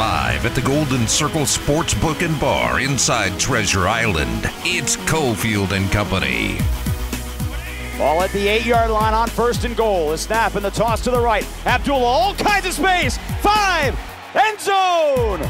Live 0.00 0.46
at 0.46 0.54
the 0.54 0.62
Golden 0.62 1.06
Circle 1.06 1.42
Sportsbook 1.42 2.24
and 2.24 2.40
Bar 2.40 2.80
inside 2.80 3.38
Treasure 3.38 3.86
Island, 3.86 4.50
it's 4.64 4.96
Cofield 4.96 5.72
and 5.72 5.92
Company. 5.92 6.56
Ball 7.98 8.22
at 8.22 8.30
the 8.30 8.48
eight 8.48 8.64
yard 8.64 8.90
line 8.90 9.12
on 9.12 9.28
first 9.28 9.66
and 9.66 9.76
goal. 9.76 10.12
A 10.12 10.16
snap 10.16 10.54
and 10.54 10.64
the 10.64 10.70
toss 10.70 11.02
to 11.04 11.10
the 11.10 11.20
right. 11.20 11.46
Abdullah, 11.66 12.02
all 12.02 12.34
kinds 12.34 12.64
of 12.64 12.72
space. 12.72 13.18
Five, 13.42 13.94
end 14.34 14.58
zone. 14.58 15.40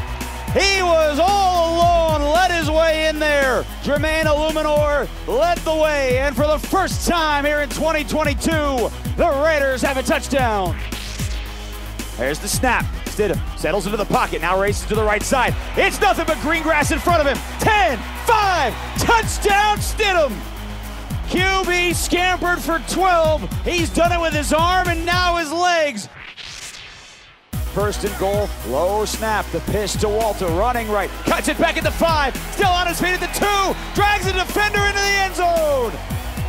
He 0.51 0.83
was 0.83 1.17
all 1.17 2.17
alone, 2.19 2.33
led 2.33 2.51
his 2.51 2.69
way 2.69 3.07
in 3.07 3.19
there. 3.19 3.63
Jermaine 3.83 4.25
Eluemunor 4.25 5.07
led 5.29 5.59
the 5.59 5.75
way, 5.75 6.17
and 6.17 6.35
for 6.35 6.45
the 6.45 6.59
first 6.59 7.07
time 7.07 7.45
here 7.45 7.61
in 7.61 7.69
2022, 7.69 8.49
the 9.15 9.41
Raiders 9.45 9.81
have 9.81 9.95
a 9.95 10.03
touchdown. 10.03 10.77
There's 12.17 12.39
the 12.39 12.49
snap. 12.49 12.85
Stidham 13.21 13.59
settles 13.59 13.85
into 13.85 13.97
the 13.97 14.05
pocket, 14.05 14.41
now 14.41 14.59
races 14.59 14.87
to 14.87 14.95
the 14.95 15.03
right 15.03 15.21
side. 15.21 15.53
It's 15.77 16.01
nothing 16.01 16.25
but 16.25 16.39
green 16.41 16.63
grass 16.63 16.91
in 16.91 16.97
front 16.97 17.21
of 17.21 17.27
him. 17.27 17.41
10, 17.59 17.99
5, 18.25 18.73
touchdown 18.97 19.77
Stidham. 19.77 20.35
QB 21.27 21.93
scampered 21.93 22.59
for 22.59 22.79
12. 22.89 23.63
He's 23.63 23.89
done 23.91 24.11
it 24.11 24.19
with 24.19 24.33
his 24.33 24.51
arm 24.51 24.87
and 24.87 25.05
now 25.05 25.37
his 25.37 25.51
legs. 25.51 26.09
First 27.73 28.03
and 28.03 28.17
goal, 28.17 28.49
low 28.67 29.05
snap, 29.05 29.45
the 29.51 29.59
pitch 29.71 29.93
to 29.99 30.09
Walter, 30.09 30.47
running 30.47 30.89
right, 30.89 31.09
cuts 31.25 31.47
it 31.47 31.57
back 31.57 31.77
at 31.77 31.83
the 31.83 31.91
five, 31.91 32.35
still 32.51 32.69
on 32.69 32.87
his 32.87 32.99
feet 32.99 33.13
at 33.13 33.19
the 33.21 33.27
two, 33.27 33.79
drags 33.93 34.25
the 34.25 34.33
defender 34.33 34.79
into 34.79 34.99
the 34.99 34.99
end 34.99 35.35
zone. 35.35 35.93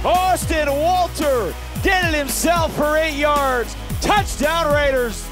Austin 0.04 0.68
Walter 0.68 1.54
did 1.82 2.04
it 2.06 2.14
himself 2.14 2.74
for 2.74 2.96
eight 2.96 3.16
yards. 3.16 3.76
Touchdown 4.00 4.74
Raiders. 4.74 5.28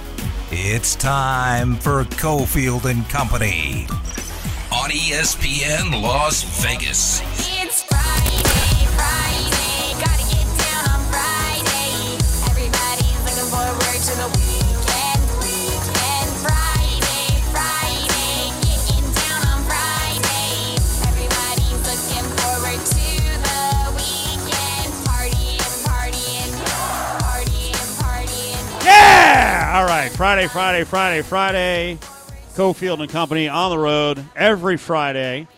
It's 0.53 0.97
time 0.97 1.77
for 1.77 2.03
Cofield 2.03 2.85
and 2.85 3.09
Company 3.09 3.87
on 4.73 4.91
ESPN 4.91 6.03
Las 6.03 6.43
Vegas. 6.61 7.21
Friday, 30.21 30.49
Friday, 30.49 30.85
Friday, 30.85 31.23
Friday. 31.23 31.99
Cofield 32.55 33.01
and 33.01 33.09
Company 33.09 33.49
on 33.49 33.71
the 33.71 33.79
road 33.79 34.23
every 34.37 34.77
Friday 34.77 35.49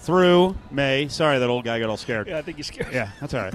through 0.00 0.54
May. 0.70 1.08
Sorry, 1.08 1.38
that 1.38 1.48
old 1.48 1.64
guy 1.64 1.80
got 1.80 1.88
all 1.88 1.96
scared. 1.96 2.28
Yeah, 2.28 2.36
I 2.36 2.42
think 2.42 2.58
you're 2.58 2.64
scared. 2.64 2.92
Yeah, 2.92 3.08
that's 3.22 3.32
all 3.32 3.40
right. 3.40 3.54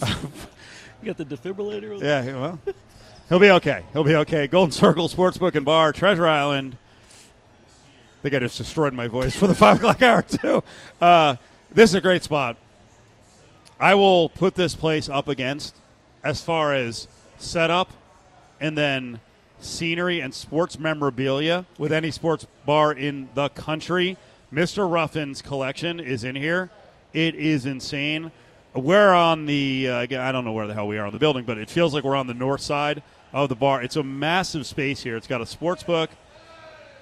You 1.00 1.14
got 1.14 1.16
the 1.16 1.24
defibrillator. 1.24 2.02
Yeah, 2.02 2.24
well, 2.40 2.58
he'll 3.28 3.38
be 3.38 3.50
okay. 3.50 3.84
He'll 3.92 4.02
be 4.02 4.16
okay. 4.16 4.48
Golden 4.48 4.72
Circle 4.72 5.08
Sportsbook 5.08 5.54
and 5.54 5.64
Bar, 5.64 5.92
Treasure 5.92 6.26
Island. 6.26 6.76
I 8.18 8.22
think 8.22 8.34
I 8.34 8.40
just 8.40 8.58
destroyed 8.58 8.94
my 8.94 9.06
voice 9.06 9.36
for 9.36 9.46
the 9.46 9.54
five 9.54 9.76
o'clock 9.76 10.02
hour 10.02 10.22
too. 10.22 10.64
Uh, 11.00 11.36
this 11.70 11.90
is 11.90 11.94
a 11.94 12.00
great 12.00 12.24
spot. 12.24 12.56
I 13.78 13.94
will 13.94 14.28
put 14.28 14.56
this 14.56 14.74
place 14.74 15.08
up 15.08 15.28
against 15.28 15.76
as 16.24 16.42
far 16.42 16.74
as 16.74 17.06
setup 17.38 17.92
and 18.60 18.76
then 18.76 19.20
scenery 19.60 20.20
and 20.20 20.34
sports 20.34 20.78
memorabilia 20.78 21.64
with 21.78 21.92
any 21.92 22.10
sports 22.10 22.46
bar 22.66 22.92
in 22.92 23.28
the 23.34 23.48
country. 23.50 24.16
Mr. 24.52 24.90
Ruffin's 24.90 25.42
collection 25.42 25.98
is 25.98 26.24
in 26.24 26.36
here. 26.36 26.70
It 27.12 27.34
is 27.34 27.66
insane. 27.66 28.30
We're 28.74 29.12
on 29.12 29.46
the, 29.46 29.88
uh, 29.88 29.98
I 30.00 30.32
don't 30.32 30.44
know 30.44 30.52
where 30.52 30.66
the 30.66 30.74
hell 30.74 30.88
we 30.88 30.98
are 30.98 31.06
on 31.06 31.12
the 31.12 31.18
building, 31.18 31.44
but 31.44 31.58
it 31.58 31.70
feels 31.70 31.94
like 31.94 32.04
we're 32.04 32.16
on 32.16 32.26
the 32.26 32.34
north 32.34 32.60
side 32.60 33.02
of 33.32 33.48
the 33.48 33.54
bar. 33.54 33.82
It's 33.82 33.96
a 33.96 34.02
massive 34.02 34.66
space 34.66 35.02
here. 35.02 35.16
It's 35.16 35.26
got 35.26 35.40
a 35.40 35.46
sports 35.46 35.82
book. 35.82 36.10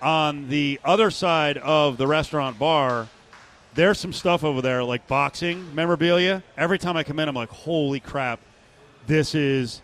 On 0.01 0.49
the 0.49 0.81
other 0.85 1.11
side 1.11 1.59
of 1.59 1.97
the 1.97 2.07
restaurant 2.07 2.59
bar, 2.59 3.09
there's 3.75 3.99
some 3.99 4.13
stuff 4.13 4.45
over 4.45 4.61
there 4.61 4.85
like 4.85 5.07
boxing 5.07 5.75
memorabilia. 5.75 6.43
Every 6.57 6.79
time 6.79 6.97
I 6.97 7.05
come 7.05 7.19
in, 7.19 7.29
I'm 7.29 7.35
like, 7.35 7.51
holy 7.51 8.01
crap, 8.01 8.41
this 9.07 9.35
is 9.35 9.81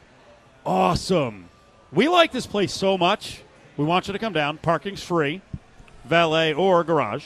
awesome. 0.67 1.48
We 1.91 2.09
like 2.09 2.33
this 2.33 2.47
place 2.47 2.73
so 2.75 2.99
much. 2.99 3.43
We 3.79 3.85
want 3.85 4.09
you 4.09 4.13
to 4.13 4.19
come 4.19 4.35
down. 4.35 4.59
Parking's 4.59 5.03
free, 5.03 5.41
valet 6.05 6.53
or 6.53 6.85
garage. 6.85 7.25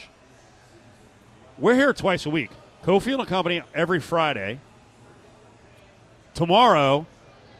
We're 1.59 1.75
here 1.75 1.93
twice 1.93 2.27
a 2.27 2.31
week. 2.31 2.51
Cofield 2.85 3.21
and 3.21 3.29
Company 3.29 3.63
every 3.75 3.99
Friday. 3.99 4.61
Tomorrow, 6.35 7.07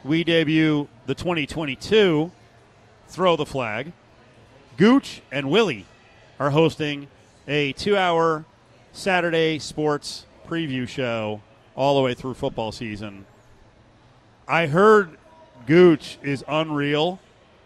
we 0.05 0.23
debut 0.23 0.89
the 1.07 1.15
2022 1.15 2.31
Throw 3.09 3.37
the 3.37 3.47
Flag. 3.47 3.93
Gooch 4.77 5.23
and 5.31 5.51
Willie 5.51 5.87
are 6.39 6.51
hosting 6.51 7.09
a 7.49 7.73
two 7.73 7.97
hour 7.97 8.45
Saturday 8.93 9.59
sports 9.59 10.27
preview 10.47 10.89
show 10.89 11.41
all 11.75 11.97
the 11.97 12.03
way 12.03 12.15
through 12.15 12.35
football 12.35 12.71
season. 12.71 13.27
I 14.47 14.67
heard 14.67 15.19
Gooch 15.67 16.19
is 16.23 16.45
unreal 16.49 17.21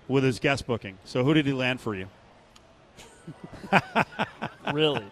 with 0.09 0.25
his 0.25 0.39
guest 0.39 0.67
booking. 0.67 0.99
So, 1.05 1.25
who 1.25 1.35
did 1.35 1.47
he 1.47 1.53
land 1.53 1.81
for 1.81 1.95
you? 1.95 2.09
Really? 4.73 5.05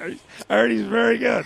I 0.00 0.16
heard 0.50 0.70
he's 0.72 0.82
very 0.82 1.18
good. 1.18 1.44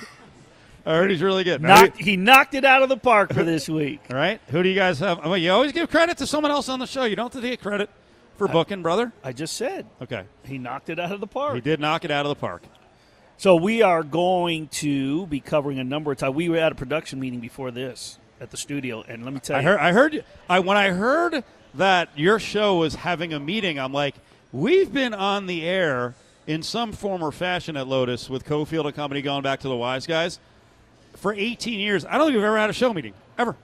I 0.86 0.94
heard 0.96 1.10
he's 1.10 1.20
really 1.22 1.44
good. 1.44 1.60
knocked, 1.60 1.98
he 1.98 2.16
knocked 2.16 2.54
it 2.54 2.64
out 2.64 2.82
of 2.82 2.88
the 2.88 2.96
park 2.96 3.32
for 3.34 3.44
this 3.44 3.68
week. 3.68 4.00
All 4.10 4.16
right. 4.16 4.40
Who 4.48 4.62
do 4.62 4.68
you 4.68 4.74
guys 4.74 4.98
have? 5.00 5.18
Well, 5.18 5.36
you 5.36 5.52
always 5.52 5.72
give 5.72 5.90
credit 5.90 6.16
to 6.18 6.26
someone 6.26 6.50
else 6.50 6.68
on 6.70 6.78
the 6.78 6.86
show. 6.86 7.04
You 7.04 7.16
don't 7.16 7.32
have 7.32 7.42
to 7.42 7.48
get 7.48 7.60
credit 7.60 7.90
for 8.36 8.48
booking, 8.48 8.82
brother. 8.82 9.12
I 9.22 9.32
just 9.32 9.56
said 9.56 9.86
Okay. 10.00 10.24
he 10.44 10.56
knocked 10.56 10.88
it 10.88 10.98
out 10.98 11.12
of 11.12 11.20
the 11.20 11.26
park. 11.26 11.54
He 11.56 11.60
did 11.60 11.78
knock 11.80 12.04
it 12.06 12.10
out 12.10 12.24
of 12.24 12.30
the 12.30 12.40
park. 12.40 12.62
So 13.36 13.56
we 13.56 13.82
are 13.82 14.02
going 14.02 14.68
to 14.68 15.26
be 15.26 15.40
covering 15.40 15.78
a 15.78 15.84
number 15.84 16.12
of 16.12 16.18
times. 16.18 16.34
We 16.34 16.48
were 16.48 16.56
at 16.56 16.72
a 16.72 16.74
production 16.74 17.20
meeting 17.20 17.40
before 17.40 17.70
this 17.70 18.18
at 18.40 18.50
the 18.50 18.56
studio, 18.56 19.04
and 19.06 19.24
let 19.24 19.34
me 19.34 19.40
tell 19.40 19.56
I 19.56 19.60
you, 19.60 19.66
heard. 19.68 19.78
I 19.80 19.92
heard. 19.92 20.24
I 20.48 20.58
when 20.60 20.76
I 20.76 20.90
heard 20.90 21.44
that 21.74 22.08
your 22.16 22.38
show 22.38 22.76
was 22.78 22.94
having 22.96 23.32
a 23.32 23.40
meeting, 23.40 23.78
I'm 23.78 23.92
like, 23.92 24.14
we've 24.52 24.92
been 24.92 25.14
on 25.14 25.46
the 25.46 25.64
air 25.64 26.14
in 26.46 26.62
some 26.62 26.92
form 26.92 27.22
or 27.22 27.30
fashion 27.32 27.76
at 27.76 27.86
Lotus 27.86 28.28
with 28.30 28.44
Cofield 28.44 28.86
and 28.86 28.94
Company 28.94 29.22
going 29.22 29.42
back 29.42 29.60
to 29.60 29.68
the 29.68 29.76
Wise 29.76 30.06
Guys 30.06 30.38
for 31.16 31.32
18 31.32 31.78
years. 31.78 32.04
I 32.04 32.12
don't 32.18 32.26
think 32.28 32.36
we've 32.36 32.44
ever 32.44 32.58
had 32.58 32.70
a 32.70 32.72
show 32.72 32.92
meeting 32.92 33.12
ever. 33.38 33.54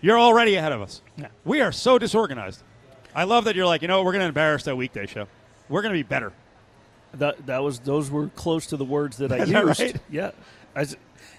You're 0.00 0.18
already 0.18 0.56
ahead 0.56 0.72
of 0.72 0.82
us. 0.82 1.00
Yeah. 1.16 1.28
We 1.44 1.60
are 1.60 1.72
so 1.72 1.98
disorganized. 1.98 2.62
I 3.14 3.24
love 3.24 3.44
that 3.44 3.56
you're 3.56 3.66
like, 3.66 3.80
you 3.82 3.88
know, 3.88 4.02
we're 4.02 4.12
going 4.12 4.20
to 4.22 4.28
embarrass 4.28 4.64
that 4.64 4.76
weekday 4.76 5.06
show. 5.06 5.26
We're 5.68 5.82
going 5.82 5.94
to 5.94 5.98
be 5.98 6.02
better. 6.02 6.32
that 7.14 7.46
that 7.46 7.62
was 7.62 7.78
those 7.80 8.10
were 8.10 8.28
close 8.28 8.66
to 8.66 8.76
the 8.76 8.84
words 8.84 9.16
that 9.16 9.32
I 9.32 9.38
used. 9.38 9.52
that 9.52 9.64
right? 9.80 9.96
Yeah, 10.10 10.30
as 10.74 10.96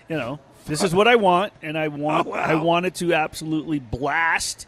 you 0.10 0.18
know, 0.18 0.40
this 0.68 0.84
is 0.84 0.94
what 0.94 1.08
I 1.08 1.16
want, 1.16 1.54
and 1.62 1.78
I 1.78 1.88
want 1.88 2.28
Oh, 2.28 2.32
wow. 2.32 2.38
I 2.38 2.56
wanted 2.56 2.96
to 2.96 3.14
absolutely 3.14 3.80
blast 3.80 4.68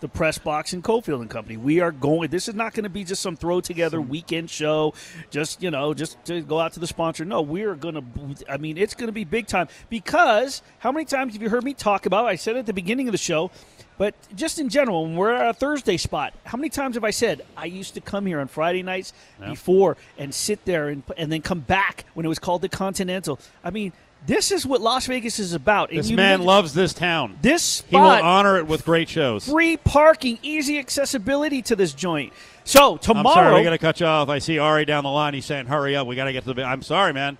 the 0.00 0.08
press 0.08 0.36
box 0.36 0.74
and 0.74 0.84
Cofield 0.84 1.22
and 1.22 1.30
Company. 1.30 1.56
We 1.56 1.80
are 1.80 1.90
going. 1.90 2.28
This 2.28 2.46
is 2.46 2.54
not 2.54 2.74
going 2.74 2.84
to 2.84 2.90
be 2.90 3.04
just 3.04 3.22
some 3.22 3.36
throw 3.36 3.62
together 3.62 4.00
weekend 4.02 4.50
show. 4.50 4.92
Just 5.30 5.62
you 5.62 5.70
know, 5.70 5.94
just 5.94 6.22
to 6.26 6.42
go 6.42 6.60
out 6.60 6.74
to 6.74 6.80
the 6.80 6.86
sponsor. 6.86 7.24
No, 7.24 7.40
we 7.40 7.62
are 7.62 7.74
going 7.74 7.94
to. 7.94 8.52
I 8.52 8.58
mean, 8.58 8.76
it's 8.76 8.94
going 8.94 9.06
to 9.06 9.12
be 9.12 9.24
big 9.24 9.46
time 9.46 9.68
because 9.88 10.60
how 10.78 10.92
many 10.92 11.06
times 11.06 11.32
have 11.32 11.42
you 11.42 11.48
heard 11.48 11.64
me 11.64 11.72
talk 11.72 12.04
about? 12.04 12.26
I 12.26 12.36
said 12.36 12.56
at 12.56 12.66
the 12.66 12.74
beginning 12.74 13.08
of 13.08 13.12
the 13.12 13.18
show. 13.18 13.50
But 13.96 14.14
just 14.34 14.58
in 14.58 14.68
general, 14.70 15.04
when 15.04 15.14
we're 15.14 15.32
at 15.32 15.48
a 15.50 15.54
Thursday 15.54 15.96
spot, 15.96 16.34
how 16.44 16.58
many 16.58 16.68
times 16.68 16.96
have 16.96 17.04
I 17.04 17.10
said 17.10 17.42
I 17.56 17.66
used 17.66 17.94
to 17.94 18.00
come 18.00 18.26
here 18.26 18.40
on 18.40 18.48
Friday 18.48 18.82
nights 18.82 19.12
before 19.40 19.96
and 20.18 20.34
sit 20.34 20.64
there 20.64 20.88
and 20.88 21.04
and 21.16 21.30
then 21.30 21.42
come 21.42 21.60
back 21.60 22.04
when 22.14 22.26
it 22.26 22.28
was 22.28 22.40
called 22.40 22.60
the 22.60 22.68
Continental? 22.68 23.38
I 23.62 23.70
mean, 23.70 23.92
this 24.26 24.50
is 24.50 24.64
what 24.66 24.80
Las 24.80 25.06
Vegas 25.06 25.38
is 25.38 25.52
about. 25.52 25.90
And 25.90 25.98
This 25.98 26.10
man 26.10 26.38
look- 26.40 26.46
loves 26.46 26.74
this 26.74 26.92
town. 26.94 27.36
this 27.42 27.82
He 27.88 27.96
will 27.96 28.02
honor 28.04 28.56
it 28.56 28.66
with 28.66 28.84
great 28.84 29.08
shows. 29.08 29.46
free 29.48 29.76
parking, 29.76 30.38
easy 30.42 30.78
accessibility 30.78 31.60
to 31.62 31.76
this 31.76 31.92
joint. 31.92 32.32
So 32.64 32.96
tomorrow, 32.96 33.28
I'm 33.28 33.34
sorry, 33.34 33.54
we 33.56 33.64
got 33.64 33.70
to 33.70 33.78
cut 33.78 34.00
you 34.00 34.06
off. 34.06 34.28
I 34.30 34.38
see 34.38 34.58
Ari 34.58 34.86
down 34.86 35.04
the 35.04 35.10
line. 35.10 35.34
He's 35.34 35.44
saying, 35.44 35.66
"Hurry 35.66 35.94
up, 35.96 36.06
we 36.06 36.16
got 36.16 36.24
to 36.24 36.32
get 36.32 36.44
to 36.44 36.54
the." 36.54 36.62
I'm 36.64 36.82
sorry, 36.82 37.12
man. 37.12 37.36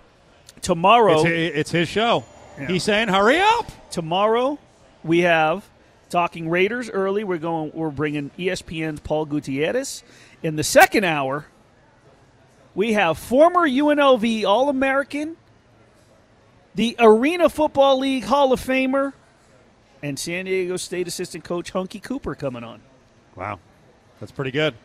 tomorrow, 0.61 1.21
It's, 1.25 1.57
it's 1.57 1.71
his 1.71 1.87
show. 1.89 2.23
He's 2.67 2.83
saying, 2.83 3.07
"Hurry 3.09 3.39
up." 3.39 3.71
tomorrow, 3.91 4.59
we 5.03 5.19
have 5.21 5.63
talking 6.09 6.49
Raiders 6.49 6.89
early. 6.89 7.23
We're 7.23 7.37
going. 7.39 7.71
We're 7.73 7.89
bringing 7.89 8.29
ESPN's 8.37 8.99
Paul 8.99 9.25
Gutierrez. 9.25 10.03
In 10.43 10.55
the 10.57 10.63
second 10.63 11.03
hour, 11.05 11.47
we 12.75 12.93
have 12.93 13.17
former 13.17 13.67
UNLV 13.67 14.45
All 14.45 14.69
American, 14.69 15.37
the 16.75 16.95
Arena 16.99 17.49
Football 17.49 17.99
League 17.99 18.23
Hall 18.25 18.51
of 18.53 18.59
Famer, 18.61 19.13
and 20.03 20.19
San 20.19 20.45
Diego 20.45 20.77
State 20.77 21.07
assistant 21.07 21.43
coach 21.43 21.71
Hunkie 21.71 21.99
Cooper 22.01 22.35
coming 22.35 22.63
on. 22.63 22.81
Wow, 23.35 23.59
that's 24.19 24.31
pretty 24.31 24.51
good. 24.51 24.75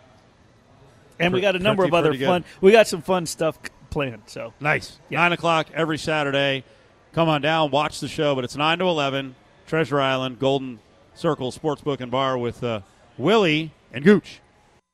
and 1.18 1.32
we 1.34 1.40
got 1.40 1.54
a 1.56 1.58
number 1.58 1.82
pretty- 1.82 1.90
of 1.90 1.98
other 1.98 2.08
pretty 2.10 2.18
good. 2.20 2.26
fun. 2.28 2.44
We 2.60 2.72
got 2.72 2.86
some 2.88 3.02
fun 3.02 3.26
stuff 3.26 3.58
planned. 3.90 4.22
So 4.26 4.54
Nice. 4.60 4.98
Yeah. 5.08 5.18
Nine 5.20 5.32
o'clock 5.32 5.66
every 5.74 5.98
Saturday. 5.98 6.64
Come 7.12 7.28
on 7.28 7.42
down, 7.42 7.70
watch 7.70 8.00
the 8.00 8.08
show. 8.08 8.34
But 8.34 8.44
it's 8.44 8.56
nine 8.56 8.78
to 8.78 8.84
eleven. 8.86 9.34
Treasure 9.66 10.00
Island, 10.00 10.38
Golden 10.38 10.78
Circle 11.14 11.52
Sportsbook 11.52 12.00
and 12.00 12.10
Bar 12.10 12.38
with 12.38 12.62
uh, 12.64 12.80
Willie 13.18 13.72
and 13.92 14.04
Gooch. 14.04 14.40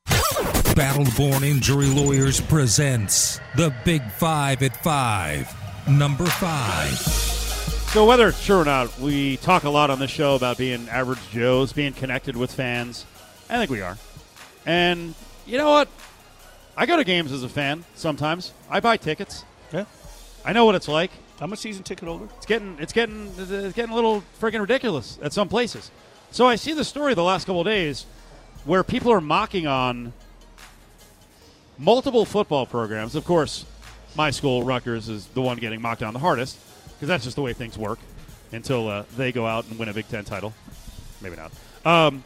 Battleborn 0.07 1.43
Injury 1.43 1.87
Lawyers 1.87 2.41
presents 2.41 3.41
the 3.57 3.73
Big 3.85 4.03
Five 4.13 4.63
at 4.63 4.83
Five. 4.83 5.55
Number 5.89 6.27
five. 6.27 6.99
So 6.99 8.05
whether 8.05 8.29
it's 8.29 8.45
true 8.45 8.59
or 8.59 8.65
not, 8.65 8.99
we 8.99 9.37
talk 9.39 9.65
a 9.65 9.71
lot 9.71 9.89
on 9.89 10.01
this 10.01 10.11
show 10.11 10.35
about 10.35 10.59
being 10.59 10.89
average 10.89 11.21
Joes, 11.31 11.73
being 11.73 11.93
connected 11.93 12.37
with 12.37 12.53
fans. 12.53 13.07
I 13.49 13.57
think 13.59 13.71
we 13.71 13.81
are. 13.81 13.97
And 14.67 15.15
you 15.47 15.59
know 15.59 15.71
what? 15.71 15.89
I 16.77 16.87
go 16.87 16.97
to 16.97 17.05
games 17.05 17.31
as 17.31 17.45
a 17.45 17.49
fan 17.49 17.85
sometimes. 17.95 18.53
I 18.69 18.81
buy 18.81 18.97
tickets. 18.97 19.45
yeah, 19.73 19.85
I 20.45 20.53
know 20.53 20.65
what 20.65 20.75
it's 20.75 20.89
like. 20.89 21.13
I'm 21.41 21.53
a 21.53 21.57
season 21.57 21.85
ticket 21.85 22.09
holder. 22.09 22.29
It's 22.37 22.47
getting 22.47 22.77
it's 22.81 22.93
getting 22.93 23.33
it's 23.39 23.75
getting 23.75 23.93
a 23.93 23.95
little 23.95 24.25
freaking 24.41 24.61
ridiculous 24.61 25.19
at 25.23 25.33
some 25.33 25.49
places. 25.49 25.91
So 26.33 26.47
I 26.47 26.57
see 26.57 26.73
the 26.73 26.85
story 26.85 27.15
the 27.15 27.23
last 27.23 27.47
couple 27.47 27.61
of 27.61 27.67
days 27.67 28.07
where 28.65 28.83
people 28.83 29.13
are 29.13 29.21
mocking 29.21 29.67
on 29.67 30.13
multiple 31.79 32.25
football 32.25 32.67
programs. 32.67 33.15
Of 33.15 33.25
course, 33.25 33.65
my 34.17 34.31
school 34.31 34.63
Rutgers 34.63 35.09
is 35.09 35.27
the 35.29 35.43
one 35.43 35.59
getting 35.59 35.81
mocked 35.81 36.03
on 36.03 36.13
the 36.13 36.19
hardest 36.19 36.59
because 36.95 37.09
that's 37.09 37.25
just 37.25 37.37
the 37.37 37.43
way 37.43 37.53
things 37.53 37.77
work 37.77 37.99
until 38.53 38.89
uh, 38.89 39.05
they 39.17 39.33
go 39.33 39.47
out 39.47 39.67
and 39.69 39.79
win 39.79 39.89
a 39.89 39.95
Big 39.95 40.09
Ten 40.09 40.25
title. 40.25 40.55
Maybe 41.21 41.37
not. 41.37 41.53
Um, 41.85 42.25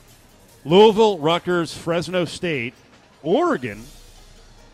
Louisville, 0.64 1.18
Rutgers, 1.18 1.76
Fresno 1.76 2.24
State, 2.24 2.74
Oregon 3.22 3.82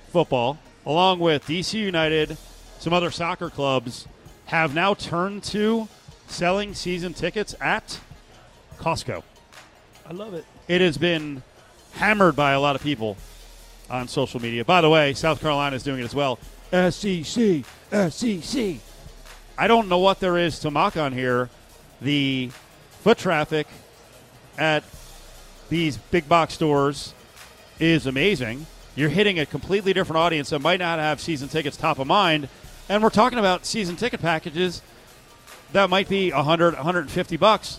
football, 0.08 0.58
along 0.84 1.20
with 1.20 1.46
DC 1.46 1.74
United, 1.74 2.36
some 2.78 2.92
other 2.92 3.10
soccer 3.10 3.50
clubs, 3.50 4.06
have 4.46 4.74
now 4.74 4.94
turned 4.94 5.42
to 5.44 5.88
selling 6.28 6.74
season 6.74 7.14
tickets 7.14 7.54
at 7.60 8.00
Costco. 8.78 9.22
I 10.08 10.12
love 10.12 10.34
it. 10.34 10.44
It 10.68 10.80
has 10.80 10.98
been 10.98 11.42
hammered 11.92 12.36
by 12.36 12.52
a 12.52 12.60
lot 12.60 12.76
of 12.76 12.82
people 12.82 13.16
on 13.88 14.08
social 14.08 14.40
media. 14.40 14.64
By 14.64 14.80
the 14.80 14.90
way, 14.90 15.14
South 15.14 15.40
Carolina 15.40 15.76
is 15.76 15.82
doing 15.82 16.00
it 16.00 16.04
as 16.04 16.14
well. 16.14 16.38
SEC, 16.70 17.64
SEC. 18.10 18.76
I 19.58 19.68
don't 19.68 19.88
know 19.88 19.98
what 19.98 20.20
there 20.20 20.36
is 20.36 20.58
to 20.60 20.70
mock 20.70 20.96
on 20.96 21.12
here. 21.12 21.48
The 22.00 22.50
foot 23.02 23.18
traffic 23.18 23.66
at 24.58 24.84
these 25.68 25.96
big 25.96 26.28
box 26.28 26.54
stores 26.54 27.14
is 27.78 28.06
amazing. 28.06 28.66
You're 28.94 29.08
hitting 29.08 29.38
a 29.38 29.46
completely 29.46 29.92
different 29.92 30.18
audience 30.18 30.50
that 30.50 30.60
might 30.60 30.80
not 30.80 30.98
have 30.98 31.20
season 31.20 31.48
tickets 31.48 31.76
top 31.76 31.98
of 31.98 32.06
mind. 32.06 32.48
And 32.88 33.02
we're 33.02 33.10
talking 33.10 33.38
about 33.38 33.66
season 33.66 33.96
ticket 33.96 34.20
packages 34.20 34.82
that 35.72 35.90
might 35.90 36.08
be 36.08 36.32
100, 36.32 36.74
150 36.74 37.36
bucks. 37.36 37.78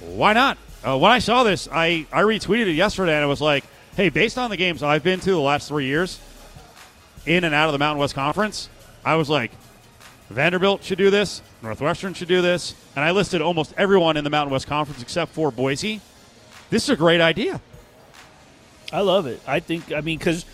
Why 0.00 0.32
not? 0.32 0.58
Uh, 0.84 0.98
when 0.98 1.12
I 1.12 1.20
saw 1.20 1.44
this, 1.44 1.68
I, 1.70 2.06
I 2.12 2.22
retweeted 2.22 2.66
it 2.66 2.72
yesterday 2.72 3.14
and 3.14 3.22
I 3.22 3.26
was 3.26 3.40
like, 3.40 3.64
hey, 3.96 4.08
based 4.08 4.36
on 4.36 4.50
the 4.50 4.56
games 4.56 4.82
I've 4.82 5.02
been 5.02 5.20
to 5.20 5.30
the 5.30 5.40
last 5.40 5.68
three 5.68 5.86
years 5.86 6.18
in 7.26 7.44
and 7.44 7.54
out 7.54 7.68
of 7.68 7.72
the 7.72 7.78
Mountain 7.78 8.00
West 8.00 8.14
Conference, 8.14 8.68
I 9.04 9.16
was 9.16 9.28
like, 9.28 9.52
Vanderbilt 10.30 10.82
should 10.82 10.98
do 10.98 11.10
this, 11.10 11.42
Northwestern 11.62 12.14
should 12.14 12.28
do 12.28 12.42
this. 12.42 12.74
And 12.96 13.04
I 13.04 13.10
listed 13.10 13.42
almost 13.42 13.74
everyone 13.76 14.16
in 14.16 14.24
the 14.24 14.30
Mountain 14.30 14.52
West 14.52 14.66
Conference 14.66 15.02
except 15.02 15.32
for 15.32 15.50
Boise. 15.50 16.00
This 16.70 16.84
is 16.84 16.90
a 16.90 16.96
great 16.96 17.20
idea. 17.20 17.60
I 18.92 19.00
love 19.00 19.26
it. 19.26 19.40
I 19.46 19.60
think, 19.60 19.92
I 19.92 20.00
mean, 20.00 20.18
because 20.18 20.44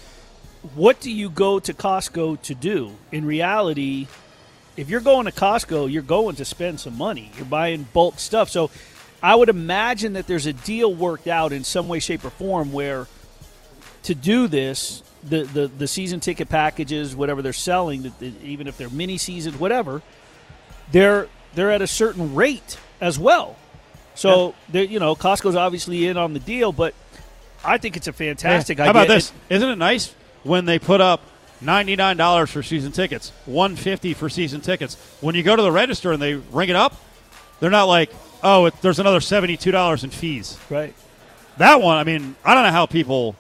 what 0.74 1.00
do 1.00 1.10
you 1.10 1.30
go 1.30 1.58
to 1.60 1.72
Costco 1.72 2.42
to 2.42 2.54
do? 2.54 2.92
In 3.12 3.24
reality, 3.24 4.06
if 4.76 4.88
you're 4.88 5.00
going 5.00 5.26
to 5.26 5.32
Costco, 5.32 5.90
you're 5.90 6.02
going 6.02 6.36
to 6.36 6.44
spend 6.44 6.80
some 6.80 6.96
money. 6.96 7.30
You're 7.36 7.46
buying 7.46 7.88
bulk 7.92 8.18
stuff. 8.18 8.48
So 8.50 8.70
I 9.22 9.34
would 9.34 9.48
imagine 9.48 10.12
that 10.12 10.26
there's 10.26 10.46
a 10.46 10.52
deal 10.52 10.94
worked 10.94 11.26
out 11.26 11.52
in 11.52 11.64
some 11.64 11.88
way, 11.88 11.98
shape, 11.98 12.24
or 12.24 12.30
form 12.30 12.72
where 12.72 13.06
to 14.04 14.14
do 14.14 14.48
this, 14.48 15.02
the, 15.22 15.44
the, 15.44 15.66
the 15.66 15.88
season 15.88 16.20
ticket 16.20 16.48
packages, 16.48 17.14
whatever 17.14 17.42
they're 17.42 17.52
selling, 17.52 18.12
even 18.42 18.66
if 18.66 18.76
they're 18.76 18.90
mini 18.90 19.18
seasons, 19.18 19.58
whatever, 19.58 20.02
they're 20.92 21.28
they're 21.54 21.70
at 21.70 21.82
a 21.82 21.86
certain 21.86 22.34
rate 22.34 22.78
as 23.00 23.18
well. 23.18 23.56
So 24.14 24.54
they're 24.68 24.84
you 24.84 24.98
know 24.98 25.14
Costco's 25.14 25.56
obviously 25.56 26.06
in 26.06 26.16
on 26.16 26.32
the 26.32 26.40
deal, 26.40 26.72
but 26.72 26.94
I 27.64 27.78
think 27.78 27.96
it's 27.96 28.08
a 28.08 28.12
fantastic 28.12 28.78
idea. 28.80 28.84
How 28.84 28.90
idea. 28.90 29.02
about 29.02 29.14
this? 29.14 29.32
Isn't 29.48 29.68
it 29.68 29.76
nice 29.76 30.14
when 30.42 30.64
they 30.64 30.78
put 30.78 31.00
up 31.00 31.22
ninety-nine 31.60 32.16
dollars 32.16 32.50
for 32.50 32.62
season 32.62 32.92
tickets, 32.92 33.30
one 33.46 33.76
fifty 33.76 34.14
for 34.14 34.28
season 34.28 34.60
tickets? 34.60 34.96
When 35.20 35.34
you 35.34 35.42
go 35.42 35.54
to 35.54 35.62
the 35.62 35.72
register 35.72 36.12
and 36.12 36.20
they 36.20 36.34
ring 36.34 36.68
it 36.68 36.76
up, 36.76 36.94
they're 37.60 37.70
not 37.70 37.84
like, 37.84 38.10
"Oh, 38.42 38.66
it, 38.66 38.80
there's 38.82 38.98
another 38.98 39.20
seventy-two 39.20 39.70
dollars 39.70 40.04
in 40.04 40.10
fees." 40.10 40.58
right. 40.70 40.94
That 41.58 41.82
one, 41.82 41.96
I 41.96 42.04
mean, 42.04 42.36
I 42.44 42.54
don't 42.54 42.62
know 42.62 42.70
how 42.70 42.86
people 42.86 43.34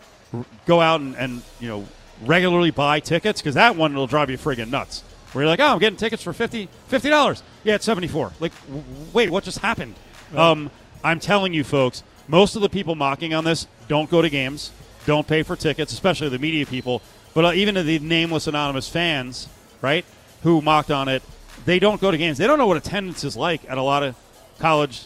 go 0.66 0.80
out 0.80 1.00
and, 1.00 1.16
and 1.16 1.42
you 1.60 1.68
know 1.68 1.86
regularly 2.24 2.70
buy 2.70 3.00
tickets 3.00 3.40
because 3.40 3.54
that 3.54 3.76
one 3.76 3.94
will 3.94 4.06
drive 4.06 4.30
you 4.30 4.38
friggin' 4.38 4.70
nuts. 4.70 5.02
Where 5.32 5.44
you're 5.44 5.50
like, 5.50 5.60
"Oh, 5.60 5.72
I'm 5.72 5.78
getting 5.78 5.96
tickets 5.98 6.22
for 6.22 6.32
50 6.32 6.68
dollars." 7.08 7.42
Yeah, 7.64 7.74
it's 7.74 7.84
seventy-four. 7.84 8.32
Like, 8.40 8.52
w- 8.66 8.84
wait, 9.12 9.30
what 9.30 9.44
just 9.44 9.58
happened? 9.58 9.94
Um, 10.34 10.70
I'm 11.04 11.20
telling 11.20 11.52
you, 11.52 11.64
folks, 11.64 12.02
most 12.28 12.56
of 12.56 12.62
the 12.62 12.68
people 12.68 12.94
mocking 12.94 13.34
on 13.34 13.44
this 13.44 13.66
don't 13.88 14.10
go 14.10 14.22
to 14.22 14.30
games, 14.30 14.70
don't 15.06 15.26
pay 15.26 15.42
for 15.42 15.56
tickets, 15.56 15.92
especially 15.92 16.28
the 16.28 16.38
media 16.38 16.66
people. 16.66 17.02
But 17.34 17.44
uh, 17.44 17.52
even 17.52 17.74
the 17.74 17.98
nameless 17.98 18.46
anonymous 18.46 18.88
fans, 18.88 19.48
right, 19.82 20.04
who 20.42 20.60
mocked 20.62 20.90
on 20.90 21.08
it, 21.08 21.22
they 21.66 21.78
don't 21.78 22.00
go 22.00 22.10
to 22.10 22.16
games. 22.16 22.38
They 22.38 22.46
don't 22.46 22.58
know 22.58 22.66
what 22.66 22.78
attendance 22.78 23.22
is 23.22 23.36
like 23.36 23.68
at 23.70 23.78
a 23.78 23.82
lot 23.82 24.02
of 24.02 24.16
college 24.58 25.04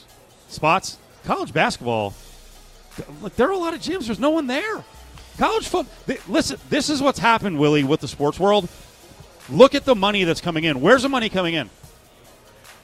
spots. 0.48 0.98
College 1.24 1.52
basketball, 1.52 2.14
Look, 3.20 3.36
there 3.36 3.48
are 3.48 3.52
a 3.52 3.58
lot 3.58 3.74
of 3.74 3.80
gyms. 3.80 4.06
There's 4.06 4.20
no 4.20 4.30
one 4.30 4.46
there. 4.46 4.84
College 5.38 5.67
football. 5.69 6.17
Listen, 6.29 6.58
this 6.69 6.90
is 6.90 7.00
what's 7.02 7.19
happened, 7.19 7.58
Willie, 7.58 7.84
with 7.84 8.00
the 8.00 8.08
sports 8.08 8.38
world. 8.38 8.69
Look 9.49 9.75
at 9.75 9.84
the 9.84 9.94
money 9.94 10.25
that's 10.25 10.40
coming 10.40 10.64
in. 10.64 10.81
Where's 10.81 11.02
the 11.02 11.08
money 11.08 11.29
coming 11.29 11.55
in? 11.55 11.70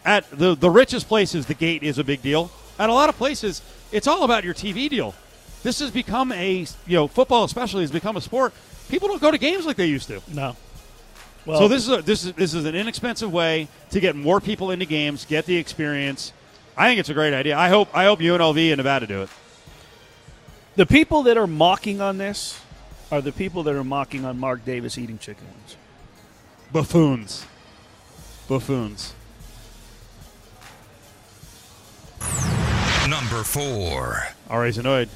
At 0.05 0.29
the 0.31 0.55
the 0.55 0.71
richest 0.71 1.09
places, 1.09 1.47
the 1.47 1.55
gate 1.55 1.83
is 1.83 1.99
a 1.99 2.05
big 2.05 2.23
deal. 2.23 2.50
At 2.79 2.89
a 2.89 2.93
lot 2.93 3.09
of 3.09 3.17
places, 3.17 3.62
it's 3.93 4.06
all 4.06 4.25
about 4.25 4.45
your 4.45 4.55
TV 4.55 4.89
deal. 4.89 5.15
This 5.62 5.81
has 5.81 5.91
become 5.91 6.33
a 6.33 6.67
you 6.87 6.97
know 6.97 7.09
football, 7.09 7.45
especially, 7.45 7.83
has 7.83 7.91
become 7.91 8.17
a 8.17 8.21
sport. 8.21 8.52
People 8.88 9.09
don't 9.09 9.21
go 9.21 9.31
to 9.31 9.38
games 9.38 9.67
like 9.67 9.76
they 9.76 9.87
used 9.87 10.09
to. 10.09 10.23
No. 10.33 10.57
Well, 11.45 11.59
So 11.61 11.69
this 11.69 11.83
is 11.87 11.90
a, 11.90 12.02
this 12.02 12.25
is 12.25 12.33
this 12.33 12.55
is 12.55 12.64
an 12.64 12.75
inexpensive 12.75 13.33
way 13.33 13.69
to 13.90 14.00
get 14.00 14.17
more 14.17 14.40
people 14.40 14.71
into 14.71 14.87
games, 14.87 15.25
get 15.25 15.47
the 15.47 15.57
experience. 15.57 16.33
I 16.76 16.88
think 16.88 17.00
it's 17.00 17.09
a 17.09 17.14
great 17.14 17.35
idea. 17.35 17.57
I 17.59 17.69
hope 17.69 17.88
I 17.95 18.05
hope 18.05 18.21
UNLV 18.21 18.69
and 18.71 18.78
Nevada 18.78 19.07
do 19.07 19.23
it. 19.23 19.28
The 20.78 20.87
people 20.87 21.25
that 21.25 21.37
are 21.37 21.49
mocking 21.49 22.00
on 22.00 22.18
this 22.18 22.61
are 23.11 23.20
the 23.20 23.32
people 23.32 23.64
that 23.64 23.75
are 23.75 23.82
mocking 23.82 24.25
on 24.25 24.38
Mark 24.38 24.64
Davis 24.64 24.97
eating 24.97 25.18
chicken 25.18 25.44
wings. 25.44 25.76
Buffoons. 26.70 27.44
Buffoons. 28.47 29.12
Number 33.08 33.42
four. 33.42 34.28
Always 34.49 34.78
annoyed. 34.78 35.08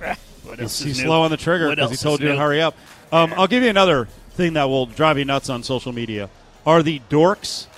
What 0.42 0.58
He's, 0.58 0.64
else 0.64 0.80
is 0.80 0.86
he's 0.86 0.98
new? 0.98 1.04
slow 1.04 1.22
on 1.22 1.30
the 1.30 1.36
trigger 1.36 1.70
because 1.70 1.92
he 1.92 1.96
told 1.96 2.20
is 2.20 2.24
you 2.24 2.32
to 2.32 2.36
hurry 2.36 2.60
up. 2.60 2.74
Um, 3.12 3.32
I'll 3.36 3.46
give 3.46 3.62
you 3.62 3.70
another 3.70 4.06
thing 4.32 4.54
that 4.54 4.64
will 4.64 4.86
drive 4.86 5.16
you 5.16 5.24
nuts 5.24 5.48
on 5.48 5.62
social 5.62 5.92
media. 5.92 6.28
Are 6.66 6.82
the 6.82 7.00
dorks, 7.08 7.68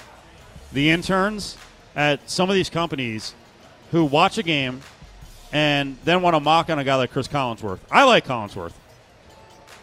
the 0.73 0.89
interns 0.89 1.59
at 1.95 2.29
some 2.29 2.49
of 2.49 2.55
these 2.55 2.71
companies 2.71 3.35
who 3.91 4.07
watch 4.07 4.39
a 4.39 4.43
game 4.43 4.81
and 5.55 5.97
then 6.05 6.21
want 6.21 6.35
to 6.35 6.41
mock 6.41 6.69
on 6.69 6.81
a 6.81 6.85
guy 6.85 6.97
like 6.97 7.13
Chris 7.13 7.29
Collinsworth? 7.29 7.79
I 7.91 8.03
like 8.05 8.27
Collinsworth. 8.27 8.73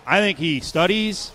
I 0.05 0.19
think 0.19 0.37
he 0.37 0.59
studies. 0.59 1.31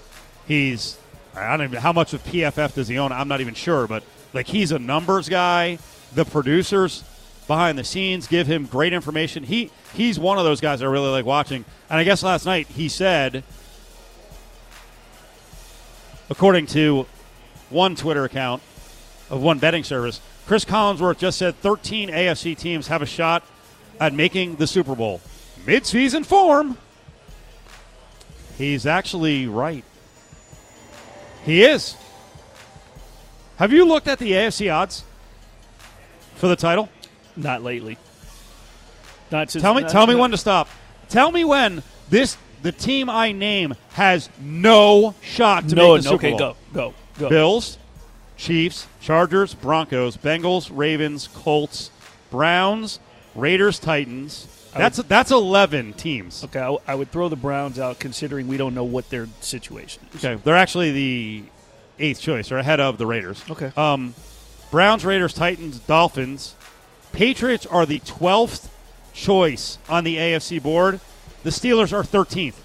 He's 0.47 0.99
I 1.35 1.57
don't 1.57 1.65
even 1.65 1.75
know 1.75 1.81
how 1.81 1.93
much 1.93 2.13
of 2.13 2.23
PFF 2.23 2.75
does 2.75 2.87
he 2.87 2.99
own? 2.99 3.13
I'm 3.13 3.29
not 3.29 3.41
even 3.41 3.55
sure, 3.55 3.87
but 3.87 4.05
like 4.35 4.47
he's 4.47 4.73
a 4.73 4.79
numbers 4.79 5.29
guy. 5.29 5.79
The 6.15 6.27
producers 6.27 7.03
behind 7.47 7.79
the 7.79 7.85
scenes 7.85 8.27
give 8.27 8.47
him 8.47 8.67
great 8.67 8.93
information. 8.93 9.43
He 9.43 9.71
he's 9.95 10.19
one 10.19 10.39
of 10.39 10.45
those 10.45 10.61
guys 10.61 10.83
I 10.83 10.87
really 10.87 11.11
like 11.11 11.25
watching. 11.25 11.65
And 11.89 11.99
I 11.99 12.05
guess 12.05 12.23
last 12.23 12.45
night 12.45 12.67
he 12.69 12.91
said, 12.91 13.43
according 16.29 16.67
to 16.69 17.07
one 17.71 17.97
Twitter 17.97 18.25
account 18.25 18.63
of 19.31 19.43
one 19.43 19.59
betting 19.59 19.83
service, 19.83 20.21
Chris 20.47 20.67
Collinsworth 20.67 21.17
just 21.17 21.39
said 21.39 21.57
13 21.57 22.11
AFC 22.11 22.57
teams 22.57 22.89
have 22.89 23.01
a 23.01 23.07
shot 23.07 23.43
at 24.01 24.13
making 24.13 24.57
the 24.57 24.67
Super 24.67 24.95
Bowl. 24.95 25.21
Mid-season 25.67 26.25
form. 26.25 26.79
He's 28.57 28.87
actually 28.87 29.47
right. 29.47 29.85
He 31.45 31.63
is. 31.63 31.97
Have 33.57 33.73
you 33.73 33.85
looked 33.85 34.09
at 34.09 34.19
the 34.19 34.33
AFC 34.33 34.73
odds 34.73 35.05
for 36.37 36.49
the 36.49 36.57
title? 36.57 36.89
Not 37.37 37.63
lately. 37.63 37.99
Not 39.31 39.51
since. 39.51 39.63
Tell 39.63 39.75
me, 39.75 39.83
not- 39.83 39.91
tell 39.91 40.07
me 40.07 40.15
not- 40.15 40.21
when 40.21 40.31
to 40.31 40.37
stop. 40.37 40.69
Tell 41.09 41.31
me 41.31 41.45
when 41.45 41.83
this 42.11 42.37
the 42.63 42.73
team 42.73 43.09
I 43.09 43.33
name 43.33 43.75
has 43.93 44.29
no 44.41 45.15
shot 45.21 45.69
to 45.69 45.75
no, 45.75 45.95
make 45.95 46.03
the 46.03 46.09
Super 46.09 46.15
okay, 46.17 46.31
Bowl. 46.31 46.39
go, 46.39 46.57
go, 46.73 46.95
go. 47.19 47.29
Bills, 47.29 47.79
Chiefs, 48.37 48.87
Chargers, 49.01 49.55
Broncos, 49.55 50.17
Bengals, 50.17 50.71
Ravens, 50.73 51.29
Colts, 51.33 51.91
Browns, 52.31 52.99
Raiders, 53.37 53.79
Titans. 53.79 54.49
That's 54.75 54.99
that's 54.99 55.31
eleven 55.31 55.93
teams. 55.95 56.45
Okay, 56.45 56.61
I, 56.61 56.77
I 56.87 56.95
would 56.95 57.11
throw 57.11 57.29
the 57.29 57.37
Browns 57.37 57.79
out 57.79 57.99
considering 57.99 58.47
we 58.47 58.57
don't 58.57 58.75
know 58.75 58.85
what 58.85 59.09
their 59.09 59.27
situation 59.41 60.03
is. 60.13 60.25
Okay, 60.25 60.41
they're 60.45 60.57
actually 60.57 60.93
the 60.93 61.45
eighth 61.99 62.21
choice. 62.21 62.49
They're 62.49 62.59
ahead 62.59 62.81
of 62.81 62.99
the 62.99 63.07
Raiders. 63.07 63.43
Okay. 63.49 63.73
Um, 63.77 64.15
Browns, 64.71 65.05
Raiders, 65.05 65.33
Titans, 65.33 65.79
Dolphins. 65.79 66.55
Patriots 67.13 67.65
are 67.65 67.87
the 67.87 68.01
twelfth 68.01 68.71
choice 69.15 69.79
on 69.89 70.05
the 70.05 70.17
AFC 70.17 70.63
board. 70.63 71.01
The 71.43 71.51
Steelers 71.51 71.93
are 71.93 72.05
thirteenth. 72.05 72.63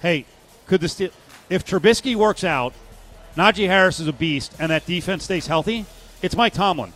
Hey, 0.00 0.26
could 0.66 0.80
the 0.80 0.88
Steel 0.88 1.10
if 1.50 1.64
Trubisky 1.64 2.14
works 2.14 2.44
out, 2.44 2.74
Najee 3.36 3.66
Harris 3.66 3.98
is 3.98 4.06
a 4.06 4.12
beast, 4.12 4.54
and 4.58 4.70
that 4.70 4.86
defense 4.86 5.24
stays 5.24 5.46
healthy? 5.46 5.86
It's 6.22 6.36
Mike 6.36 6.54
Tomlin. 6.54 6.92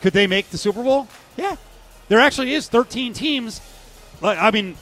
Could 0.00 0.14
they 0.14 0.26
make 0.26 0.50
the 0.50 0.58
Super 0.58 0.82
Bowl? 0.82 1.06
Yeah, 1.36 1.56
there 2.08 2.20
actually 2.20 2.54
is 2.54 2.68
thirteen 2.68 3.12
teams. 3.12 3.60
Like 4.20 4.38
I 4.38 4.50
mean, 4.50 4.76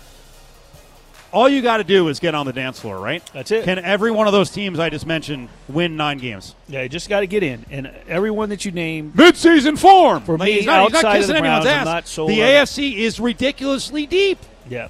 all 1.32 1.48
you 1.48 1.62
got 1.62 1.78
to 1.78 1.84
do 1.84 2.08
is 2.08 2.20
get 2.20 2.34
on 2.34 2.46
the 2.46 2.52
dance 2.52 2.78
floor, 2.78 2.98
right? 2.98 3.22
That's 3.32 3.50
it. 3.50 3.64
Can 3.64 3.78
every 3.78 4.10
one 4.10 4.26
of 4.26 4.32
those 4.32 4.50
teams 4.50 4.78
I 4.78 4.90
just 4.90 5.06
mentioned 5.06 5.48
win 5.68 5.96
nine 5.96 6.18
games? 6.18 6.54
Yeah, 6.68 6.82
you 6.82 6.88
just 6.88 7.08
got 7.08 7.20
to 7.20 7.26
get 7.26 7.42
in, 7.42 7.64
and 7.70 7.90
everyone 8.06 8.50
that 8.50 8.64
you 8.64 8.70
name, 8.70 9.12
Mid-season 9.14 9.76
form 9.76 10.22
For 10.22 10.36
Like, 10.36 10.46
me, 10.46 10.52
he's 10.52 10.66
not, 10.66 10.82
he's 10.84 10.92
not 10.92 11.04
outside 11.04 11.16
of 11.16 11.20
kissing 11.22 11.34
the 11.34 11.38
anyone's 11.38 11.64
Browns, 11.64 11.88
I'm 11.88 11.96
ass. 11.96 12.04
the. 12.14 12.38
AFC 12.38 12.96
is 12.96 13.18
ridiculously 13.18 14.06
deep. 14.06 14.38
yeah, 14.68 14.88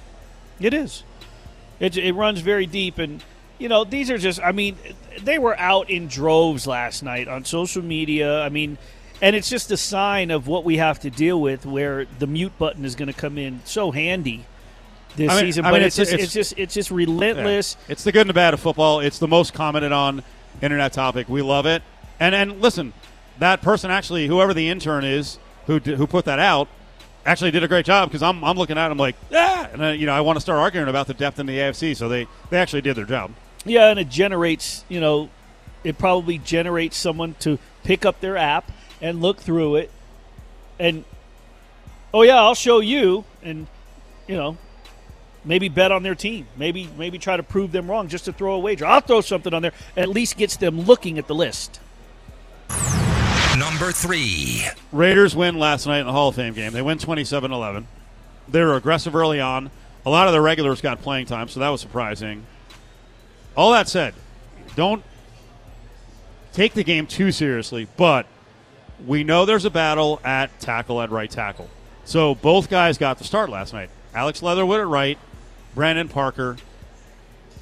it 0.59 0.73
is. 0.73 1.03
It, 1.79 1.97
it 1.97 2.13
runs 2.13 2.41
very 2.41 2.65
deep, 2.65 2.97
and 2.97 3.23
you 3.57 3.69
know 3.69 3.83
these 3.83 4.11
are 4.11 4.17
just. 4.17 4.41
I 4.41 4.51
mean, 4.51 4.77
they 5.21 5.39
were 5.39 5.57
out 5.57 5.89
in 5.89 6.07
droves 6.07 6.67
last 6.67 7.03
night 7.03 7.27
on 7.27 7.45
social 7.45 7.81
media. 7.81 8.41
I 8.41 8.49
mean, 8.49 8.77
and 9.23 9.35
it's 9.35 9.49
just 9.49 9.71
a 9.71 9.77
sign 9.77 10.29
of 10.31 10.47
what 10.47 10.63
we 10.65 10.77
have 10.77 10.99
to 10.99 11.09
deal 11.09 11.39
with, 11.41 11.65
where 11.65 12.05
the 12.19 12.27
mute 12.27 12.51
button 12.59 12.83
is 12.85 12.93
going 12.95 13.07
to 13.07 13.13
come 13.13 13.37
in 13.37 13.61
so 13.65 13.89
handy 13.91 14.45
this 15.15 15.31
I 15.31 15.35
mean- 15.35 15.45
season. 15.45 15.65
I 15.65 15.71
but 15.71 15.77
mean, 15.77 15.87
it's, 15.87 15.97
it's- 15.97 16.11
just, 16.11 16.13
it's- 16.21 16.33
just 16.33 16.53
it's 16.59 16.73
just 16.73 16.91
relentless. 16.91 17.77
Yeah. 17.87 17.93
It's 17.93 18.03
the 18.03 18.11
good 18.11 18.21
and 18.21 18.29
the 18.29 18.33
bad 18.35 18.53
of 18.53 18.59
football. 18.59 18.99
It's 18.99 19.19
the 19.19 19.27
most 19.27 19.53
commented 19.53 19.91
on 19.91 20.23
internet 20.61 20.93
topic. 20.93 21.29
We 21.29 21.41
love 21.41 21.65
it. 21.65 21.81
And 22.19 22.35
and 22.35 22.61
listen, 22.61 22.93
that 23.39 23.61
person 23.61 23.89
actually, 23.89 24.27
whoever 24.27 24.53
the 24.53 24.69
intern 24.69 25.03
is 25.05 25.39
who 25.67 25.79
who 25.79 26.05
put 26.05 26.25
that 26.25 26.39
out, 26.39 26.67
actually 27.25 27.51
did 27.51 27.63
a 27.63 27.67
great 27.67 27.85
job 27.85 28.09
because 28.09 28.21
I'm 28.21 28.43
I'm 28.43 28.57
looking 28.57 28.77
at 28.77 28.89
them 28.89 28.97
like 28.97 29.15
ah, 29.33 29.69
and 29.71 29.81
uh, 29.81 29.87
you 29.89 30.05
know 30.05 30.13
I 30.13 30.21
want 30.21 30.35
to 30.35 30.41
start 30.41 30.59
arguing 30.59 30.89
about 30.89 31.07
the 31.07 31.13
depth 31.13 31.39
in 31.39 31.45
the 31.45 31.57
AFC. 31.57 31.95
So 31.95 32.09
they 32.09 32.27
they 32.49 32.57
actually 32.57 32.81
did 32.81 32.95
their 32.97 33.05
job. 33.05 33.31
Yeah, 33.65 33.89
and 33.89 33.97
it 33.97 34.09
generates, 34.09 34.83
you 34.89 34.99
know, 34.99 35.29
it 35.85 35.97
probably 35.97 36.37
generates 36.37 36.97
someone 36.97 37.35
to 37.39 37.57
pick 37.85 38.05
up 38.05 38.19
their 38.19 38.35
app 38.35 38.69
and 39.03 39.21
look 39.21 39.39
through 39.39 39.75
it 39.75 39.91
and 40.79 41.03
oh 42.13 42.23
yeah, 42.23 42.37
I'll 42.37 42.55
show 42.55 42.79
you 42.79 43.25
and 43.43 43.67
you 44.27 44.35
know, 44.35 44.57
maybe 45.45 45.69
bet 45.69 45.91
on 45.91 46.01
their 46.03 46.15
team. 46.15 46.47
Maybe 46.57 46.89
maybe 46.97 47.19
try 47.19 47.37
to 47.37 47.43
prove 47.43 47.71
them 47.71 47.89
wrong 47.89 48.07
just 48.07 48.25
to 48.25 48.33
throw 48.33 48.55
a 48.55 48.59
wager. 48.59 48.85
I'll 48.85 49.01
throw 49.01 49.21
something 49.21 49.53
on 49.53 49.61
there. 49.61 49.73
At 49.95 50.09
least 50.09 50.37
gets 50.37 50.57
them 50.57 50.81
looking 50.81 51.19
at 51.19 51.27
the 51.27 51.35
list. 51.35 51.79
Number 53.57 53.91
three. 53.91 54.63
Raiders 54.91 55.35
win 55.35 55.59
last 55.59 55.85
night 55.85 55.99
in 55.99 56.07
the 56.07 56.11
Hall 56.11 56.29
of 56.29 56.35
Fame 56.35 56.53
game. 56.53 56.73
They 56.73 56.81
win 56.81 56.97
27-11. 56.97 57.85
They 58.49 58.61
were 58.61 58.75
aggressive 58.75 59.15
early 59.15 59.39
on. 59.39 59.69
A 60.05 60.09
lot 60.09 60.27
of 60.27 60.33
the 60.33 60.41
regulars 60.41 60.81
got 60.81 61.01
playing 61.01 61.27
time, 61.27 61.47
so 61.47 61.59
that 61.59 61.69
was 61.69 61.79
surprising. 61.79 62.45
All 63.55 63.71
that 63.71 63.87
said, 63.87 64.15
don't 64.75 65.03
take 66.51 66.73
the 66.73 66.83
game 66.83 67.05
too 67.05 67.31
seriously, 67.31 67.87
but 67.95 68.25
we 69.05 69.23
know 69.23 69.45
there's 69.45 69.65
a 69.65 69.69
battle 69.69 70.19
at 70.23 70.59
tackle 70.59 71.01
at 71.01 71.11
right 71.11 71.29
tackle. 71.29 71.69
So 72.05 72.35
both 72.35 72.69
guys 72.69 72.97
got 72.97 73.17
the 73.17 73.23
start 73.23 73.49
last 73.49 73.73
night. 73.73 73.89
Alex 74.13 74.41
Leatherwood 74.41 74.79
at 74.79 74.87
right, 74.87 75.17
Brandon 75.73 76.07
Parker 76.07 76.57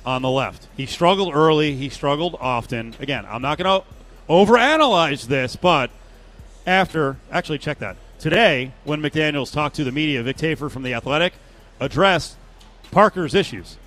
on 0.05 0.21
the 0.21 0.29
left. 0.29 0.67
He 0.75 0.85
struggled 0.85 1.33
early, 1.33 1.75
he 1.75 1.89
struggled 1.89 2.35
often. 2.39 2.95
Again, 2.99 3.25
I'm 3.27 3.41
not 3.41 3.57
going 3.57 3.81
to 3.81 3.87
overanalyze 4.29 5.27
this, 5.27 5.55
but 5.55 5.91
after 6.65 7.17
actually 7.31 7.59
check 7.59 7.79
that 7.79 7.97
today 8.19 8.71
when 8.83 9.01
McDaniels 9.01 9.51
talked 9.51 9.75
to 9.77 9.83
the 9.83 9.91
media, 9.91 10.21
Vic 10.23 10.37
Tafur 10.37 10.69
from 10.69 10.83
the 10.83 10.93
Athletic 10.93 11.33
addressed 11.79 12.35
Parker's 12.91 13.33
issues. 13.33 13.77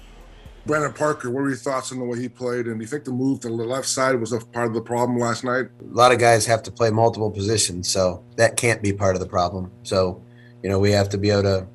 Brandon 0.67 0.93
Parker, 0.95 1.31
what 1.31 1.43
were 1.43 1.49
your 1.49 1.59
thoughts 1.59 1.93
on 1.93 1.99
the 1.99 2.05
way 2.05 2.19
he 2.19 2.29
played? 2.29 2.67
And 2.67 2.79
do 2.79 2.81
you 2.81 2.87
think 2.87 3.05
the 3.05 3.11
move 3.11 3.41
to 3.41 3.49
the 3.49 3.55
left 3.55 3.87
side 3.87 4.19
was 4.19 4.33
a 4.33 4.39
part 4.39 4.69
of 4.69 4.75
the 4.75 4.81
problem 4.81 5.19
last 5.19 5.45
night? 5.45 5.67
a 5.81 5.85
lot 5.95 6.11
of 6.11 6.19
guys 6.19 6.47
have 6.47 6.63
to 6.63 6.73
play 6.73 6.91
multiple 6.91 7.31
positions, 7.31 7.89
so 7.89 8.25
that 8.37 8.57
can't 8.57 8.83
be 8.83 8.93
part 8.93 9.15
of 9.15 9.21
the 9.21 9.29
problem. 9.29 9.71
So, 9.83 10.23
you 10.63 10.71
know, 10.71 10.79
we 10.79 10.91
have 10.93 11.11
to 11.11 11.19
be 11.19 11.29
able 11.29 11.43
to, 11.43 11.67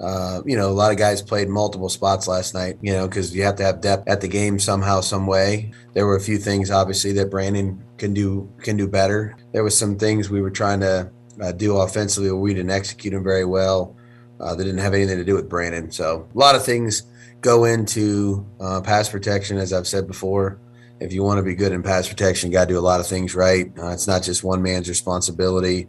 uh, 0.00 0.42
you 0.44 0.56
know, 0.56 0.68
a 0.68 0.72
lot 0.72 0.90
of 0.90 0.98
guys 0.98 1.22
played 1.22 1.48
multiple 1.48 1.88
spots 1.88 2.26
last 2.26 2.52
night, 2.52 2.78
you 2.82 2.92
know, 2.92 3.06
because 3.06 3.34
you 3.34 3.44
have 3.44 3.54
to 3.56 3.62
have 3.62 3.80
depth 3.80 4.08
at 4.08 4.20
the 4.20 4.28
game 4.28 4.58
somehow, 4.58 5.00
some 5.00 5.28
way. 5.28 5.70
There 5.94 6.04
were 6.04 6.16
a 6.16 6.20
few 6.20 6.38
things, 6.38 6.68
obviously, 6.68 7.12
that 7.12 7.30
Brandon 7.30 7.80
can 7.96 8.12
do 8.12 8.52
can 8.58 8.76
do 8.76 8.88
better. 8.88 9.36
There 9.52 9.62
was 9.62 9.78
some 9.78 9.96
things 9.96 10.30
we 10.30 10.42
were 10.42 10.50
trying 10.50 10.80
to 10.80 11.08
uh, 11.40 11.52
do 11.52 11.76
offensively 11.76 12.32
where 12.32 12.40
we 12.40 12.54
didn't 12.54 12.72
execute 12.72 13.14
them 13.14 13.22
very 13.22 13.44
well. 13.44 13.94
Uh, 14.40 14.56
that 14.56 14.64
didn't 14.64 14.80
have 14.80 14.94
anything 14.94 15.18
to 15.18 15.24
do 15.24 15.36
with 15.36 15.48
Brandon. 15.48 15.92
So, 15.92 16.28
a 16.34 16.38
lot 16.38 16.56
of 16.56 16.64
things 16.64 17.04
go 17.42 17.64
into 17.64 18.46
uh, 18.60 18.80
pass 18.80 19.10
protection, 19.10 19.58
as 19.58 19.72
I've 19.72 19.86
said 19.86 20.06
before 20.06 20.58
if 21.02 21.12
you 21.12 21.22
want 21.22 21.38
to 21.38 21.42
be 21.42 21.54
good 21.54 21.72
in 21.72 21.82
pass 21.82 22.08
protection, 22.08 22.50
you 22.50 22.56
got 22.56 22.68
to 22.68 22.74
do 22.74 22.78
a 22.78 22.80
lot 22.80 23.00
of 23.00 23.06
things 23.06 23.34
right. 23.34 23.66
Uh, 23.78 23.88
it's 23.88 24.06
not 24.06 24.22
just 24.22 24.44
one 24.44 24.62
man's 24.62 24.88
responsibility. 24.88 25.88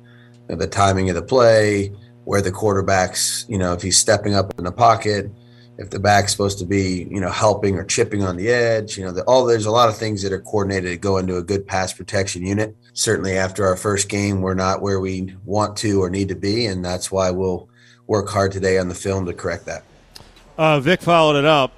Uh, 0.49 0.55
the 0.55 0.67
timing 0.67 1.09
of 1.09 1.15
the 1.15 1.21
play, 1.21 1.89
where 2.25 2.41
the 2.41 2.51
quarterback's, 2.51 3.45
you 3.47 3.57
know, 3.57 3.73
if 3.73 3.81
he's 3.81 3.97
stepping 3.97 4.33
up 4.33 4.53
in 4.57 4.63
the 4.63 4.71
pocket, 4.71 5.29
if 5.77 5.89
the 5.89 5.99
back's 5.99 6.31
supposed 6.31 6.59
to 6.59 6.65
be, 6.65 7.07
you 7.09 7.19
know, 7.19 7.29
helping 7.29 7.75
or 7.75 7.83
chipping 7.83 8.23
on 8.23 8.37
the 8.37 8.49
edge, 8.49 8.97
you 8.97 9.03
know, 9.03 9.11
the, 9.11 9.23
all 9.23 9.45
there's 9.45 9.65
a 9.65 9.71
lot 9.71 9.89
of 9.89 9.97
things 9.97 10.21
that 10.21 10.31
are 10.31 10.41
coordinated 10.41 10.91
to 10.91 10.97
go 10.97 11.17
into 11.17 11.37
a 11.37 11.43
good 11.43 11.67
pass 11.67 11.93
protection 11.93 12.45
unit. 12.45 12.75
Certainly, 12.93 13.37
after 13.37 13.65
our 13.65 13.75
first 13.75 14.09
game, 14.09 14.41
we're 14.41 14.53
not 14.53 14.81
where 14.81 14.99
we 14.99 15.35
want 15.45 15.75
to 15.77 16.01
or 16.01 16.09
need 16.09 16.29
to 16.29 16.35
be, 16.35 16.65
and 16.65 16.83
that's 16.83 17.11
why 17.11 17.31
we'll 17.31 17.69
work 18.07 18.29
hard 18.29 18.51
today 18.51 18.77
on 18.77 18.87
the 18.87 18.95
film 18.95 19.25
to 19.25 19.33
correct 19.33 19.65
that. 19.65 19.83
Uh, 20.57 20.79
Vic 20.79 21.01
followed 21.01 21.37
it 21.37 21.45
up 21.45 21.71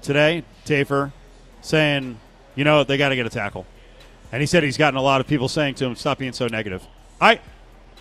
today, 0.00 0.44
Tafur, 0.64 1.12
saying, 1.60 2.18
you 2.54 2.64
know, 2.64 2.84
they 2.84 2.96
got 2.96 3.08
to 3.08 3.16
get 3.16 3.26
a 3.26 3.30
tackle. 3.30 3.66
And 4.30 4.40
he 4.40 4.46
said 4.46 4.62
he's 4.62 4.76
gotten 4.76 4.96
a 4.96 5.02
lot 5.02 5.20
of 5.20 5.26
people 5.26 5.48
saying 5.48 5.74
to 5.76 5.86
him, 5.86 5.96
stop 5.96 6.18
being 6.18 6.32
so 6.32 6.46
negative. 6.46 6.86
I 7.20 7.40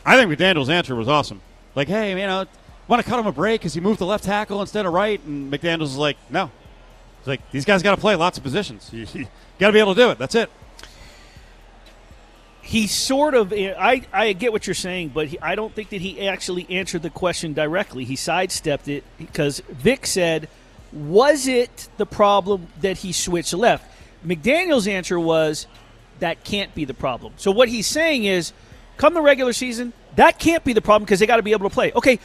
I 0.05 0.17
think 0.17 0.31
McDaniel's 0.31 0.69
answer 0.69 0.95
was 0.95 1.07
awesome. 1.07 1.41
Like, 1.75 1.87
hey, 1.87 2.11
you 2.11 2.27
know, 2.27 2.45
want 2.87 3.03
to 3.03 3.09
cut 3.09 3.19
him 3.19 3.27
a 3.27 3.31
break 3.31 3.61
because 3.61 3.73
he 3.73 3.79
moved 3.79 3.99
to 3.99 4.05
left 4.05 4.23
tackle 4.23 4.61
instead 4.61 4.85
of 4.85 4.93
right? 4.93 5.21
And 5.23 5.51
McDaniels 5.51 5.97
like, 5.97 6.17
no. 6.29 6.51
It's 7.19 7.27
like, 7.27 7.51
these 7.51 7.65
guys 7.65 7.83
got 7.83 7.95
to 7.95 8.01
play 8.01 8.15
lots 8.15 8.37
of 8.37 8.43
positions. 8.43 8.89
You 8.93 9.27
got 9.59 9.67
to 9.67 9.73
be 9.73 9.79
able 9.79 9.93
to 9.93 10.01
do 10.01 10.09
it. 10.09 10.17
That's 10.17 10.33
it. 10.33 10.49
He 12.71 12.87
sort 12.87 13.33
of 13.33 13.51
I, 13.51 14.01
I 14.13 14.31
get 14.31 14.53
what 14.53 14.65
you're 14.65 14.73
saying 14.73 15.09
but 15.09 15.27
he, 15.27 15.39
i 15.41 15.55
don't 15.55 15.75
think 15.75 15.89
that 15.89 15.99
he 15.99 16.25
actually 16.25 16.65
answered 16.69 17.01
the 17.01 17.09
question 17.09 17.53
directly. 17.53 18.05
He 18.05 18.15
sidestepped 18.15 18.87
it 18.87 19.03
because 19.17 19.59
vic 19.69 20.05
said 20.05 20.47
was 20.93 21.47
it 21.47 21.89
the 21.97 22.05
problem 22.05 22.67
that 22.79 22.97
he 22.99 23.11
switched 23.11 23.53
left? 23.53 23.85
Mcdaniel's 24.25 24.87
answer 24.87 25.19
was 25.19 25.67
that 26.19 26.43
can't 26.43 26.73
be 26.75 26.85
the 26.85 26.93
problem. 26.93 27.33
So 27.37 27.51
what 27.51 27.69
he's 27.69 27.87
saying 27.87 28.25
is 28.25 28.53
come 28.95 29.13
the 29.13 29.21
regular 29.21 29.51
season 29.51 29.91
that 30.15 30.39
can't 30.39 30.63
be 30.63 30.71
the 30.71 30.81
problem 30.81 31.03
because 31.03 31.19
they 31.19 31.27
got 31.27 31.37
to 31.37 31.43
be 31.43 31.51
able 31.51 31.69
to 31.69 31.73
play. 31.73 31.91
Okay 31.91 32.19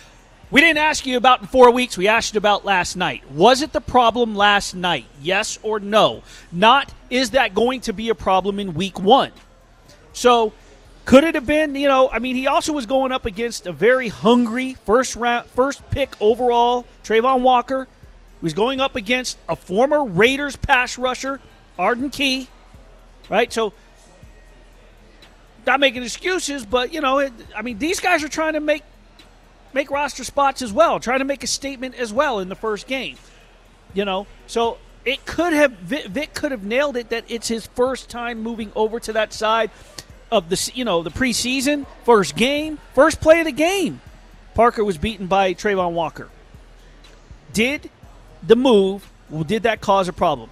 we 0.48 0.60
didn't 0.60 0.78
ask 0.78 1.04
you 1.04 1.16
about 1.16 1.40
in 1.40 1.48
four 1.48 1.72
weeks 1.72 1.98
we 1.98 2.06
asked 2.06 2.34
you 2.34 2.38
about 2.38 2.64
last 2.64 2.94
night. 2.94 3.28
Was 3.32 3.62
it 3.62 3.72
the 3.72 3.80
problem 3.80 4.36
last 4.36 4.76
night? 4.76 5.06
Yes 5.20 5.58
or 5.64 5.80
no? 5.80 6.22
Not 6.52 6.94
is 7.10 7.30
that 7.30 7.52
going 7.52 7.80
to 7.80 7.92
be 7.92 8.10
a 8.10 8.14
problem 8.14 8.60
in 8.60 8.74
week 8.74 9.00
one 9.00 9.32
so, 10.16 10.54
could 11.04 11.24
it 11.24 11.34
have 11.34 11.46
been? 11.46 11.74
You 11.74 11.88
know, 11.88 12.08
I 12.10 12.20
mean, 12.20 12.36
he 12.36 12.46
also 12.46 12.72
was 12.72 12.86
going 12.86 13.12
up 13.12 13.26
against 13.26 13.66
a 13.66 13.72
very 13.72 14.08
hungry 14.08 14.74
first 14.86 15.14
round, 15.14 15.46
first 15.50 15.88
pick 15.90 16.14
overall, 16.22 16.86
Travon 17.04 17.42
Walker. 17.42 17.84
He 17.84 18.44
was 18.44 18.54
going 18.54 18.80
up 18.80 18.96
against 18.96 19.36
a 19.46 19.54
former 19.54 20.02
Raiders 20.02 20.56
pass 20.56 20.96
rusher, 20.96 21.38
Arden 21.78 22.08
Key. 22.08 22.48
Right, 23.28 23.52
so 23.52 23.74
not 25.66 25.80
making 25.80 26.02
excuses, 26.02 26.64
but 26.64 26.94
you 26.94 27.02
know, 27.02 27.18
it, 27.18 27.32
I 27.54 27.60
mean, 27.60 27.76
these 27.78 28.00
guys 28.00 28.24
are 28.24 28.28
trying 28.28 28.54
to 28.54 28.60
make 28.60 28.84
make 29.74 29.90
roster 29.90 30.24
spots 30.24 30.62
as 30.62 30.72
well, 30.72 30.98
trying 30.98 31.18
to 31.18 31.26
make 31.26 31.44
a 31.44 31.46
statement 31.46 31.94
as 31.96 32.10
well 32.10 32.38
in 32.38 32.48
the 32.48 32.54
first 32.54 32.86
game. 32.86 33.16
You 33.92 34.06
know, 34.06 34.26
so 34.46 34.78
it 35.04 35.24
could 35.24 35.52
have 35.52 35.72
Vic, 35.72 36.06
Vic 36.06 36.34
could 36.34 36.52
have 36.52 36.64
nailed 36.64 36.96
it 36.96 37.10
that 37.10 37.24
it's 37.28 37.48
his 37.48 37.66
first 37.68 38.10
time 38.10 38.42
moving 38.42 38.72
over 38.74 38.98
to 39.00 39.12
that 39.12 39.32
side 39.32 39.70
of 40.30 40.48
the 40.48 40.70
you 40.74 40.84
know 40.84 41.02
the 41.02 41.10
preseason 41.10 41.86
first 42.04 42.36
game, 42.36 42.78
first 42.94 43.20
play 43.20 43.40
of 43.40 43.46
the 43.46 43.52
game. 43.52 44.00
Parker 44.54 44.84
was 44.84 44.98
beaten 44.98 45.26
by 45.26 45.54
Travon 45.54 45.92
Walker. 45.92 46.28
Did 47.52 47.90
the 48.42 48.56
move 48.56 49.10
did 49.46 49.64
that 49.64 49.80
cause 49.80 50.08
a 50.08 50.12
problem? 50.12 50.50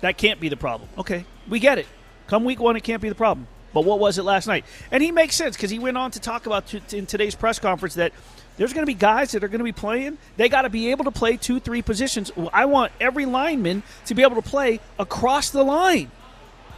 That 0.00 0.16
can't 0.18 0.40
be 0.40 0.48
the 0.48 0.56
problem. 0.56 0.88
Okay, 0.98 1.24
we 1.48 1.60
get 1.60 1.78
it. 1.78 1.86
Come 2.26 2.44
week 2.44 2.60
one, 2.60 2.76
it 2.76 2.82
can't 2.82 3.02
be 3.02 3.08
the 3.08 3.14
problem. 3.14 3.46
But 3.72 3.84
what 3.84 3.98
was 3.98 4.18
it 4.18 4.24
last 4.24 4.46
night? 4.46 4.64
And 4.90 5.02
he 5.02 5.12
makes 5.12 5.36
sense 5.36 5.56
because 5.56 5.70
he 5.70 5.78
went 5.78 5.96
on 5.96 6.10
to 6.12 6.20
talk 6.20 6.46
about 6.46 6.66
t- 6.66 6.82
in 6.96 7.06
today's 7.06 7.34
press 7.34 7.58
conference 7.58 7.94
that 7.94 8.12
there's 8.56 8.72
going 8.72 8.82
to 8.82 8.86
be 8.86 8.94
guys 8.94 9.32
that 9.32 9.44
are 9.44 9.48
going 9.48 9.60
to 9.60 9.64
be 9.64 9.72
playing. 9.72 10.18
They 10.36 10.48
got 10.48 10.62
to 10.62 10.70
be 10.70 10.90
able 10.90 11.04
to 11.04 11.10
play 11.10 11.36
two, 11.36 11.60
three 11.60 11.82
positions. 11.82 12.32
I 12.52 12.66
want 12.66 12.92
every 13.00 13.26
lineman 13.26 13.82
to 14.06 14.14
be 14.14 14.22
able 14.22 14.36
to 14.42 14.48
play 14.48 14.80
across 14.98 15.50
the 15.50 15.62
line. 15.62 16.10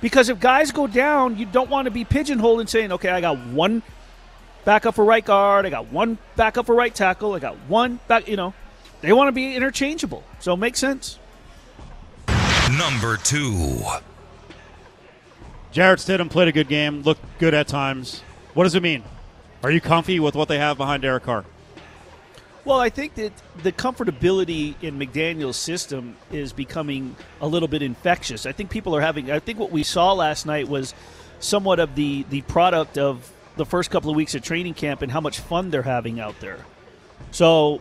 Because 0.03 0.29
if 0.29 0.41
guys 0.41 0.73
go 0.73 0.87
down, 0.87 1.39
you 1.39 1.47
don't 1.47 1.71
want 1.71 1.87
to 1.87 1.91
be 1.91 2.05
pigeonholed 2.05 2.61
and 2.61 2.69
saying, 2.69 2.93
okay, 2.93 3.09
I 3.09 3.23
got 3.23 3.39
one 3.39 3.83
backup 4.65 4.97
for 4.97 5.05
right 5.05 5.25
guard, 5.25 5.65
I 5.65 5.71
got 5.71 5.91
one 5.91 6.19
backup 6.37 6.67
for 6.67 6.75
right 6.75 6.95
tackle, 6.95 7.33
I 7.35 7.39
got 7.39 7.57
one 7.69 8.01
back, 8.09 8.29
you 8.29 8.37
know. 8.37 8.53
They 9.01 9.13
want 9.13 9.29
to 9.29 9.33
be 9.33 9.57
interchangeable. 9.57 10.25
So 10.41 10.55
it 10.55 10.59
makes 10.59 10.79
sense. 10.79 11.19
Number 12.77 13.17
two. 13.17 13.81
Jarrett 15.71 16.01
Stidham 16.01 16.29
played 16.29 16.49
a 16.49 16.53
good 16.53 16.69
game, 16.69 17.03
looked 17.03 17.23
good 17.39 17.55
at 17.55 17.69
times. 17.69 18.23
What 18.55 18.65
does 18.65 18.75
it 18.75 18.83
mean? 18.83 19.05
Are 19.63 19.71
you 19.71 19.81
comfy 19.81 20.19
with 20.21 20.35
what 20.35 20.49
they 20.49 20.59
have 20.59 20.77
behind 20.77 21.03
Derek 21.03 21.23
Carr? 21.23 21.45
Well, 22.65 22.79
I 22.79 22.91
think 22.91 23.15
that 23.17 23.33
the 23.63 23.73
comfortability 23.73 24.81
in 24.83 24.97
McDaniel's 24.97 25.57
system 25.57 26.17
is 26.31 26.53
becoming 26.53 27.17
a 27.41 27.47
little 27.49 27.67
bit 27.67 27.83
infectious. 27.83 28.47
I 28.47 28.53
think 28.53 28.71
people 28.71 28.95
are 28.95 29.01
having. 29.01 29.33
I 29.33 29.41
think 29.41 29.59
what 29.59 29.73
we 29.73 29.83
saw 29.83 30.13
last 30.13 30.47
night 30.47 30.69
was 30.69 30.95
somewhat 31.41 31.81
of 31.81 31.97
the 31.97 32.25
the 32.31 32.43
product 32.43 32.99
of 32.99 33.33
the 33.57 33.67
first 33.67 33.91
couple 33.91 34.11
of 34.11 34.17
weeks 34.17 34.37
of 34.37 34.43
training 34.43 34.75
camp 34.75 35.03
and 35.03 35.11
how 35.11 35.21
much 35.21 35.41
fun 35.41 35.71
they're 35.71 35.83
having 35.83 36.21
out 36.21 36.39
there. 36.41 36.65
So, 37.33 37.81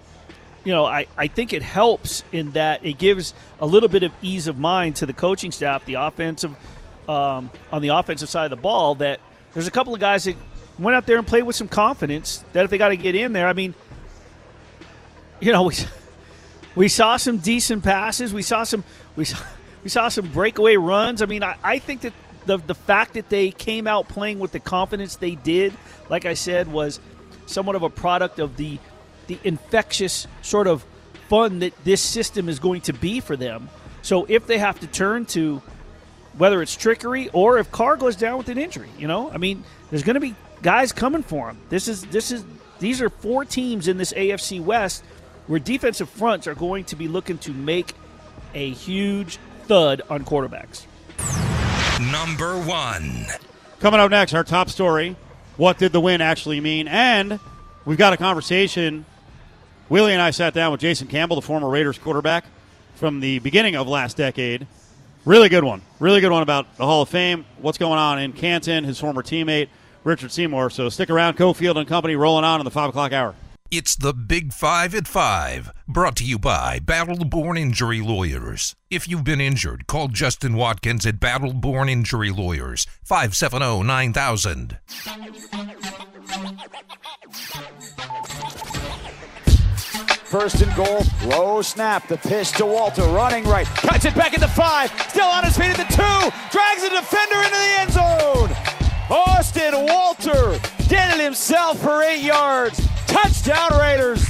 you 0.63 0.71
know, 0.71 0.85
I, 0.85 1.05
I 1.15 1.27
think 1.27 1.53
it 1.53 1.61
helps 1.61 2.23
in 2.31 2.51
that 2.51 2.83
it 2.83 2.97
gives 2.97 3.33
a 3.59 3.67
little 3.67 3.87
bit 3.87 4.01
of 4.01 4.11
ease 4.21 4.47
of 4.47 4.57
mind 4.57 4.97
to 4.97 5.05
the 5.05 5.13
coaching 5.13 5.51
staff, 5.51 5.85
the 5.85 5.93
offensive 5.93 6.55
um, 7.07 7.51
on 7.71 7.83
the 7.83 7.89
offensive 7.89 8.29
side 8.29 8.45
of 8.45 8.49
the 8.49 8.61
ball. 8.61 8.95
That 8.95 9.19
there's 9.53 9.67
a 9.67 9.71
couple 9.71 9.93
of 9.93 9.99
guys 9.99 10.23
that 10.23 10.35
went 10.79 10.95
out 10.95 11.05
there 11.05 11.19
and 11.19 11.27
played 11.27 11.43
with 11.43 11.55
some 11.55 11.67
confidence. 11.67 12.43
That 12.53 12.65
if 12.65 12.71
they 12.71 12.79
got 12.79 12.89
to 12.89 12.97
get 12.97 13.13
in 13.13 13.33
there, 13.33 13.47
I 13.47 13.53
mean 13.53 13.75
you 15.41 15.51
know, 15.51 15.63
we 15.63 15.75
we 16.75 16.87
saw 16.87 17.17
some 17.17 17.37
decent 17.37 17.83
passes. 17.83 18.33
We 18.33 18.43
saw 18.43 18.63
some 18.63 18.83
we 19.15 19.25
saw, 19.25 19.37
we 19.83 19.89
saw 19.89 20.07
some 20.07 20.27
breakaway 20.27 20.77
runs. 20.77 21.21
I 21.21 21.25
mean, 21.25 21.43
I, 21.43 21.57
I 21.63 21.79
think 21.79 22.01
that 22.01 22.13
the 22.45 22.57
the 22.57 22.75
fact 22.75 23.15
that 23.15 23.29
they 23.29 23.51
came 23.51 23.87
out 23.87 24.07
playing 24.07 24.39
with 24.39 24.51
the 24.51 24.59
confidence 24.59 25.17
they 25.17 25.35
did, 25.35 25.73
like 26.09 26.25
I 26.25 26.35
said, 26.35 26.71
was 26.71 26.99
somewhat 27.47 27.75
of 27.75 27.83
a 27.83 27.89
product 27.89 28.39
of 28.39 28.55
the 28.55 28.79
the 29.27 29.37
infectious 29.43 30.27
sort 30.41 30.67
of 30.67 30.85
fun 31.27 31.59
that 31.59 31.73
this 31.83 32.01
system 32.01 32.47
is 32.47 32.59
going 32.59 32.81
to 32.81 32.93
be 32.93 33.19
for 33.19 33.35
them. 33.35 33.69
So 34.01 34.25
if 34.27 34.47
they 34.47 34.57
have 34.57 34.79
to 34.81 34.87
turn 34.87 35.25
to 35.27 35.61
whether 36.37 36.61
it's 36.61 36.75
trickery 36.75 37.29
or 37.29 37.57
if 37.57 37.71
Carr 37.71 37.97
goes 37.97 38.15
down 38.15 38.37
with 38.37 38.49
an 38.49 38.57
injury, 38.57 38.89
you 38.97 39.07
know, 39.07 39.29
I 39.31 39.37
mean, 39.37 39.63
there's 39.89 40.03
going 40.03 40.15
to 40.15 40.21
be 40.21 40.35
guys 40.61 40.91
coming 40.91 41.23
for 41.23 41.49
him. 41.49 41.57
This 41.69 41.87
is 41.87 42.03
this 42.05 42.31
is 42.31 42.43
these 42.79 43.01
are 43.01 43.09
four 43.09 43.45
teams 43.45 43.87
in 43.87 43.97
this 43.97 44.13
AFC 44.13 44.61
West 44.61 45.03
where 45.51 45.59
defensive 45.59 46.09
fronts 46.09 46.47
are 46.47 46.55
going 46.55 46.85
to 46.85 46.95
be 46.95 47.09
looking 47.09 47.37
to 47.37 47.51
make 47.51 47.93
a 48.53 48.69
huge 48.69 49.37
thud 49.63 50.01
on 50.09 50.23
quarterbacks. 50.23 50.85
Number 52.09 52.57
one. 52.57 53.25
Coming 53.81 53.99
up 53.99 54.09
next, 54.11 54.33
our 54.33 54.45
top 54.45 54.69
story. 54.69 55.17
What 55.57 55.77
did 55.77 55.91
the 55.91 55.99
win 55.99 56.21
actually 56.21 56.61
mean? 56.61 56.87
And 56.87 57.37
we've 57.83 57.97
got 57.97 58.13
a 58.13 58.17
conversation. 58.17 59.03
Willie 59.89 60.13
and 60.13 60.21
I 60.21 60.31
sat 60.31 60.53
down 60.53 60.71
with 60.71 60.79
Jason 60.79 61.09
Campbell, 61.09 61.35
the 61.35 61.41
former 61.41 61.67
Raiders 61.67 61.97
quarterback 61.97 62.45
from 62.95 63.19
the 63.19 63.39
beginning 63.39 63.75
of 63.75 63.89
last 63.89 64.15
decade. 64.15 64.67
Really 65.25 65.49
good 65.49 65.65
one. 65.65 65.81
Really 65.99 66.21
good 66.21 66.31
one 66.31 66.43
about 66.43 66.77
the 66.77 66.85
Hall 66.85 67.01
of 67.01 67.09
Fame, 67.09 67.43
what's 67.57 67.77
going 67.77 67.99
on 67.99 68.19
in 68.19 68.31
Canton, 68.31 68.85
his 68.85 68.97
former 69.01 69.21
teammate, 69.21 69.67
Richard 70.05 70.31
Seymour. 70.31 70.69
So 70.69 70.87
stick 70.87 71.09
around. 71.09 71.35
Cofield 71.35 71.75
and 71.75 71.89
Company 71.89 72.15
rolling 72.15 72.45
on 72.45 72.61
in 72.61 72.63
the 72.63 72.71
5 72.71 72.91
o'clock 72.91 73.11
hour. 73.11 73.35
It's 73.71 73.95
the 73.95 74.13
Big 74.13 74.51
Five 74.51 74.93
at 74.93 75.07
Five, 75.07 75.71
brought 75.87 76.17
to 76.17 76.25
you 76.25 76.37
by 76.37 76.79
Battle 76.79 77.23
Born 77.23 77.55
Injury 77.55 78.01
Lawyers. 78.01 78.75
If 78.89 79.07
you've 79.07 79.23
been 79.23 79.39
injured, 79.39 79.87
call 79.87 80.09
Justin 80.09 80.55
Watkins 80.55 81.05
at 81.05 81.21
Battle 81.21 81.53
Born 81.53 81.87
Injury 81.87 82.31
Lawyers, 82.31 82.85
570 83.05 83.83
9000. 83.83 84.77
First 90.25 90.61
and 90.61 90.75
goal, 90.75 91.03
low 91.23 91.61
snap, 91.61 92.09
the 92.09 92.17
pitch 92.17 92.51
to 92.57 92.65
Walter, 92.65 93.03
running 93.03 93.45
right, 93.45 93.67
cuts 93.67 94.03
it 94.03 94.15
back 94.15 94.33
at 94.33 94.41
the 94.41 94.49
five, 94.49 94.91
still 95.07 95.29
on 95.29 95.45
his 95.45 95.57
feet 95.57 95.67
at 95.67 95.77
the 95.77 95.95
two, 95.95 96.29
drags 96.51 96.83
the 96.83 96.89
defender 96.89 97.37
into 97.37 97.55
the 97.55 97.79
end 97.79 97.91
zone. 97.93 98.51
Austin 99.09 99.85
Walter 99.85 100.59
did 100.91 101.13
it 101.13 101.23
himself 101.23 101.81
for 101.81 102.03
eight 102.03 102.21
yards. 102.21 102.85
Touchdown 103.07 103.79
Raiders. 103.79 104.21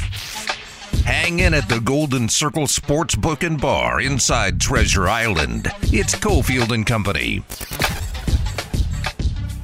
Hang 1.04 1.40
in 1.40 1.56
at 1.56 1.68
the 1.68 1.80
Golden 1.80 2.30
Circle 2.30 2.68
Sportsbook 2.68 3.44
and 3.44 3.60
Bar 3.60 4.00
inside 4.00 4.62
Treasure 4.62 5.10
Island. 5.10 5.70
It's 5.86 6.14
Cofield 6.14 6.72
and 6.72 6.86
Company. 6.86 7.44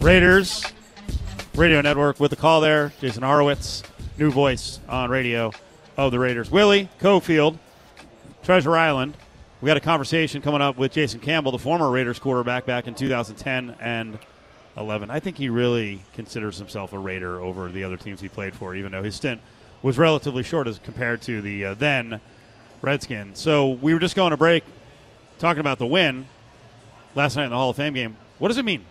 Raiders 0.01 0.65
Radio 1.53 1.81
Network 1.81 2.19
with 2.19 2.31
the 2.31 2.35
call 2.35 2.61
there. 2.61 2.91
Jason 2.99 3.21
Horowitz, 3.21 3.83
new 4.17 4.31
voice 4.31 4.79
on 4.89 5.11
radio 5.11 5.51
of 5.97 6.11
the 6.11 6.17
Raiders. 6.17 6.49
Willie 6.49 6.89
Cofield, 6.99 7.59
Treasure 8.41 8.75
Island. 8.75 9.15
We 9.61 9.67
got 9.67 9.77
a 9.77 9.81
conversation 9.81 10.41
coming 10.41 10.61
up 10.61 10.79
with 10.79 10.93
Jason 10.93 11.19
Campbell, 11.19 11.51
the 11.51 11.59
former 11.59 11.91
Raiders 11.91 12.17
quarterback 12.17 12.65
back 12.65 12.87
in 12.87 12.95
2010 12.95 13.75
and 13.79 14.17
11. 14.77 15.09
I 15.09 15.19
think 15.19 15.37
he 15.37 15.49
really 15.49 16.01
considers 16.13 16.57
himself 16.57 16.93
a 16.93 16.99
Raider 16.99 17.41
over 17.41 17.69
the 17.69 17.83
other 17.83 17.97
teams 17.97 18.21
he 18.21 18.29
played 18.29 18.53
for, 18.55 18.75
even 18.75 18.91
though 18.91 19.03
his 19.03 19.15
stint 19.15 19.41
was 19.81 19.97
relatively 19.97 20.43
short 20.43 20.67
as 20.67 20.79
compared 20.79 21.21
to 21.23 21.41
the 21.41 21.65
uh, 21.65 21.73
then 21.73 22.21
Redskins. 22.81 23.39
So 23.39 23.69
we 23.69 23.93
were 23.93 23.99
just 23.99 24.15
going 24.15 24.31
to 24.31 24.37
break 24.37 24.63
talking 25.39 25.59
about 25.59 25.79
the 25.79 25.87
win 25.87 26.27
last 27.15 27.35
night 27.35 27.45
in 27.45 27.49
the 27.51 27.55
Hall 27.55 27.71
of 27.71 27.75
Fame 27.75 27.93
game. 27.93 28.17
What 28.39 28.49
does 28.49 28.57
it 28.57 28.65
mean? 28.65 28.85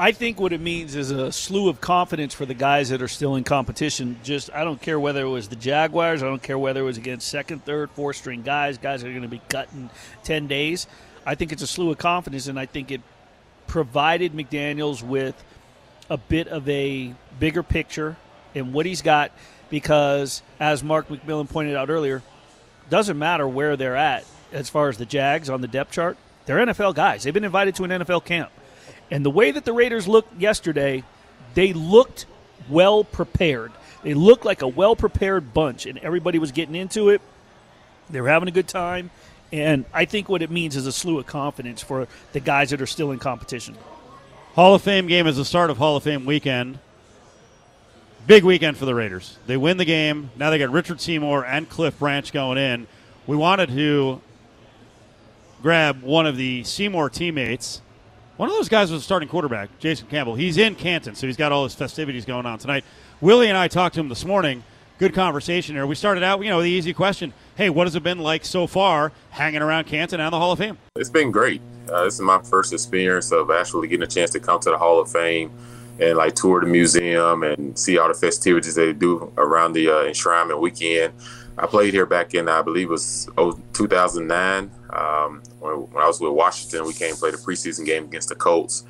I 0.00 0.12
think 0.12 0.38
what 0.38 0.52
it 0.52 0.60
means 0.60 0.94
is 0.94 1.10
a 1.10 1.32
slew 1.32 1.68
of 1.68 1.80
confidence 1.80 2.32
for 2.32 2.46
the 2.46 2.54
guys 2.54 2.90
that 2.90 3.02
are 3.02 3.08
still 3.08 3.34
in 3.34 3.42
competition. 3.42 4.16
Just 4.22 4.48
I 4.52 4.62
don't 4.62 4.80
care 4.80 5.00
whether 5.00 5.22
it 5.22 5.28
was 5.28 5.48
the 5.48 5.56
Jaguars, 5.56 6.22
I 6.22 6.26
don't 6.26 6.42
care 6.42 6.58
whether 6.58 6.80
it 6.80 6.84
was 6.84 6.98
against 6.98 7.26
second, 7.26 7.64
third, 7.64 7.90
fourth 7.90 8.16
string 8.16 8.42
guys, 8.42 8.78
guys 8.78 9.02
that 9.02 9.08
are 9.08 9.12
going 9.12 9.22
to 9.22 9.28
be 9.28 9.40
in 9.72 9.90
ten 10.22 10.46
days. 10.46 10.86
I 11.26 11.34
think 11.34 11.50
it's 11.50 11.62
a 11.62 11.66
slew 11.66 11.90
of 11.90 11.98
confidence, 11.98 12.46
and 12.46 12.60
I 12.60 12.66
think 12.66 12.92
it 12.92 13.00
provided 13.68 14.32
McDaniels 14.32 15.02
with 15.02 15.42
a 16.10 16.16
bit 16.16 16.48
of 16.48 16.68
a 16.68 17.14
bigger 17.38 17.62
picture 17.62 18.16
and 18.54 18.72
what 18.72 18.86
he's 18.86 19.02
got 19.02 19.30
because, 19.70 20.42
as 20.58 20.82
Mark 20.82 21.08
McMillan 21.08 21.48
pointed 21.48 21.76
out 21.76 21.90
earlier, 21.90 22.22
doesn't 22.90 23.18
matter 23.18 23.46
where 23.46 23.76
they're 23.76 23.96
at 23.96 24.24
as 24.52 24.68
far 24.68 24.88
as 24.88 24.98
the 24.98 25.06
Jags 25.06 25.50
on 25.50 25.60
the 25.60 25.68
depth 25.68 25.92
chart. 25.92 26.16
They're 26.46 26.64
NFL 26.64 26.94
guys. 26.94 27.22
They've 27.22 27.34
been 27.34 27.44
invited 27.44 27.74
to 27.76 27.84
an 27.84 27.90
NFL 27.90 28.24
camp. 28.24 28.50
And 29.10 29.24
the 29.24 29.30
way 29.30 29.50
that 29.50 29.64
the 29.64 29.72
Raiders 29.72 30.08
looked 30.08 30.40
yesterday, 30.40 31.04
they 31.54 31.72
looked 31.72 32.26
well 32.68 33.04
prepared. 33.04 33.72
They 34.02 34.14
looked 34.14 34.44
like 34.44 34.62
a 34.62 34.68
well 34.68 34.96
prepared 34.96 35.52
bunch, 35.52 35.86
and 35.86 35.98
everybody 35.98 36.38
was 36.38 36.52
getting 36.52 36.74
into 36.74 37.10
it. 37.10 37.20
They 38.10 38.20
were 38.20 38.28
having 38.28 38.48
a 38.48 38.52
good 38.52 38.68
time. 38.68 39.10
And 39.52 39.84
I 39.94 40.04
think 40.04 40.28
what 40.28 40.42
it 40.42 40.50
means 40.50 40.76
is 40.76 40.86
a 40.86 40.92
slew 40.92 41.18
of 41.18 41.26
confidence 41.26 41.82
for 41.82 42.06
the 42.32 42.40
guys 42.40 42.70
that 42.70 42.82
are 42.82 42.86
still 42.86 43.10
in 43.12 43.18
competition. 43.18 43.76
Hall 44.54 44.74
of 44.74 44.82
Fame 44.82 45.06
game 45.06 45.26
is 45.26 45.36
the 45.36 45.44
start 45.44 45.70
of 45.70 45.78
Hall 45.78 45.96
of 45.96 46.02
Fame 46.02 46.24
weekend. 46.26 46.78
Big 48.26 48.44
weekend 48.44 48.76
for 48.76 48.84
the 48.84 48.94
Raiders. 48.94 49.38
They 49.46 49.56
win 49.56 49.78
the 49.78 49.86
game. 49.86 50.30
Now 50.36 50.50
they 50.50 50.58
got 50.58 50.70
Richard 50.70 51.00
Seymour 51.00 51.46
and 51.46 51.68
Cliff 51.68 51.98
Branch 51.98 52.30
going 52.30 52.58
in. 52.58 52.86
We 53.26 53.36
wanted 53.36 53.70
to 53.70 54.20
grab 55.62 56.02
one 56.02 56.26
of 56.26 56.36
the 56.36 56.64
Seymour 56.64 57.08
teammates. 57.10 57.80
One 58.36 58.48
of 58.48 58.54
those 58.54 58.68
guys 58.68 58.92
was 58.92 59.00
a 59.00 59.04
starting 59.04 59.28
quarterback, 59.28 59.78
Jason 59.78 60.06
Campbell. 60.08 60.34
He's 60.34 60.58
in 60.58 60.74
Canton, 60.74 61.14
so 61.14 61.26
he's 61.26 61.36
got 61.36 61.52
all 61.52 61.64
his 61.64 61.74
festivities 61.74 62.24
going 62.24 62.46
on 62.46 62.58
tonight. 62.58 62.84
Willie 63.20 63.48
and 63.48 63.56
I 63.56 63.66
talked 63.66 63.94
to 63.94 64.00
him 64.00 64.08
this 64.08 64.24
morning. 64.24 64.62
Good 64.98 65.14
conversation 65.14 65.76
here. 65.76 65.86
We 65.86 65.94
started 65.94 66.24
out, 66.24 66.42
you 66.42 66.50
know, 66.50 66.60
the 66.60 66.68
easy 66.68 66.92
question. 66.92 67.32
Hey, 67.54 67.70
what 67.70 67.86
has 67.86 67.94
it 67.94 68.02
been 68.02 68.18
like 68.18 68.44
so 68.44 68.66
far 68.66 69.12
hanging 69.30 69.62
around 69.62 69.84
Canton 69.84 70.18
and 70.18 70.32
the 70.32 70.38
Hall 70.38 70.50
of 70.50 70.58
Fame? 70.58 70.76
It's 70.96 71.08
been 71.08 71.30
great. 71.30 71.62
Uh, 71.88 72.02
this 72.02 72.14
is 72.14 72.20
my 72.20 72.42
first 72.42 72.72
experience 72.72 73.30
of 73.30 73.48
actually 73.48 73.86
getting 73.86 74.02
a 74.02 74.08
chance 74.08 74.30
to 74.32 74.40
come 74.40 74.58
to 74.58 74.70
the 74.70 74.76
Hall 74.76 75.00
of 75.00 75.08
Fame 75.08 75.52
and 76.00 76.18
like 76.18 76.34
tour 76.34 76.60
the 76.60 76.66
museum 76.66 77.44
and 77.44 77.78
see 77.78 77.96
all 77.96 78.08
the 78.08 78.14
festivities 78.14 78.74
they 78.74 78.92
do 78.92 79.32
around 79.36 79.74
the 79.74 79.88
uh, 79.88 80.02
enshrinement 80.02 80.60
weekend. 80.60 81.14
I 81.56 81.66
played 81.66 81.94
here 81.94 82.06
back 82.06 82.34
in, 82.34 82.48
I 82.48 82.62
believe 82.62 82.88
it 82.88 82.90
was 82.90 83.28
oh, 83.38 83.52
2009. 83.74 84.68
Um, 84.90 85.42
when, 85.60 85.74
when 85.92 86.02
I 86.02 86.08
was 86.08 86.20
with 86.20 86.32
Washington, 86.32 86.84
we 86.84 86.92
came 86.92 87.14
play 87.14 87.30
the 87.30 87.36
preseason 87.36 87.86
game 87.86 88.06
against 88.06 88.30
the 88.30 88.34
Colts. 88.34 88.82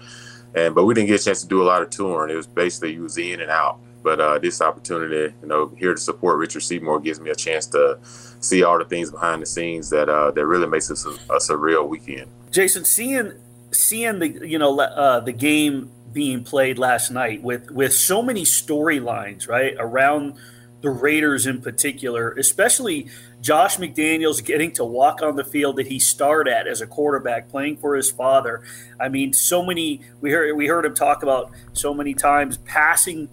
And 0.55 0.75
but 0.75 0.85
we 0.85 0.95
didn't 0.95 1.09
get 1.09 1.21
a 1.21 1.25
chance 1.25 1.43
to 1.43 1.49
do 1.49 1.63
a 1.63 1.65
lot 1.65 1.83
of 1.83 1.91
touring. 1.91 2.33
It 2.33 2.37
was 2.37 2.47
basically 2.47 2.95
you 2.95 3.03
was 3.03 3.19
in 3.19 3.43
and 3.43 3.51
out. 3.51 3.81
But 4.03 4.21
uh, 4.21 4.39
this 4.39 4.61
opportunity, 4.61 5.35
you 5.43 5.49
know, 5.49 5.73
here 5.77 5.95
to 5.95 6.01
support 6.01 6.39
Richard 6.39 6.61
Seymour 6.61 7.01
gives 7.01 7.21
me 7.21 7.31
a 7.31 7.35
chance 7.35 7.67
to 7.69 7.99
see 8.41 8.63
all 8.63 8.79
the 8.79 8.85
things 8.85 9.11
behind 9.11 9.43
the 9.43 9.47
scenes 9.47 9.91
that 9.91 10.09
uh, 10.09 10.31
that 10.31 10.47
really 10.47 10.67
makes 10.67 10.91
us 10.91 11.05
a, 11.05 11.11
a 11.11 11.39
surreal 11.39 11.89
weekend. 11.89 12.31
Jason, 12.51 12.85
seeing 12.85 13.33
seeing 13.71 14.19
the 14.19 14.29
you 14.47 14.59
know 14.59 14.79
uh, 14.79 15.21
the 15.21 15.33
game 15.33 15.91
being 16.13 16.43
played 16.43 16.79
last 16.79 17.11
night 17.11 17.43
with 17.43 17.71
with 17.71 17.93
so 17.93 18.23
many 18.23 18.43
storylines 18.43 19.49
right 19.49 19.75
around 19.79 20.35
the 20.81 20.91
Raiders 20.91 21.47
in 21.47 21.61
particular, 21.61 22.33
especially 22.33 23.09
Josh 23.41 23.77
McDaniels 23.79 24.45
getting 24.45 24.73
to 24.73 24.85
walk 24.85 25.23
on 25.23 25.37
the 25.37 25.45
field 25.45 25.77
that 25.77 25.89
he 25.89 25.99
starred 25.99 26.49
at 26.49 26.67
as 26.67 26.81
a 26.81 26.87
quarterback, 26.87 27.49
playing 27.49 27.79
for 27.79 27.97
his 27.97 28.11
father. 28.11 28.63
I 29.01 29.09
mean, 29.09 29.33
so 29.33 29.65
many 29.65 30.03
we 30.21 30.31
heard 30.31 30.57
we 30.57 30.67
heard 30.67 30.85
him 30.85 30.95
talk 30.95 31.23
about 31.23 31.51
so 31.73 31.93
many 31.93 32.15
times 32.15 32.59
passing 32.59 33.29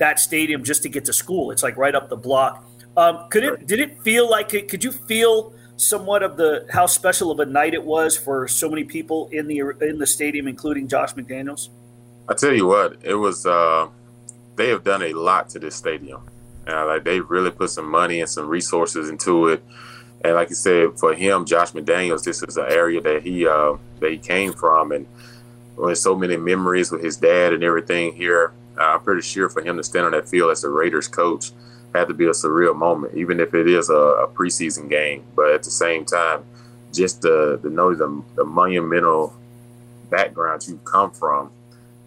that 0.00 0.18
stadium 0.18 0.64
just 0.64 0.82
to 0.82 0.88
get 0.88 1.04
to 1.04 1.12
school. 1.12 1.52
It's 1.52 1.62
like 1.62 1.76
right 1.76 1.94
up 1.94 2.08
the 2.08 2.16
block. 2.16 2.66
Um, 2.96 3.28
could 3.30 3.44
it 3.44 3.66
did 3.66 3.78
it 3.78 4.02
feel 4.02 4.28
like 4.28 4.52
it? 4.52 4.68
Could 4.68 4.82
you 4.82 4.90
feel 4.90 5.54
somewhat 5.76 6.22
of 6.22 6.36
the 6.36 6.66
how 6.70 6.86
special 6.86 7.30
of 7.30 7.38
a 7.38 7.46
night 7.46 7.72
it 7.72 7.84
was 7.84 8.16
for 8.16 8.48
so 8.48 8.68
many 8.68 8.84
people 8.84 9.28
in 9.32 9.46
the 9.46 9.60
in 9.80 9.98
the 9.98 10.06
stadium, 10.06 10.48
including 10.48 10.88
Josh 10.88 11.14
McDaniels? 11.14 11.68
I 12.28 12.34
tell 12.34 12.52
you 12.52 12.66
what, 12.66 12.98
it 13.02 13.14
was. 13.14 13.46
Uh, 13.46 13.88
they 14.56 14.68
have 14.68 14.84
done 14.84 15.02
a 15.02 15.12
lot 15.12 15.48
to 15.50 15.58
this 15.58 15.76
stadium. 15.76 16.28
Uh, 16.66 16.86
like 16.86 17.04
they 17.04 17.20
really 17.20 17.50
put 17.50 17.70
some 17.70 17.88
money 17.90 18.20
and 18.20 18.28
some 18.28 18.48
resources 18.48 19.08
into 19.08 19.48
it. 19.48 19.62
And 20.22 20.34
like 20.34 20.50
you 20.50 20.54
said, 20.54 20.98
for 20.98 21.14
him, 21.14 21.46
Josh 21.46 21.72
McDaniels, 21.72 22.24
this 22.24 22.42
is 22.42 22.56
an 22.58 22.66
area 22.68 23.00
that 23.00 23.22
he 23.22 23.46
uh, 23.46 23.76
that 24.00 24.10
he 24.10 24.18
came 24.18 24.52
from, 24.52 24.92
and 24.92 25.06
with 25.76 25.98
so 25.98 26.14
many 26.14 26.36
memories 26.36 26.90
with 26.90 27.02
his 27.02 27.16
dad 27.16 27.52
and 27.52 27.64
everything 27.64 28.14
here. 28.14 28.52
I'm 28.80 29.00
pretty 29.00 29.22
sure 29.22 29.48
for 29.48 29.62
him 29.62 29.76
to 29.76 29.84
stand 29.84 30.06
on 30.06 30.12
that 30.12 30.28
field 30.28 30.50
as 30.50 30.64
a 30.64 30.68
Raiders 30.68 31.08
coach 31.08 31.52
had 31.94 32.08
to 32.08 32.14
be 32.14 32.26
a 32.26 32.30
surreal 32.30 32.76
moment, 32.76 33.14
even 33.14 33.40
if 33.40 33.54
it 33.54 33.68
is 33.68 33.90
a, 33.90 33.94
a 33.94 34.28
preseason 34.28 34.88
game. 34.88 35.24
But 35.34 35.52
at 35.52 35.62
the 35.62 35.70
same 35.70 36.04
time, 36.04 36.44
just 36.92 37.22
the 37.22 37.58
the 37.62 37.70
know 37.70 37.94
the, 37.94 38.22
the 38.36 38.44
monumental 38.44 39.34
background 40.08 40.66
you've 40.66 40.84
come 40.84 41.10
from, 41.10 41.50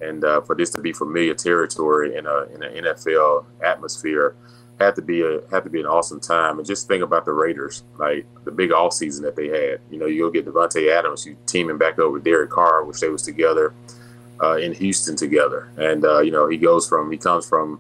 and 0.02 0.24
uh, 0.24 0.42
for 0.42 0.56
this 0.56 0.70
to 0.72 0.82
be 0.82 0.94
familiar 0.94 1.34
territory 1.34 2.16
in 2.16 2.26
a 2.26 2.44
in 2.54 2.64
an 2.64 2.84
NFL 2.84 3.46
atmosphere 3.64 4.36
had 4.80 4.96
to 4.96 5.02
be 5.02 5.22
a 5.22 5.42
had 5.52 5.64
to 5.64 5.70
be 5.70 5.80
an 5.80 5.86
awesome 5.86 6.20
time. 6.20 6.58
And 6.58 6.68
just 6.68 6.88
think 6.88 7.04
about 7.04 7.26
the 7.26 7.32
Raiders, 7.32 7.84
like 7.98 8.26
the 8.44 8.52
big 8.52 8.72
off 8.72 8.94
season 8.94 9.24
that 9.24 9.36
they 9.36 9.48
had. 9.48 9.80
You 9.92 10.00
know, 10.00 10.06
you'll 10.06 10.32
get 10.32 10.46
Davante 10.46 10.92
Adams, 10.92 11.26
you 11.26 11.38
teaming 11.46 11.78
back 11.78 12.00
up 12.00 12.12
with 12.12 12.24
Derek 12.24 12.50
Carr, 12.50 12.84
which 12.84 13.00
they 13.00 13.10
was 13.10 13.22
together 13.22 13.74
uh, 14.44 14.58
in 14.58 14.74
Houston 14.74 15.16
together. 15.16 15.70
And 15.78 16.04
uh, 16.06 16.20
you 16.20 16.32
know, 16.32 16.48
he 16.48 16.58
goes 16.58 16.88
from 16.88 17.12
he 17.12 17.18
comes 17.18 17.48
from 17.48 17.80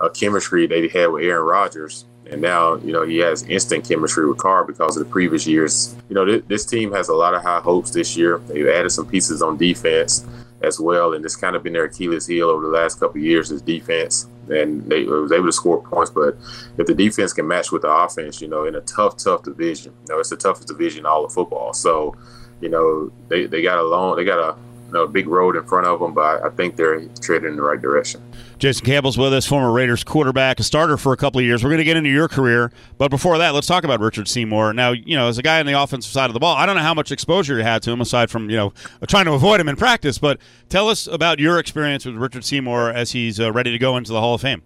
a 0.00 0.10
chemistry 0.10 0.66
they 0.66 0.88
had 0.88 1.06
with 1.06 1.24
Aaron 1.24 1.46
Rodgers. 1.46 2.04
And 2.30 2.40
now, 2.40 2.76
you 2.76 2.92
know, 2.92 3.02
he 3.02 3.18
has 3.18 3.42
instant 3.44 3.88
chemistry 3.88 4.28
with 4.28 4.38
Carr 4.38 4.64
because 4.64 4.96
of 4.96 5.04
the 5.04 5.10
previous 5.10 5.46
years. 5.46 5.96
You 6.08 6.14
know, 6.14 6.24
th- 6.24 6.44
this 6.46 6.64
team 6.64 6.92
has 6.92 7.08
a 7.08 7.14
lot 7.14 7.34
of 7.34 7.42
high 7.42 7.58
hopes 7.58 7.90
this 7.90 8.16
year. 8.16 8.38
They've 8.46 8.68
added 8.68 8.90
some 8.90 9.06
pieces 9.06 9.42
on 9.42 9.56
defense 9.56 10.24
as 10.62 10.78
well, 10.78 11.14
and 11.14 11.24
it's 11.24 11.34
kind 11.34 11.56
of 11.56 11.64
been 11.64 11.72
their 11.72 11.86
Achilles 11.86 12.26
heel 12.26 12.48
over 12.48 12.62
the 12.62 12.70
last 12.70 13.00
couple 13.00 13.18
of 13.20 13.24
years 13.24 13.50
is 13.50 13.62
defense. 13.62 14.28
And 14.48 14.84
they 14.88 15.04
was 15.04 15.32
able 15.32 15.46
to 15.46 15.52
score 15.52 15.82
points, 15.82 16.10
but 16.10 16.36
if 16.78 16.86
the 16.86 16.94
defense 16.94 17.32
can 17.32 17.48
match 17.48 17.72
with 17.72 17.82
the 17.82 17.90
offense, 17.90 18.40
you 18.40 18.48
know, 18.48 18.64
in 18.64 18.74
a 18.76 18.80
tough, 18.82 19.16
tough 19.16 19.42
division, 19.42 19.92
you 20.06 20.14
know, 20.14 20.20
it's 20.20 20.30
the 20.30 20.36
toughest 20.36 20.68
division 20.68 21.00
in 21.00 21.06
all 21.06 21.24
of 21.24 21.32
football. 21.32 21.72
So, 21.72 22.14
you 22.60 22.68
know, 22.68 23.10
they, 23.28 23.46
they 23.46 23.62
got 23.62 23.78
a 23.78 23.82
long, 23.82 24.16
they 24.16 24.24
got 24.24 24.38
a 24.38 24.56
you 24.90 24.98
know, 24.98 25.06
big 25.06 25.28
road 25.28 25.54
in 25.54 25.64
front 25.64 25.86
of 25.86 26.00
them, 26.00 26.12
but 26.12 26.42
I 26.44 26.50
think 26.50 26.74
they're 26.74 27.00
treading 27.20 27.50
in 27.50 27.56
the 27.56 27.62
right 27.62 27.80
direction. 27.80 28.20
Jason 28.58 28.84
Campbell's 28.84 29.16
with 29.16 29.32
us, 29.32 29.46
former 29.46 29.70
Raiders 29.70 30.02
quarterback, 30.02 30.58
a 30.58 30.64
starter 30.64 30.96
for 30.96 31.12
a 31.12 31.16
couple 31.16 31.38
of 31.38 31.44
years. 31.44 31.62
We're 31.62 31.70
going 31.70 31.78
to 31.78 31.84
get 31.84 31.96
into 31.96 32.10
your 32.10 32.26
career, 32.26 32.72
but 32.98 33.08
before 33.08 33.38
that, 33.38 33.54
let's 33.54 33.68
talk 33.68 33.84
about 33.84 34.00
Richard 34.00 34.26
Seymour. 34.26 34.72
Now, 34.72 34.90
you 34.90 35.16
know, 35.16 35.28
as 35.28 35.38
a 35.38 35.42
guy 35.42 35.60
on 35.60 35.66
the 35.66 35.80
offensive 35.80 36.12
side 36.12 36.28
of 36.28 36.34
the 36.34 36.40
ball, 36.40 36.56
I 36.56 36.66
don't 36.66 36.74
know 36.74 36.82
how 36.82 36.92
much 36.92 37.12
exposure 37.12 37.56
you 37.56 37.62
had 37.62 37.82
to 37.84 37.92
him 37.92 38.00
aside 38.00 38.30
from 38.30 38.50
you 38.50 38.56
know 38.56 38.72
trying 39.06 39.26
to 39.26 39.32
avoid 39.32 39.60
him 39.60 39.68
in 39.68 39.76
practice. 39.76 40.18
But 40.18 40.40
tell 40.68 40.88
us 40.88 41.06
about 41.06 41.38
your 41.38 41.58
experience 41.58 42.04
with 42.04 42.16
Richard 42.16 42.44
Seymour 42.44 42.90
as 42.90 43.12
he's 43.12 43.38
uh, 43.38 43.52
ready 43.52 43.70
to 43.70 43.78
go 43.78 43.96
into 43.96 44.12
the 44.12 44.20
Hall 44.20 44.34
of 44.34 44.40
Fame. 44.40 44.62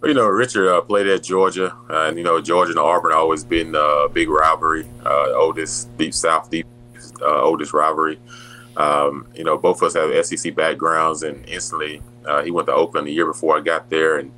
Well, 0.00 0.10
you 0.10 0.14
know, 0.14 0.26
Richard 0.26 0.68
uh, 0.68 0.82
played 0.82 1.06
at 1.06 1.22
Georgia, 1.22 1.74
uh, 1.88 2.08
and 2.08 2.18
you 2.18 2.24
know, 2.24 2.38
Georgia 2.38 2.72
and 2.72 2.78
Auburn 2.78 3.12
always 3.12 3.42
been 3.42 3.74
a 3.74 4.06
big 4.12 4.28
rivalry, 4.28 4.86
uh, 5.06 5.32
oldest 5.32 5.96
deep 5.96 6.12
South, 6.12 6.50
deep 6.50 6.66
uh, 7.22 7.42
oldest 7.42 7.72
rivalry. 7.72 8.20
Um, 8.76 9.26
you 9.34 9.44
know, 9.44 9.56
both 9.56 9.82
of 9.82 9.86
us 9.86 9.94
have 9.94 10.26
SEC 10.26 10.54
backgrounds, 10.54 11.22
and 11.22 11.48
instantly 11.48 12.02
uh, 12.26 12.42
he 12.42 12.50
went 12.50 12.66
to 12.66 12.74
Oakland 12.74 13.06
the 13.06 13.12
year 13.12 13.26
before 13.26 13.56
I 13.56 13.60
got 13.60 13.90
there. 13.90 14.18
And 14.18 14.32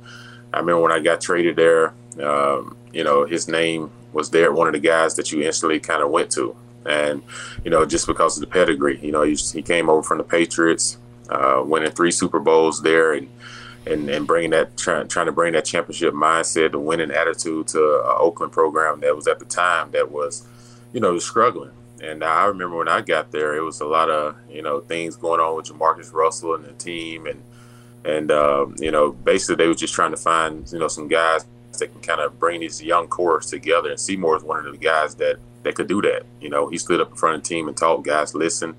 I 0.53 0.59
remember 0.59 0.81
when 0.81 0.91
I 0.91 0.99
got 0.99 1.21
traded 1.21 1.55
there, 1.55 1.93
um, 2.21 2.77
you 2.93 3.03
know, 3.03 3.25
his 3.25 3.47
name 3.47 3.91
was 4.13 4.29
there, 4.29 4.51
one 4.51 4.67
of 4.67 4.73
the 4.73 4.79
guys 4.79 5.15
that 5.15 5.31
you 5.31 5.41
instantly 5.41 5.79
kind 5.79 6.01
of 6.01 6.09
went 6.09 6.31
to. 6.31 6.55
And, 6.85 7.21
you 7.63 7.69
know, 7.69 7.85
just 7.85 8.07
because 8.07 8.37
of 8.37 8.41
the 8.41 8.47
pedigree, 8.47 8.99
you 9.01 9.11
know, 9.11 9.23
he, 9.23 9.35
he 9.35 9.61
came 9.61 9.89
over 9.89 10.01
from 10.01 10.19
the 10.19 10.23
Patriots, 10.23 10.97
uh, 11.29 11.61
winning 11.65 11.91
three 11.91 12.11
Super 12.11 12.39
Bowls 12.39 12.81
there, 12.81 13.13
and 13.13 13.29
and, 13.85 14.09
and 14.09 14.27
bringing 14.27 14.51
that 14.51 14.75
trying 14.77 15.07
trying 15.07 15.27
to 15.27 15.31
bring 15.31 15.53
that 15.53 15.65
championship 15.65 16.13
mindset, 16.13 16.71
the 16.71 16.79
winning 16.79 17.11
attitude 17.11 17.67
to 17.69 17.79
an 17.79 18.15
Oakland 18.17 18.51
program 18.51 18.99
that 19.01 19.15
was 19.15 19.27
at 19.27 19.39
the 19.39 19.45
time 19.45 19.91
that 19.91 20.11
was, 20.11 20.45
you 20.93 20.99
know, 20.99 21.17
struggling. 21.19 21.71
And 22.01 22.23
I 22.23 22.45
remember 22.45 22.77
when 22.77 22.87
I 22.87 23.01
got 23.01 23.31
there, 23.31 23.55
it 23.55 23.61
was 23.61 23.81
a 23.81 23.85
lot 23.85 24.09
of 24.09 24.35
you 24.49 24.61
know 24.61 24.79
things 24.81 25.15
going 25.15 25.39
on 25.39 25.55
with 25.55 25.67
JaMarcus 25.67 26.13
Russell 26.13 26.55
and 26.55 26.65
the 26.65 26.73
team, 26.73 27.25
and 27.27 27.41
and 28.05 28.31
uh, 28.31 28.67
you 28.77 28.91
know 28.91 29.11
basically 29.11 29.55
they 29.55 29.67
were 29.67 29.75
just 29.75 29.93
trying 29.93 30.11
to 30.11 30.17
find 30.17 30.71
you 30.71 30.79
know 30.79 30.87
some 30.87 31.07
guys 31.07 31.45
that 31.79 31.91
can 31.91 32.01
kind 32.01 32.21
of 32.21 32.39
bring 32.39 32.61
these 32.61 32.81
young 32.81 33.07
cores 33.07 33.47
together. 33.47 33.89
And 33.89 33.99
Seymour 33.99 34.37
is 34.37 34.43
one 34.43 34.65
of 34.65 34.71
the 34.71 34.77
guys 34.77 35.15
that 35.15 35.37
that 35.63 35.75
could 35.75 35.87
do 35.87 36.01
that. 36.03 36.25
You 36.39 36.49
know, 36.49 36.67
he 36.67 36.77
stood 36.77 37.01
up 37.01 37.11
in 37.11 37.15
front 37.15 37.35
of 37.37 37.43
the 37.43 37.47
team 37.47 37.67
and 37.67 37.75
talked. 37.75 38.05
Guys 38.05 38.33
listen. 38.33 38.75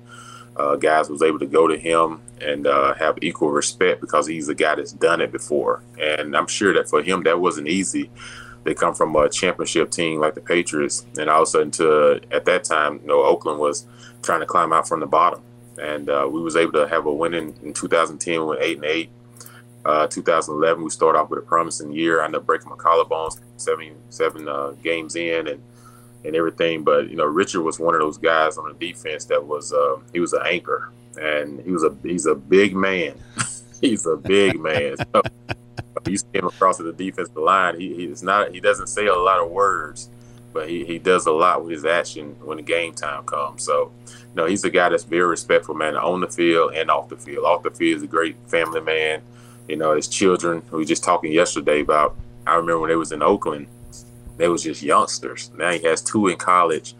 Uh, 0.55 0.75
guys 0.75 1.09
was 1.09 1.21
able 1.21 1.39
to 1.39 1.45
go 1.45 1.67
to 1.67 1.77
him 1.77 2.21
and 2.41 2.67
uh, 2.67 2.93
have 2.95 3.17
equal 3.21 3.49
respect 3.49 4.01
because 4.01 4.27
he's 4.27 4.49
a 4.49 4.55
guy 4.55 4.75
that's 4.75 4.91
done 4.91 5.21
it 5.21 5.31
before. 5.31 5.81
And 5.97 6.35
I'm 6.35 6.47
sure 6.47 6.73
that 6.73 6.89
for 6.89 7.01
him 7.01 7.23
that 7.23 7.39
wasn't 7.39 7.69
easy 7.69 8.09
they 8.69 8.75
come 8.75 8.93
from 8.93 9.15
a 9.15 9.27
championship 9.27 9.89
team 9.89 10.19
like 10.19 10.35
the 10.35 10.41
Patriots, 10.41 11.03
and 11.17 11.27
all 11.27 11.41
of 11.41 11.47
a 11.47 11.49
sudden, 11.49 11.71
to 11.71 12.21
at 12.29 12.45
that 12.45 12.63
time, 12.63 12.99
you 13.01 13.07
know, 13.07 13.23
Oakland 13.23 13.59
was 13.59 13.87
trying 14.21 14.41
to 14.41 14.45
climb 14.45 14.71
out 14.71 14.87
from 14.87 14.99
the 14.99 15.07
bottom, 15.07 15.41
and 15.81 16.07
uh, 16.07 16.29
we 16.31 16.39
was 16.39 16.55
able 16.55 16.73
to 16.73 16.87
have 16.87 17.07
a 17.07 17.11
win 17.11 17.33
in, 17.33 17.55
in 17.63 17.73
2010 17.73 18.45
with 18.45 18.59
eight 18.61 18.77
and 18.77 18.85
eight. 18.85 19.09
Uh, 19.83 20.05
2011, 20.05 20.83
we 20.83 20.89
started 20.91 21.17
off 21.17 21.31
with 21.31 21.39
a 21.39 21.41
promising 21.41 21.91
year. 21.91 22.21
I 22.21 22.25
ended 22.25 22.41
up 22.41 22.45
breaking 22.45 22.69
my 22.69 22.75
collarbones 22.75 23.39
seven 23.57 23.95
seven 24.09 24.47
uh, 24.47 24.73
games 24.83 25.15
in, 25.15 25.47
and 25.47 25.63
and 26.23 26.35
everything. 26.35 26.83
But 26.83 27.09
you 27.09 27.15
know, 27.15 27.25
Richard 27.25 27.63
was 27.63 27.79
one 27.79 27.95
of 27.95 28.01
those 28.01 28.19
guys 28.19 28.59
on 28.59 28.67
the 28.67 28.75
defense 28.75 29.25
that 29.25 29.43
was 29.43 29.73
uh, 29.73 29.95
he 30.13 30.19
was 30.19 30.33
an 30.33 30.43
anchor, 30.45 30.91
and 31.19 31.59
he 31.61 31.71
was 31.71 31.83
a 31.83 31.97
he's 32.03 32.27
a 32.27 32.35
big 32.35 32.75
man. 32.75 33.15
he's 33.81 34.05
a 34.05 34.15
big 34.15 34.59
man. 34.59 34.95
So, 35.11 35.23
you 36.07 36.17
see 36.17 36.25
him 36.33 36.47
across 36.47 36.77
the 36.77 36.93
defensive 36.93 37.35
line. 37.35 37.79
He 37.79 37.93
he's 37.95 38.23
not 38.23 38.53
he 38.53 38.59
doesn't 38.59 38.87
say 38.87 39.07
a 39.07 39.15
lot 39.15 39.39
of 39.39 39.49
words, 39.49 40.09
but 40.53 40.69
he, 40.69 40.85
he 40.85 40.99
does 40.99 41.25
a 41.25 41.31
lot 41.31 41.61
with 41.61 41.71
his 41.71 41.85
action 41.85 42.35
when 42.43 42.57
the 42.57 42.63
game 42.63 42.93
time 42.93 43.23
comes. 43.23 43.63
So, 43.63 43.91
you 44.07 44.35
know, 44.35 44.45
he's 44.45 44.63
a 44.63 44.69
guy 44.69 44.89
that's 44.89 45.03
very 45.03 45.27
respectful, 45.27 45.75
man, 45.75 45.95
on 45.95 46.21
the 46.21 46.27
field 46.27 46.73
and 46.73 46.89
off 46.89 47.09
the 47.09 47.17
field. 47.17 47.45
Off 47.45 47.63
the 47.63 47.71
field, 47.71 48.01
he's 48.01 48.03
a 48.03 48.07
great 48.07 48.35
family 48.47 48.81
man. 48.81 49.21
You 49.67 49.75
know, 49.75 49.95
his 49.95 50.07
children. 50.07 50.63
We 50.71 50.79
were 50.79 50.85
just 50.85 51.03
talking 51.03 51.31
yesterday 51.31 51.81
about. 51.81 52.15
I 52.47 52.55
remember 52.55 52.79
when 52.79 52.89
they 52.89 52.95
was 52.95 53.11
in 53.11 53.21
Oakland, 53.21 53.67
they 54.37 54.47
was 54.47 54.63
just 54.63 54.81
youngsters. 54.81 55.51
Now 55.55 55.71
he 55.71 55.83
has 55.83 56.01
two 56.01 56.27
in 56.27 56.37
college, 56.37 56.95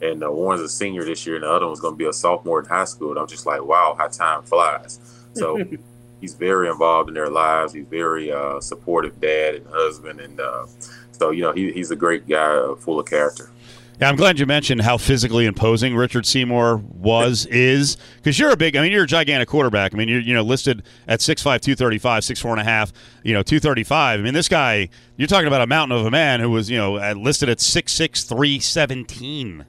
and 0.00 0.24
uh, 0.24 0.30
one's 0.30 0.62
a 0.62 0.68
senior 0.68 1.04
this 1.04 1.26
year, 1.26 1.36
and 1.36 1.44
the 1.44 1.50
other 1.50 1.66
one's 1.66 1.80
going 1.80 1.94
to 1.94 1.98
be 1.98 2.06
a 2.06 2.12
sophomore 2.12 2.60
in 2.60 2.66
high 2.66 2.84
school. 2.84 3.10
And 3.10 3.18
I'm 3.18 3.26
just 3.26 3.44
like, 3.44 3.62
wow, 3.62 3.94
how 3.98 4.08
time 4.08 4.42
flies. 4.42 4.98
So. 5.34 5.62
he's 6.24 6.34
very 6.34 6.70
involved 6.70 7.10
in 7.10 7.14
their 7.14 7.28
lives. 7.28 7.74
He's 7.74 7.86
very 7.86 8.32
uh, 8.32 8.58
supportive 8.60 9.20
dad 9.20 9.56
and 9.56 9.66
husband, 9.66 10.20
and 10.20 10.40
uh, 10.40 10.66
so 11.12 11.30
you 11.30 11.42
know 11.42 11.52
he, 11.52 11.70
he's 11.70 11.90
a 11.90 11.96
great 11.96 12.26
guy, 12.26 12.56
uh, 12.56 12.74
full 12.76 12.98
of 12.98 13.06
character. 13.06 13.50
Yeah, 14.00 14.08
I'm 14.08 14.16
glad 14.16 14.40
you 14.40 14.46
mentioned 14.46 14.80
how 14.80 14.96
physically 14.96 15.44
imposing 15.44 15.94
Richard 15.94 16.26
Seymour 16.26 16.78
was 16.78 17.46
is 17.50 17.98
because 18.16 18.38
you're 18.38 18.50
a 18.50 18.56
big. 18.56 18.74
I 18.74 18.80
mean, 18.80 18.90
you're 18.90 19.04
a 19.04 19.06
gigantic 19.06 19.48
quarterback. 19.48 19.94
I 19.94 19.98
mean, 19.98 20.08
you're 20.08 20.20
you 20.20 20.32
know 20.32 20.42
listed 20.42 20.82
at 21.06 21.20
6'5", 21.20 21.60
235, 21.60 22.22
6'4 22.22 22.50
and 22.52 22.60
a 22.60 22.64
half. 22.64 22.92
You 23.22 23.34
know, 23.34 23.42
two 23.42 23.60
thirty 23.60 23.84
five. 23.84 24.20
I 24.20 24.22
mean, 24.22 24.34
this 24.34 24.48
guy. 24.48 24.88
You're 25.16 25.28
talking 25.28 25.46
about 25.46 25.60
a 25.60 25.66
mountain 25.66 25.96
of 25.96 26.06
a 26.06 26.10
man 26.10 26.40
who 26.40 26.50
was 26.50 26.70
you 26.70 26.78
know 26.78 26.94
listed 27.12 27.50
at 27.50 27.58
6'6", 27.58 28.26
317. 28.26 29.66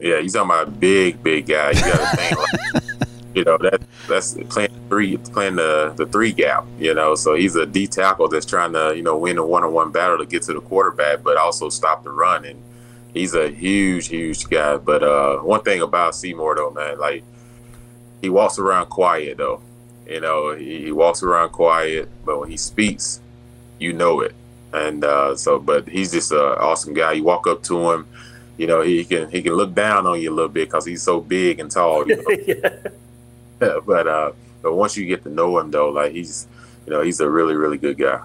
Yeah, 0.00 0.20
he's 0.20 0.32
talking 0.32 0.50
about 0.50 0.68
a 0.68 0.70
big, 0.72 1.22
big 1.22 1.46
guy. 1.46 1.70
You 1.70 1.80
got 1.80 2.10
to 2.10 2.16
think. 2.16 2.38
Like, 2.74 3.03
you 3.34 3.44
know 3.44 3.58
that 3.58 3.80
that's 4.08 4.34
playing 4.48 4.70
three 4.88 5.16
playing 5.16 5.56
the 5.56 5.92
the 5.96 6.06
three 6.06 6.32
gap 6.32 6.64
you 6.78 6.94
know 6.94 7.14
so 7.14 7.34
he's 7.34 7.56
a 7.56 7.66
d 7.66 7.86
tackle 7.86 8.28
that's 8.28 8.46
trying 8.46 8.72
to 8.72 8.94
you 8.96 9.02
know 9.02 9.16
win 9.16 9.38
a 9.38 9.46
one-on-one 9.46 9.90
battle 9.90 10.18
to 10.18 10.26
get 10.26 10.42
to 10.42 10.52
the 10.52 10.60
quarterback 10.60 11.22
but 11.22 11.36
also 11.36 11.68
stop 11.68 12.04
the 12.04 12.10
run 12.10 12.44
and 12.44 12.62
he's 13.12 13.34
a 13.34 13.48
huge 13.50 14.08
huge 14.08 14.48
guy 14.48 14.76
but 14.76 15.02
uh 15.02 15.38
one 15.38 15.62
thing 15.62 15.82
about 15.82 16.14
seymour 16.14 16.54
though 16.54 16.70
man 16.70 16.98
like 16.98 17.24
he 18.22 18.28
walks 18.28 18.58
around 18.58 18.86
quiet 18.86 19.36
though 19.36 19.60
you 20.06 20.20
know 20.20 20.54
he, 20.54 20.84
he 20.84 20.92
walks 20.92 21.22
around 21.22 21.50
quiet 21.50 22.08
but 22.24 22.38
when 22.38 22.50
he 22.50 22.56
speaks 22.56 23.20
you 23.78 23.92
know 23.92 24.20
it. 24.20 24.34
And 24.72 25.04
uh, 25.04 25.36
so, 25.36 25.58
but 25.58 25.88
he's 25.88 26.10
just 26.12 26.32
an 26.32 26.38
awesome 26.38 26.94
guy. 26.94 27.12
You 27.12 27.22
walk 27.22 27.46
up 27.46 27.62
to 27.64 27.92
him, 27.92 28.06
you 28.56 28.66
know, 28.66 28.80
he 28.80 29.04
can 29.04 29.30
he 29.30 29.42
can 29.42 29.52
look 29.54 29.74
down 29.74 30.06
on 30.06 30.20
you 30.20 30.32
a 30.32 30.34
little 30.34 30.48
bit 30.48 30.68
because 30.68 30.84
he's 30.84 31.02
so 31.02 31.20
big 31.20 31.60
and 31.60 31.70
tall. 31.70 32.08
You 32.08 32.16
know? 32.16 32.24
yeah. 32.46 32.88
but 33.86 34.06
uh, 34.06 34.32
but 34.62 34.74
once 34.74 34.96
you 34.96 35.06
get 35.06 35.22
to 35.24 35.30
know 35.30 35.58
him, 35.58 35.70
though, 35.70 35.90
like 35.90 36.12
he's 36.12 36.46
you 36.86 36.92
know 36.92 37.02
he's 37.02 37.20
a 37.20 37.28
really 37.28 37.54
really 37.54 37.78
good 37.78 37.98
guy. 37.98 38.22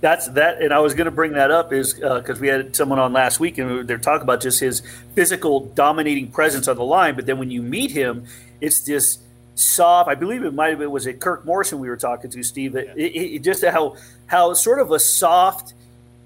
That's 0.00 0.26
that, 0.30 0.60
and 0.60 0.72
I 0.72 0.80
was 0.80 0.94
going 0.94 1.04
to 1.04 1.12
bring 1.12 1.32
that 1.34 1.52
up 1.52 1.72
is 1.72 1.94
because 1.94 2.40
we 2.40 2.48
had 2.48 2.74
someone 2.74 2.98
on 2.98 3.12
last 3.12 3.38
week 3.38 3.58
and 3.58 3.86
they're 3.86 3.98
talking 3.98 4.22
about 4.22 4.40
just 4.40 4.58
his 4.58 4.82
physical 5.14 5.66
dominating 5.66 6.28
presence 6.32 6.66
on 6.66 6.76
the 6.76 6.84
line. 6.84 7.14
But 7.14 7.26
then 7.26 7.38
when 7.38 7.52
you 7.52 7.62
meet 7.62 7.92
him, 7.92 8.26
it's 8.60 8.80
this 8.80 9.18
soft. 9.54 10.08
I 10.08 10.16
believe 10.16 10.42
it 10.42 10.54
might 10.54 10.70
have 10.70 10.80
been 10.80 10.90
was 10.90 11.06
it 11.06 11.20
Kirk 11.20 11.44
Morrison 11.44 11.78
we 11.78 11.88
were 11.88 11.96
talking 11.96 12.30
to, 12.30 12.42
Steve. 12.42 12.74
It, 12.74 12.96
it, 12.96 13.16
it, 13.16 13.38
just 13.44 13.64
how 13.64 13.96
how 14.26 14.54
sort 14.54 14.80
of 14.80 14.90
a 14.90 14.98
soft, 14.98 15.74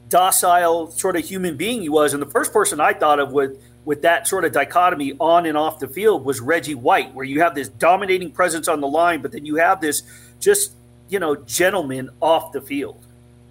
docile 0.08 0.90
sort 0.90 1.16
of 1.16 1.24
human 1.24 1.58
being 1.58 1.82
he 1.82 1.90
was. 1.90 2.14
And 2.14 2.22
the 2.22 2.30
first 2.30 2.54
person 2.54 2.80
I 2.80 2.94
thought 2.94 3.18
of 3.18 3.32
with 3.32 3.60
with 3.86 4.02
that 4.02 4.26
sort 4.26 4.44
of 4.44 4.52
dichotomy 4.52 5.14
on 5.18 5.46
and 5.46 5.56
off 5.56 5.78
the 5.78 5.88
field 5.88 6.24
was 6.24 6.40
Reggie 6.40 6.74
White, 6.74 7.14
where 7.14 7.24
you 7.24 7.40
have 7.40 7.54
this 7.54 7.68
dominating 7.68 8.32
presence 8.32 8.68
on 8.68 8.82
the 8.82 8.88
line, 8.88 9.22
but 9.22 9.32
then 9.32 9.46
you 9.46 9.56
have 9.56 9.80
this 9.80 10.02
just 10.40 10.74
you 11.08 11.18
know 11.18 11.36
gentleman 11.36 12.10
off 12.20 12.52
the 12.52 12.60
field. 12.60 13.02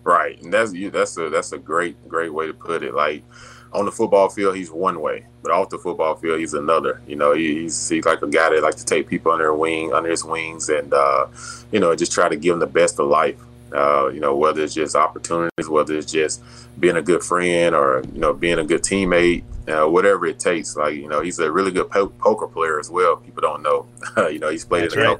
Right, 0.03 0.39
and 0.43 0.53
that's 0.53 0.73
that's 0.91 1.17
a 1.17 1.29
that's 1.29 1.53
a 1.53 1.57
great 1.57 2.07
great 2.07 2.31
way 2.31 2.45
to 2.45 2.53
put 2.53 2.83
it. 2.83 2.93
Like 2.93 3.23
on 3.71 3.85
the 3.85 3.91
football 3.91 4.29
field, 4.29 4.55
he's 4.55 4.69
one 4.69 4.99
way, 4.99 5.25
but 5.41 5.51
off 5.51 5.69
the 5.69 5.79
football 5.79 6.15
field, 6.15 6.39
he's 6.39 6.53
another. 6.53 7.01
You 7.07 7.15
know, 7.15 7.33
he's 7.33 7.87
he's 7.87 8.05
like 8.05 8.21
a 8.21 8.27
guy 8.27 8.49
that 8.49 8.61
likes 8.61 8.75
to 8.75 8.85
take 8.85 9.07
people 9.07 9.31
under 9.31 9.53
wing, 9.55 9.93
under 9.93 10.09
his 10.09 10.25
wings, 10.25 10.67
and 10.67 10.93
uh, 10.93 11.27
you 11.71 11.79
know, 11.79 11.95
just 11.95 12.11
try 12.11 12.27
to 12.27 12.35
give 12.35 12.53
them 12.53 12.59
the 12.59 12.67
best 12.67 12.99
of 12.99 13.07
life. 13.07 13.39
Uh, 13.75 14.07
you 14.07 14.19
know, 14.19 14.35
whether 14.35 14.63
it's 14.63 14.73
just 14.73 14.95
opportunities, 14.95 15.69
whether 15.69 15.97
it's 15.97 16.11
just 16.11 16.41
being 16.79 16.95
a 16.95 17.01
good 17.01 17.23
friend, 17.23 17.75
or 17.75 18.03
you 18.13 18.19
know, 18.19 18.33
being 18.33 18.59
a 18.59 18.63
good 18.63 18.81
teammate, 18.81 19.43
uh, 19.67 19.88
whatever 19.89 20.25
it 20.25 20.39
takes. 20.39 20.75
Like 20.75 20.95
you 20.95 21.07
know, 21.07 21.21
he's 21.21 21.39
a 21.39 21.51
really 21.51 21.71
good 21.71 21.89
po- 21.89 22.07
poker 22.07 22.47
player 22.47 22.79
as 22.79 22.89
well. 22.89 23.17
People 23.17 23.41
don't 23.41 23.61
know. 23.61 23.88
you 24.29 24.39
know, 24.39 24.49
he's 24.49 24.65
played 24.65 24.83
That's 24.83 24.95
in 24.95 25.01
a 25.01 25.09
right. 25.15 25.19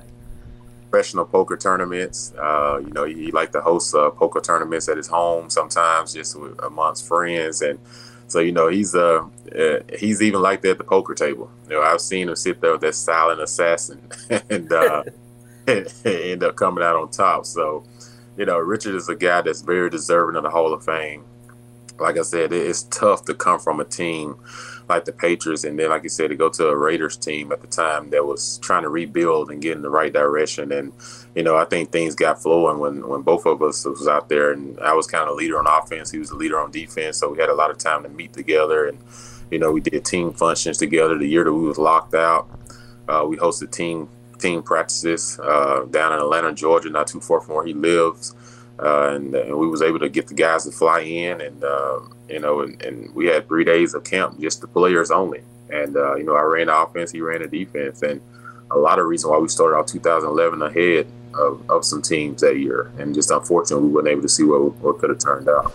professional 0.90 1.26
poker 1.26 1.58
tournaments. 1.58 2.34
Uh, 2.38 2.82
you 2.86 2.92
know, 2.92 3.04
he, 3.04 3.26
he 3.26 3.32
like 3.32 3.52
to 3.52 3.62
host 3.62 3.94
uh, 3.94 4.10
poker 4.12 4.42
tournaments 4.42 4.88
at 4.90 4.98
his 4.98 5.08
home 5.08 5.50
sometimes, 5.50 6.14
just 6.14 6.40
with, 6.40 6.58
amongst 6.64 7.08
friends, 7.08 7.62
and 7.62 7.80
so 8.28 8.40
you 8.40 8.52
know 8.52 8.70
he's 8.70 8.96
uh, 8.96 9.24
uh 9.58 9.80
he's 10.00 10.22
even 10.22 10.42
like 10.42 10.62
that 10.62 10.72
at 10.72 10.78
the 10.78 10.84
poker 10.84 11.14
table. 11.14 11.50
You 11.70 11.76
know, 11.76 11.82
I've 11.82 12.02
seen 12.02 12.30
him 12.30 12.36
sit 12.36 12.62
there 12.62 12.72
with 12.72 12.82
that 12.82 12.96
silent 12.96 13.42
assassin, 13.42 14.02
and 14.50 14.72
uh, 14.72 15.04
and 15.68 15.94
end 16.06 16.44
up 16.44 16.56
coming 16.56 16.84
out 16.84 16.96
on 16.96 17.10
top. 17.10 17.46
So, 17.46 17.84
you 18.38 18.46
know, 18.46 18.58
Richard 18.58 18.96
is 18.96 19.10
a 19.10 19.16
guy 19.16 19.42
that's 19.42 19.62
very 19.62 19.90
deserving 19.90 20.36
of 20.36 20.44
the 20.44 20.50
Hall 20.50 20.74
of 20.74 20.84
Fame. 20.84 21.26
Like 21.98 22.18
I 22.18 22.24
said, 22.24 22.52
it's 22.52 22.84
tough 22.84 23.24
to 23.26 23.34
come 23.34 23.60
from 23.60 23.80
a 23.80 23.86
team 23.86 24.36
like 24.90 25.06
the 25.06 25.14
Patriots, 25.14 25.64
and 25.64 25.80
then, 25.80 25.90
like 25.90 26.04
you 26.04 26.10
said, 26.10 26.30
to 26.30 26.36
go 26.36 26.50
to 26.50 26.68
a 26.68 26.76
Raiders 26.76 27.18
team 27.18 27.52
at 27.52 27.62
the 27.62 27.68
time 27.68 28.10
that 28.10 28.26
was 28.26 28.58
trying 28.60 28.84
to 28.84 28.90
rebuild 28.90 29.50
and 29.50 29.62
get 29.62 29.76
in 29.76 29.82
the 29.82 29.90
right 29.90 30.12
direction. 30.12 30.72
And 30.72 30.94
you 31.36 31.44
know, 31.44 31.56
I 31.56 31.66
think 31.66 31.92
things 31.92 32.14
got 32.14 32.42
flowing 32.42 32.80
when 32.80 33.08
when 33.08 33.22
both 33.22 33.46
of 33.46 33.62
us 33.62 33.86
was 33.86 34.08
out 34.08 34.30
there, 34.30 34.52
and 34.52 34.80
I 34.82 34.94
was 34.94 35.08
kind 35.08 35.30
of 35.30 35.36
leader 35.36 35.58
on 35.58 35.68
offense. 35.68 36.12
He 36.12 36.20
was 36.20 36.30
the 36.30 36.36
leader 36.36 36.60
on 36.60 36.72
defense, 36.72 37.18
so 37.18 37.32
we 37.32 37.40
had 37.40 37.50
a 37.50 37.56
lot 37.56 37.72
of 37.72 37.78
time 37.78 38.04
to 38.04 38.10
meet 38.10 38.34
together, 38.34 38.88
and 38.88 39.00
you 39.50 39.60
know, 39.60 39.72
we 39.72 39.82
did 39.82 40.06
team 40.06 40.34
functions 40.34 40.78
together. 40.78 41.18
The 41.18 41.28
year 41.28 41.44
that 41.44 41.54
we 41.54 41.68
was 41.68 41.78
locked 41.78 42.14
out, 42.14 42.48
uh, 43.08 43.26
we 43.28 43.38
hosted 43.38 43.72
team 43.72 44.10
team 44.46 44.62
practices 44.62 45.40
uh, 45.44 45.86
down 45.90 46.14
in 46.14 46.20
Atlanta, 46.20 46.54
Georgia, 46.54 46.90
not 46.90 47.08
too 47.08 47.20
far 47.20 47.42
from 47.42 47.56
where 47.56 47.66
he 47.66 47.74
lives. 47.74 48.36
Uh, 48.78 49.16
and, 49.16 49.34
and 49.34 49.58
we 49.58 49.68
was 49.68 49.82
able 49.82 50.00
to 50.00 50.10
get 50.10 50.28
the 50.28 50.34
guys 50.34 50.66
to 50.66 50.72
fly 50.72 51.00
in, 51.00 51.40
and 51.42 51.64
uh, 51.64 52.00
you 52.30 52.40
know, 52.40 52.60
and, 52.62 52.82
and 52.82 53.14
we 53.16 53.26
had 53.26 53.48
three 53.48 53.64
days 53.64 53.94
of 53.94 54.04
camp 54.04 54.38
just 54.40 54.60
the 54.62 54.68
players 54.68 55.12
only. 55.12 55.42
And 55.70 55.96
uh, 55.96 56.16
you 56.16 56.24
know, 56.24 56.36
I 56.36 56.42
ran 56.42 56.68
the 56.68 56.78
offense, 56.78 57.12
he 57.12 57.22
ran 57.22 57.42
the 57.42 57.48
defense, 57.48 58.02
and 58.02 58.22
a 58.72 58.78
lot 58.78 59.00
of 59.00 59.06
reason 59.06 59.30
why 59.30 59.38
we 59.38 59.48
started 59.48 59.78
out 59.78 59.88
2011 59.88 60.62
ahead 60.62 61.08
of, 61.36 61.70
of 61.70 61.86
some 61.86 62.02
teams 62.02 62.42
that 62.42 62.58
year. 62.58 62.92
And 62.98 63.16
just 63.16 63.32
unfortunately, 63.32 63.88
we 63.88 63.94
weren't 63.94 64.10
able 64.10 64.24
to 64.24 64.30
see 64.30 64.44
what 64.44 64.76
what 64.76 65.00
could 65.00 65.10
have 65.10 65.20
turned 65.20 65.48
out. 65.48 65.74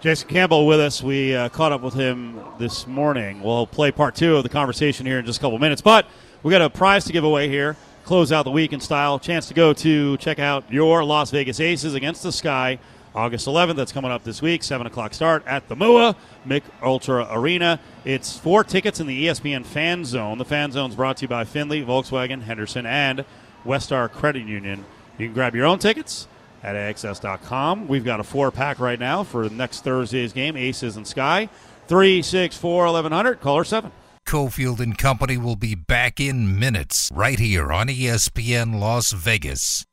Jason 0.00 0.28
Campbell 0.28 0.66
with 0.66 0.80
us. 0.80 1.02
We 1.02 1.34
uh, 1.34 1.48
caught 1.48 1.72
up 1.72 1.80
with 1.80 1.94
him 1.94 2.40
this 2.58 2.86
morning. 2.86 3.42
We'll 3.42 3.66
play 3.66 3.90
part 3.90 4.14
two 4.14 4.36
of 4.36 4.42
the 4.42 4.48
conversation 4.48 5.06
here 5.06 5.18
in 5.18 5.26
just 5.26 5.38
a 5.38 5.42
couple 5.42 5.58
minutes. 5.58 5.80
But 5.80 6.06
we 6.42 6.50
got 6.50 6.62
a 6.62 6.70
prize 6.70 7.04
to 7.06 7.12
give 7.12 7.24
away 7.24 7.48
here. 7.48 7.76
Close 8.08 8.32
out 8.32 8.46
the 8.46 8.50
week 8.50 8.72
in 8.72 8.80
style. 8.80 9.18
Chance 9.18 9.48
to 9.48 9.54
go 9.54 9.74
to 9.74 10.16
check 10.16 10.38
out 10.38 10.64
your 10.72 11.04
Las 11.04 11.30
Vegas 11.30 11.60
Aces 11.60 11.92
against 11.92 12.22
the 12.22 12.32
Sky. 12.32 12.78
August 13.14 13.46
11th. 13.46 13.76
That's 13.76 13.92
coming 13.92 14.10
up 14.10 14.24
this 14.24 14.40
week. 14.40 14.62
7 14.62 14.86
o'clock 14.86 15.12
start 15.12 15.46
at 15.46 15.68
the 15.68 15.76
MUA 15.76 16.16
Mick 16.46 16.62
Ultra 16.82 17.28
Arena. 17.30 17.78
It's 18.06 18.38
four 18.38 18.64
tickets 18.64 18.98
in 18.98 19.08
the 19.08 19.26
ESPN 19.26 19.62
Fan 19.66 20.06
Zone. 20.06 20.38
The 20.38 20.46
Fan 20.46 20.72
Zone 20.72 20.88
is 20.88 20.96
brought 20.96 21.18
to 21.18 21.24
you 21.24 21.28
by 21.28 21.44
Findlay, 21.44 21.84
Volkswagen, 21.84 22.40
Henderson, 22.40 22.86
and 22.86 23.26
WestStar 23.66 24.10
Credit 24.10 24.46
Union. 24.46 24.86
You 25.18 25.26
can 25.26 25.34
grab 25.34 25.54
your 25.54 25.66
own 25.66 25.78
tickets 25.78 26.28
at 26.62 26.76
AXS.com. 26.76 27.88
We've 27.88 28.06
got 28.06 28.20
a 28.20 28.24
four 28.24 28.50
pack 28.50 28.80
right 28.80 28.98
now 28.98 29.22
for 29.22 29.50
next 29.50 29.84
Thursday's 29.84 30.32
game, 30.32 30.56
Aces 30.56 30.96
and 30.96 31.06
Sky. 31.06 31.50
364 31.88 32.86
1100, 32.86 33.42
caller 33.42 33.64
7. 33.64 33.92
Cofield 34.28 34.78
and 34.80 34.98
Company 34.98 35.38
will 35.38 35.56
be 35.56 35.74
back 35.74 36.20
in 36.20 36.58
minutes 36.58 37.10
right 37.14 37.38
here 37.38 37.72
on 37.72 37.86
ESPN 37.88 38.78
Las 38.78 39.12
Vegas. 39.12 39.86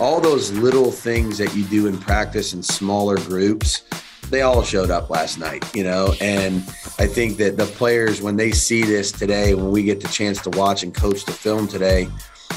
all 0.00 0.18
those 0.18 0.50
little 0.52 0.90
things 0.90 1.36
that 1.36 1.54
you 1.54 1.64
do 1.64 1.88
in 1.88 1.98
practice 1.98 2.54
in 2.54 2.62
smaller 2.62 3.16
groups 3.16 3.82
they 4.30 4.40
all 4.40 4.62
showed 4.62 4.90
up 4.90 5.10
last 5.10 5.38
night 5.38 5.62
you 5.74 5.84
know 5.84 6.14
and 6.20 6.56
i 6.98 7.06
think 7.06 7.36
that 7.36 7.58
the 7.58 7.66
players 7.66 8.22
when 8.22 8.36
they 8.36 8.52
see 8.52 8.82
this 8.82 9.12
today 9.12 9.54
when 9.54 9.70
we 9.70 9.82
get 9.82 10.00
the 10.00 10.08
chance 10.08 10.40
to 10.40 10.48
watch 10.50 10.84
and 10.84 10.94
coach 10.94 11.24
the 11.24 11.32
film 11.32 11.68
today 11.68 12.08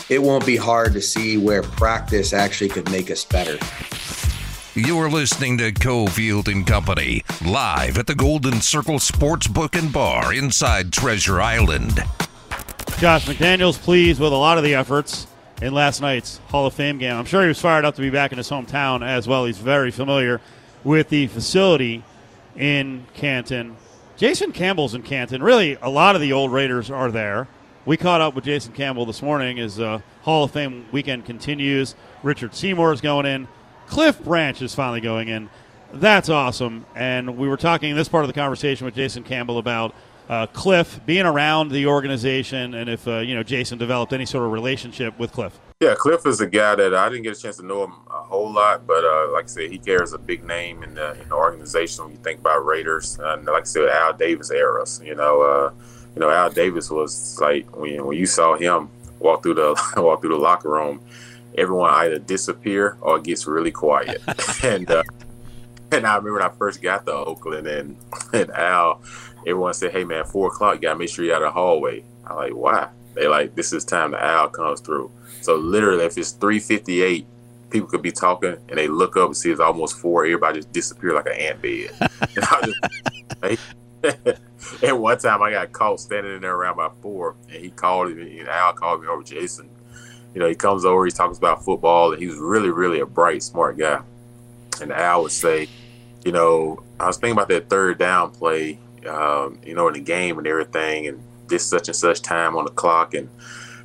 it 0.07 0.21
won't 0.21 0.45
be 0.45 0.55
hard 0.55 0.93
to 0.93 1.01
see 1.01 1.37
where 1.37 1.63
practice 1.63 2.31
actually 2.31 2.69
could 2.69 2.89
make 2.91 3.09
us 3.09 3.25
better 3.25 3.57
You're 4.73 5.09
listening 5.09 5.57
to 5.57 5.73
Cofield 5.73 6.47
and 6.47 6.65
Company 6.65 7.25
live 7.45 7.97
at 7.97 8.07
the 8.07 8.15
Golden 8.15 8.61
Circle 8.61 8.99
Sportsbook 8.99 9.77
and 9.77 9.91
Bar 9.91 10.33
inside 10.33 10.93
Treasure 10.93 11.41
Island. 11.41 11.95
Josh 12.97 13.25
McDaniels 13.25 13.77
pleased 13.77 14.21
with 14.21 14.31
a 14.31 14.35
lot 14.37 14.57
of 14.57 14.63
the 14.63 14.75
efforts 14.75 15.27
in 15.61 15.73
last 15.73 15.99
night's 15.99 16.37
Hall 16.47 16.67
of 16.67 16.73
Fame 16.73 16.99
game. 16.99 17.17
I'm 17.17 17.25
sure 17.25 17.41
he 17.41 17.49
was 17.49 17.59
fired 17.59 17.83
up 17.83 17.95
to 17.95 18.01
be 18.01 18.09
back 18.09 18.31
in 18.31 18.37
his 18.37 18.49
hometown 18.49 19.05
as 19.05 19.27
well. 19.27 19.43
He's 19.43 19.57
very 19.57 19.91
familiar 19.91 20.39
with 20.85 21.09
the 21.09 21.27
facility 21.27 22.05
in 22.55 23.07
Canton. 23.13 23.75
Jason 24.15 24.53
Campbell's 24.53 24.95
in 24.95 25.03
Canton. 25.03 25.43
Really, 25.43 25.77
a 25.81 25.89
lot 25.89 26.15
of 26.15 26.21
the 26.21 26.31
old 26.31 26.53
Raiders 26.53 26.89
are 26.89 27.11
there. 27.11 27.49
We 27.85 27.97
caught 27.97 28.21
up 28.21 28.35
with 28.35 28.45
Jason 28.45 28.71
Campbell 28.71 29.05
this 29.05 29.21
morning 29.21 29.59
as 29.59 29.81
uh, 29.81 29.99
Hall 30.21 30.45
of 30.45 30.51
Fame 30.51 30.85
weekend 30.93 31.25
continues. 31.25 31.93
Richard 32.23 32.55
Seymour 32.55 32.93
is 32.93 33.01
going 33.01 33.25
in. 33.25 33.49
Cliff 33.91 34.23
Branch 34.23 34.61
is 34.61 34.73
finally 34.73 35.01
going 35.01 35.27
in. 35.27 35.49
That's 35.93 36.29
awesome. 36.29 36.85
And 36.95 37.37
we 37.37 37.49
were 37.49 37.57
talking 37.57 37.89
in 37.89 37.97
this 37.97 38.07
part 38.07 38.23
of 38.23 38.29
the 38.29 38.33
conversation 38.33 38.85
with 38.85 38.95
Jason 38.95 39.21
Campbell 39.21 39.57
about 39.57 39.93
uh, 40.29 40.47
Cliff 40.47 41.01
being 41.05 41.25
around 41.25 41.71
the 41.71 41.85
organization 41.87 42.73
and 42.73 42.89
if 42.89 43.05
uh, 43.05 43.17
you 43.17 43.35
know 43.35 43.43
Jason 43.43 43.77
developed 43.77 44.13
any 44.13 44.25
sort 44.25 44.45
of 44.45 44.53
relationship 44.53 45.19
with 45.19 45.33
Cliff. 45.33 45.59
Yeah, 45.81 45.93
Cliff 45.95 46.25
is 46.25 46.39
a 46.39 46.47
guy 46.47 46.75
that 46.75 46.93
I 46.93 47.09
didn't 47.09 47.23
get 47.23 47.37
a 47.37 47.41
chance 47.41 47.57
to 47.57 47.65
know 47.65 47.83
him 47.83 47.93
a 48.09 48.23
whole 48.23 48.49
lot, 48.49 48.87
but 48.87 49.03
uh, 49.03 49.29
like 49.33 49.43
I 49.43 49.47
said, 49.47 49.69
he 49.69 49.77
carries 49.77 50.13
a 50.13 50.17
big 50.17 50.45
name 50.45 50.83
in 50.83 50.93
the, 50.93 51.19
in 51.21 51.27
the 51.27 51.35
organization 51.35 52.05
when 52.05 52.13
you 52.13 52.19
think 52.19 52.39
about 52.39 52.65
Raiders. 52.65 53.19
And 53.19 53.45
like 53.45 53.63
I 53.63 53.65
said, 53.65 53.89
Al 53.89 54.13
Davis 54.13 54.51
eras, 54.51 55.01
you 55.03 55.15
know, 55.15 55.41
uh, 55.41 55.73
you 56.15 56.21
know, 56.21 56.29
Al 56.29 56.49
Davis 56.49 56.89
was 56.89 57.37
like 57.41 57.75
when 57.75 58.05
when 58.05 58.17
you 58.17 58.25
saw 58.25 58.55
him 58.55 58.89
walk 59.19 59.43
through 59.43 59.55
the 59.55 59.75
walk 59.97 60.21
through 60.21 60.29
the 60.29 60.41
locker 60.41 60.69
room, 60.69 61.01
everyone 61.61 61.91
either 61.91 62.19
disappear 62.19 62.97
or 63.01 63.17
it 63.17 63.23
gets 63.23 63.45
really 63.45 63.71
quiet. 63.71 64.21
and 64.63 64.89
uh, 64.89 65.03
and 65.91 66.07
I 66.07 66.15
remember 66.15 66.39
when 66.39 66.41
I 66.43 66.49
first 66.49 66.81
got 66.81 67.05
to 67.05 67.13
Oakland 67.13 67.67
and 67.67 67.97
and 68.33 68.49
Al, 68.51 69.01
everyone 69.41 69.73
said, 69.73 69.91
"Hey 69.91 70.03
man, 70.03 70.25
four 70.25 70.47
o'clock, 70.47 70.75
you 70.75 70.81
gotta 70.81 70.97
make 70.97 71.09
sure 71.09 71.23
you're 71.23 71.35
out 71.35 71.43
of 71.43 71.49
the 71.49 71.51
hallway." 71.51 72.03
I'm 72.25 72.35
like, 72.35 72.53
"Why?" 72.53 72.89
They 73.13 73.27
like 73.27 73.55
this 73.55 73.73
is 73.73 73.85
time 73.85 74.11
the 74.11 74.23
Al 74.23 74.49
comes 74.49 74.81
through. 74.81 75.11
So 75.41 75.55
literally, 75.55 76.05
if 76.05 76.17
it's 76.17 76.31
three 76.31 76.59
fifty 76.59 77.01
eight, 77.01 77.27
people 77.69 77.87
could 77.87 78.01
be 78.01 78.11
talking 78.11 78.57
and 78.69 78.77
they 78.77 78.87
look 78.87 79.17
up 79.17 79.27
and 79.27 79.37
see 79.37 79.51
it's 79.51 79.59
almost 79.59 79.97
four. 79.97 80.25
Everybody 80.25 80.59
just 80.59 80.71
disappear 80.71 81.13
like 81.13 81.27
an 81.27 81.33
ant 81.33 81.61
bed. 81.61 81.91
and, 82.01 82.45
I 83.41 83.57
just, 84.01 84.83
and 84.83 84.99
one 85.01 85.17
time 85.17 85.41
I 85.41 85.51
got 85.51 85.71
caught 85.71 85.99
standing 85.99 86.35
in 86.35 86.41
there 86.41 86.55
around 86.55 86.77
by 86.77 86.89
four, 87.01 87.35
and 87.49 87.61
he 87.61 87.69
called 87.69 88.15
me. 88.15 88.39
And 88.39 88.49
Al 88.49 88.73
called 88.73 89.01
me 89.01 89.07
over, 89.07 89.23
Jason. 89.23 89.69
You 90.33 90.39
know, 90.39 90.47
he 90.47 90.55
comes 90.55 90.85
over, 90.85 91.05
he 91.05 91.11
talks 91.11 91.37
about 91.37 91.63
football, 91.63 92.13
and 92.13 92.21
he 92.21 92.27
was 92.27 92.37
really, 92.37 92.69
really 92.69 92.99
a 92.99 93.05
bright, 93.05 93.43
smart 93.43 93.77
guy. 93.77 94.01
And 94.81 94.91
Al 94.91 95.23
would 95.23 95.31
say, 95.31 95.67
you 96.23 96.31
know, 96.31 96.83
I 96.99 97.07
was 97.07 97.17
thinking 97.17 97.33
about 97.33 97.49
that 97.49 97.69
third 97.69 97.97
down 97.97 98.31
play, 98.31 98.79
um, 99.07 99.59
you 99.65 99.73
know, 99.73 99.87
in 99.87 99.93
the 99.93 99.99
game 99.99 100.37
and 100.37 100.47
everything, 100.47 101.07
and 101.07 101.21
this 101.47 101.65
such 101.65 101.87
and 101.87 101.95
such 101.95 102.21
time 102.21 102.55
on 102.55 102.65
the 102.65 102.71
clock, 102.71 103.13
and 103.13 103.29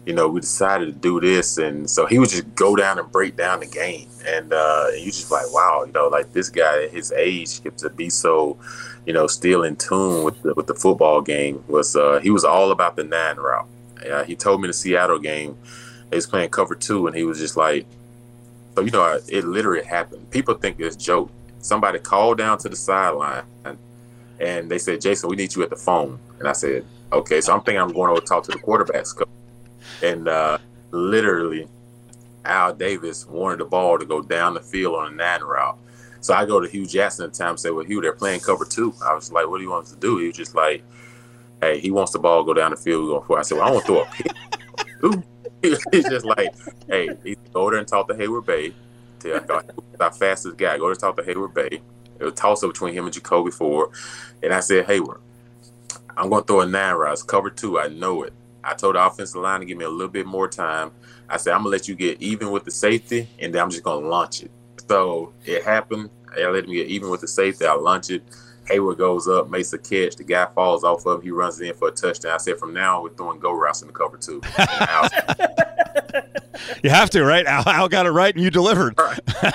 you 0.07 0.13
know, 0.13 0.29
we 0.29 0.41
decided 0.41 0.87
to 0.87 0.93
do 0.93 1.21
this, 1.21 1.59
and 1.59 1.91
so 1.91 2.07
he 2.07 2.21
would 2.21 2.29
just 2.29 2.55
go 2.55 2.77
down 2.77 2.99
and 2.99 3.11
break 3.11 3.37
down 3.37 3.59
the 3.59 3.67
game, 3.67 4.07
and 4.25 4.53
uh, 4.53 4.87
you 4.97 5.07
just 5.07 5.33
like, 5.33 5.53
wow, 5.53 5.83
you 5.85 5.93
know, 5.93 6.07
like 6.07 6.33
this 6.33 6.49
guy 6.49 6.85
at 6.85 6.91
his 6.91 7.11
age 7.13 7.63
gets 7.65 7.83
to 7.83 7.91
be 7.91 8.09
so, 8.09 8.57
you 9.05 9.13
know, 9.13 9.27
still 9.27 9.65
in 9.65 9.75
tune 9.75 10.23
with 10.23 10.41
the, 10.43 10.55
with 10.55 10.69
the 10.69 10.75
football 10.75 11.21
game. 11.21 11.63
Was 11.67 11.97
uh, 11.97 12.21
he 12.23 12.31
was 12.31 12.45
all 12.45 12.71
about 12.71 12.95
the 12.95 13.03
nine 13.03 13.37
route. 13.37 13.67
Uh, 14.09 14.23
he 14.23 14.37
told 14.37 14.61
me 14.61 14.69
the 14.69 14.73
Seattle 14.73 15.19
game, 15.19 15.59
they 16.11 16.17
was 16.17 16.27
playing 16.27 16.51
cover 16.51 16.75
two, 16.75 17.07
and 17.07 17.17
he 17.17 17.25
was 17.25 17.39
just 17.39 17.57
like, 17.57 17.87
so 18.75 18.83
you 18.83 18.91
know, 18.91 19.21
it 19.29 19.45
literally 19.45 19.85
happened. 19.85 20.31
People 20.31 20.55
think 20.55 20.79
it's 20.81 20.97
joke. 20.97 21.31
Somebody 21.61 21.99
called 21.99 22.39
down 22.39 22.59
to 22.59 22.69
the 22.69 22.77
sideline, 22.77 23.45
and, 23.65 23.79
and 24.39 24.71
they 24.71 24.79
said, 24.79 25.01
Jason, 25.01 25.29
we 25.29 25.37
need 25.37 25.55
you 25.55 25.63
at 25.63 25.71
the 25.71 25.77
phone, 25.77 26.19
and 26.39 26.49
I 26.49 26.53
said, 26.53 26.85
okay. 27.13 27.41
So 27.41 27.53
I'm 27.53 27.61
thinking 27.63 27.81
I'm 27.81 27.93
going 27.93 28.15
to 28.15 28.21
talk 28.21 28.45
to 28.45 28.53
the 28.53 28.59
quarterbacks 28.59 29.17
coach 29.17 29.29
and 30.03 30.29
uh, 30.29 30.59
literally 30.91 31.69
Al 32.45 32.75
Davis 32.75 33.27
wanted 33.27 33.61
the 33.61 33.65
ball 33.65 33.99
to 33.99 34.05
go 34.05 34.23
down 34.23 34.55
the 34.55 34.61
field 34.61 34.95
on 34.97 35.13
a 35.13 35.17
nine 35.17 35.43
route. 35.43 35.79
So 36.21 36.35
I 36.35 36.45
go 36.45 36.61
to 36.61 36.69
Hue 36.69 36.87
Jackson 36.87 37.25
at 37.25 37.33
the 37.33 37.39
time 37.39 37.51
and 37.51 37.61
say, 37.61 37.71
Well, 37.71 37.85
Hue, 37.85 38.01
they're 38.01 38.13
playing 38.13 38.41
cover 38.41 38.65
two. 38.65 38.95
I 39.05 39.15
was 39.15 39.31
like, 39.33 39.49
What 39.49 39.59
do 39.59 39.65
you 39.65 39.71
want 39.71 39.87
us 39.87 39.93
to 39.93 39.99
do? 39.99 40.19
He 40.19 40.27
was 40.29 40.37
just 40.37 40.55
like, 40.55 40.83
Hey, 41.61 41.81
he 41.81 41.91
wants 41.91 42.13
the 42.13 42.19
ball 42.19 42.43
to 42.43 42.47
go 42.47 42.55
down 42.55 42.73
the 42.73 42.77
field. 42.77 43.09
Going 43.09 43.23
for. 43.25 43.39
I 43.39 43.43
said, 43.43 43.59
Well, 43.59 43.69
I 43.69 43.71
want 43.71 43.87
to 43.87 43.93
throw 43.93 44.03
a 44.03 44.07
pick. 44.07 45.23
He's 45.93 46.09
just 46.09 46.25
like, 46.25 46.55
Hey, 46.89 47.11
he 47.25 47.37
go 47.53 47.71
there 47.71 47.79
and 47.79 47.89
talk 47.89 48.09
to 48.09 48.15
Heyward 48.15 48.47
Bey. 48.47 48.75
Tell 49.21 49.63
our 50.01 50.13
fastest 50.13 50.57
guy. 50.57 50.79
Go 50.79 50.93
to 50.93 50.99
talk 50.99 51.17
to 51.17 51.23
Heyward 51.23 51.55
Bey. 51.55 51.81
It 52.19 52.25
was 52.25 52.35
toss 52.35 52.63
up 52.63 52.73
between 52.73 52.95
him 52.95 53.05
and 53.05 53.13
Jacoby 53.13 53.51
Ford. 53.51 53.91
And 54.43 54.53
I 54.53 54.61
said, 54.61 54.87
Heyward, 54.87 55.21
I'm 56.17 56.31
going 56.31 56.43
to 56.43 56.47
throw 56.47 56.61
a 56.61 56.67
nine 56.67 56.95
route. 56.95 57.23
cover 57.27 57.51
two. 57.51 57.79
I 57.79 57.89
know 57.89 58.23
it. 58.23 58.33
I 58.67 58.75
told 58.75 58.97
the 58.97 59.07
offensive 59.07 59.41
line 59.41 59.61
to 59.61 59.67
give 59.67 59.79
me 59.79 59.85
a 59.85 59.89
little 59.89 60.09
bit 60.13 60.27
more 60.27 60.49
time. 60.49 60.91
I 61.29 61.37
said, 61.37 61.53
I'm 61.53 61.61
gonna 61.61 61.71
let 61.71 61.89
you 61.89 61.95
get 61.95 62.21
even 62.21 62.51
with 62.51 62.65
the 62.65 62.71
safety, 62.71 63.29
and 63.39 63.55
then 63.55 63.63
I'm 63.63 63.71
just 63.71 63.85
gonna 63.85 64.07
launch 64.07 64.43
it. 64.43 64.51
So 64.89 65.33
it 65.45 65.65
happened. 65.65 66.11
I 66.37 66.47
let 66.49 66.67
me 66.69 66.75
get 66.75 66.89
even 66.89 67.09
with 67.11 67.21
the 67.21 67.29
safety. 67.29 67.65
I 67.65 67.75
launch 67.75 68.11
it. 68.11 68.23
Heyward 68.67 68.99
goes 68.99 69.29
up, 69.29 69.51
makes 69.51 69.73
a 69.73 69.79
catch. 69.79 70.17
The 70.17 70.25
guy 70.25 70.47
falls 70.55 70.85
off 70.85 71.07
of 71.07 71.19
him. 71.19 71.23
He 71.23 71.31
runs 71.31 71.61
in 71.61 71.75
for 71.75 71.89
a 71.89 71.93
touchdown. 71.93 72.33
I 72.33 72.39
said, 72.39 72.59
from 72.59 72.75
now 72.75 72.99
on, 72.99 73.05
we're 73.05 73.11
throwing 73.11 73.39
go 73.39 73.53
routes 73.53 73.83
in 73.83 73.89
the 73.89 73.95
cover 73.95 74.17
two. 74.17 74.41
you 76.83 76.91
have 76.91 77.11
to, 77.11 77.25
right? 77.25 77.47
Al, 77.47 77.63
Al, 77.67 77.89
got 77.89 78.07
it 78.07 78.11
right, 78.11 78.35
and 78.35 78.43
you 78.43 78.51
delivered. 78.51 78.99
Right. 78.99 79.21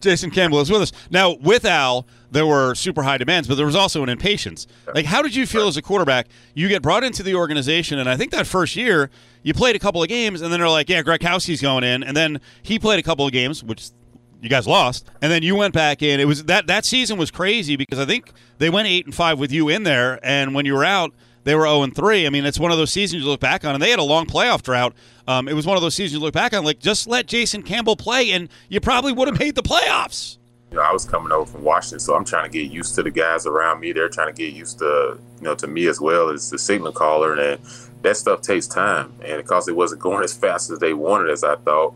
Jason 0.00 0.30
Campbell 0.30 0.60
is 0.60 0.70
with 0.70 0.82
us 0.82 0.92
now. 1.10 1.34
With 1.34 1.64
Al, 1.64 2.06
there 2.30 2.46
were 2.46 2.74
super 2.74 3.02
high 3.02 3.18
demands, 3.18 3.48
but 3.48 3.56
there 3.56 3.66
was 3.66 3.74
also 3.74 4.02
an 4.02 4.08
impatience. 4.08 4.66
Like, 4.94 5.06
how 5.06 5.22
did 5.22 5.34
you 5.34 5.46
feel 5.46 5.66
as 5.66 5.76
a 5.76 5.82
quarterback? 5.82 6.28
You 6.54 6.68
get 6.68 6.82
brought 6.82 7.02
into 7.02 7.22
the 7.22 7.34
organization, 7.34 7.98
and 7.98 8.08
I 8.08 8.16
think 8.16 8.30
that 8.30 8.46
first 8.46 8.76
year 8.76 9.10
you 9.42 9.54
played 9.54 9.76
a 9.76 9.78
couple 9.78 10.02
of 10.02 10.08
games, 10.08 10.40
and 10.40 10.52
then 10.52 10.60
they're 10.60 10.68
like, 10.68 10.88
"Yeah, 10.88 11.02
Greg 11.02 11.20
Gradkowski's 11.20 11.60
going 11.60 11.84
in," 11.84 12.02
and 12.02 12.16
then 12.16 12.40
he 12.62 12.78
played 12.78 12.98
a 12.98 13.02
couple 13.02 13.26
of 13.26 13.32
games, 13.32 13.64
which 13.64 13.90
you 14.40 14.48
guys 14.48 14.66
lost, 14.66 15.10
and 15.20 15.32
then 15.32 15.42
you 15.42 15.56
went 15.56 15.74
back 15.74 16.02
in. 16.02 16.20
It 16.20 16.26
was 16.26 16.44
that 16.44 16.66
that 16.66 16.84
season 16.84 17.18
was 17.18 17.30
crazy 17.30 17.76
because 17.76 17.98
I 17.98 18.04
think 18.04 18.32
they 18.58 18.70
went 18.70 18.88
eight 18.88 19.04
and 19.04 19.14
five 19.14 19.38
with 19.38 19.52
you 19.52 19.68
in 19.68 19.82
there, 19.82 20.20
and 20.22 20.54
when 20.54 20.64
you 20.66 20.74
were 20.74 20.84
out, 20.84 21.12
they 21.44 21.54
were 21.54 21.62
zero 21.62 21.82
and 21.82 21.94
three. 21.94 22.26
I 22.26 22.30
mean, 22.30 22.44
it's 22.44 22.58
one 22.58 22.70
of 22.70 22.78
those 22.78 22.92
seasons 22.92 23.22
you 23.22 23.28
look 23.28 23.40
back 23.40 23.64
on, 23.64 23.74
and 23.74 23.82
they 23.82 23.90
had 23.90 23.98
a 23.98 24.04
long 24.04 24.26
playoff 24.26 24.62
drought. 24.62 24.94
Um, 25.26 25.48
it 25.48 25.54
was 25.54 25.66
one 25.66 25.76
of 25.76 25.82
those 25.82 25.94
seasons 25.94 26.14
you 26.14 26.20
look 26.20 26.34
back 26.34 26.54
on, 26.54 26.64
like 26.64 26.78
just 26.78 27.06
let 27.06 27.26
Jason 27.26 27.62
Campbell 27.62 27.96
play, 27.96 28.30
and 28.32 28.48
you 28.68 28.80
probably 28.80 29.12
would 29.12 29.28
have 29.28 29.38
made 29.38 29.54
the 29.54 29.62
playoffs 29.62 30.38
you 30.70 30.76
know, 30.76 30.82
I 30.82 30.92
was 30.92 31.04
coming 31.04 31.32
over 31.32 31.50
from 31.50 31.64
Washington, 31.64 31.98
so 31.98 32.14
I'm 32.14 32.24
trying 32.24 32.44
to 32.44 32.50
get 32.50 32.70
used 32.70 32.94
to 32.96 33.02
the 33.02 33.10
guys 33.10 33.46
around 33.46 33.80
me. 33.80 33.92
They're 33.92 34.08
trying 34.08 34.34
to 34.34 34.34
get 34.34 34.52
used 34.52 34.78
to, 34.80 35.18
you 35.38 35.42
know, 35.42 35.54
to 35.54 35.66
me 35.66 35.86
as 35.86 36.00
well 36.00 36.28
as 36.28 36.50
the 36.50 36.58
signal 36.58 36.92
caller, 36.92 37.34
and 37.34 37.60
that 38.02 38.16
stuff 38.16 38.42
takes 38.42 38.66
time. 38.66 39.12
And 39.24 39.42
because 39.42 39.66
it 39.68 39.76
wasn't 39.76 40.02
going 40.02 40.24
as 40.24 40.34
fast 40.34 40.70
as 40.70 40.78
they 40.78 40.92
wanted, 40.92 41.30
as 41.30 41.42
I 41.42 41.56
thought, 41.56 41.94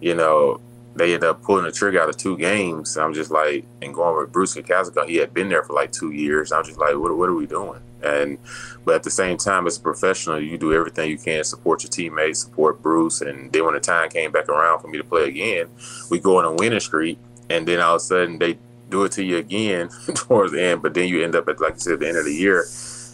you 0.00 0.14
know, 0.14 0.60
they 0.94 1.14
ended 1.14 1.28
up 1.28 1.42
pulling 1.42 1.64
the 1.64 1.72
trigger 1.72 2.00
out 2.00 2.08
of 2.08 2.16
two 2.16 2.36
games. 2.36 2.96
I'm 2.96 3.12
just 3.12 3.30
like, 3.30 3.64
and 3.82 3.92
going 3.92 4.16
with 4.16 4.32
Bruce 4.32 4.54
Gradkowski, 4.54 5.08
he 5.08 5.16
had 5.16 5.34
been 5.34 5.48
there 5.48 5.64
for 5.64 5.72
like 5.72 5.92
two 5.92 6.12
years. 6.12 6.52
I'm 6.52 6.64
just 6.64 6.78
like, 6.78 6.96
what, 6.96 7.16
what 7.16 7.28
are 7.28 7.34
we 7.34 7.46
doing? 7.46 7.80
And 8.02 8.38
but 8.84 8.96
at 8.96 9.02
the 9.02 9.10
same 9.10 9.36
time, 9.36 9.66
as 9.66 9.78
a 9.78 9.80
professional, 9.80 10.40
you 10.40 10.58
do 10.58 10.72
everything 10.72 11.10
you 11.10 11.18
can 11.18 11.42
support 11.42 11.82
your 11.82 11.90
teammates, 11.90 12.40
support 12.40 12.82
Bruce. 12.82 13.22
And 13.22 13.52
then 13.52 13.64
when 13.64 13.74
the 13.74 13.80
time 13.80 14.10
came 14.10 14.30
back 14.30 14.48
around 14.48 14.80
for 14.80 14.88
me 14.88 14.98
to 14.98 15.04
play 15.04 15.28
again, 15.28 15.68
we 16.10 16.20
go 16.20 16.38
on 16.38 16.44
a 16.44 16.52
winning 16.52 16.80
streak 16.80 17.18
and 17.50 17.66
then 17.66 17.80
all 17.80 17.96
of 17.96 18.00
a 18.00 18.00
sudden 18.00 18.38
they 18.38 18.58
do 18.90 19.04
it 19.04 19.12
to 19.12 19.24
you 19.24 19.38
again 19.38 19.88
towards 20.14 20.52
the 20.52 20.62
end. 20.62 20.82
But 20.82 20.94
then 20.94 21.08
you 21.08 21.24
end 21.24 21.34
up 21.34 21.48
at 21.48 21.60
like 21.60 21.74
you 21.74 21.80
said, 21.80 22.00
the 22.00 22.08
end 22.08 22.18
of 22.18 22.26
the 22.26 22.34
year, 22.34 22.66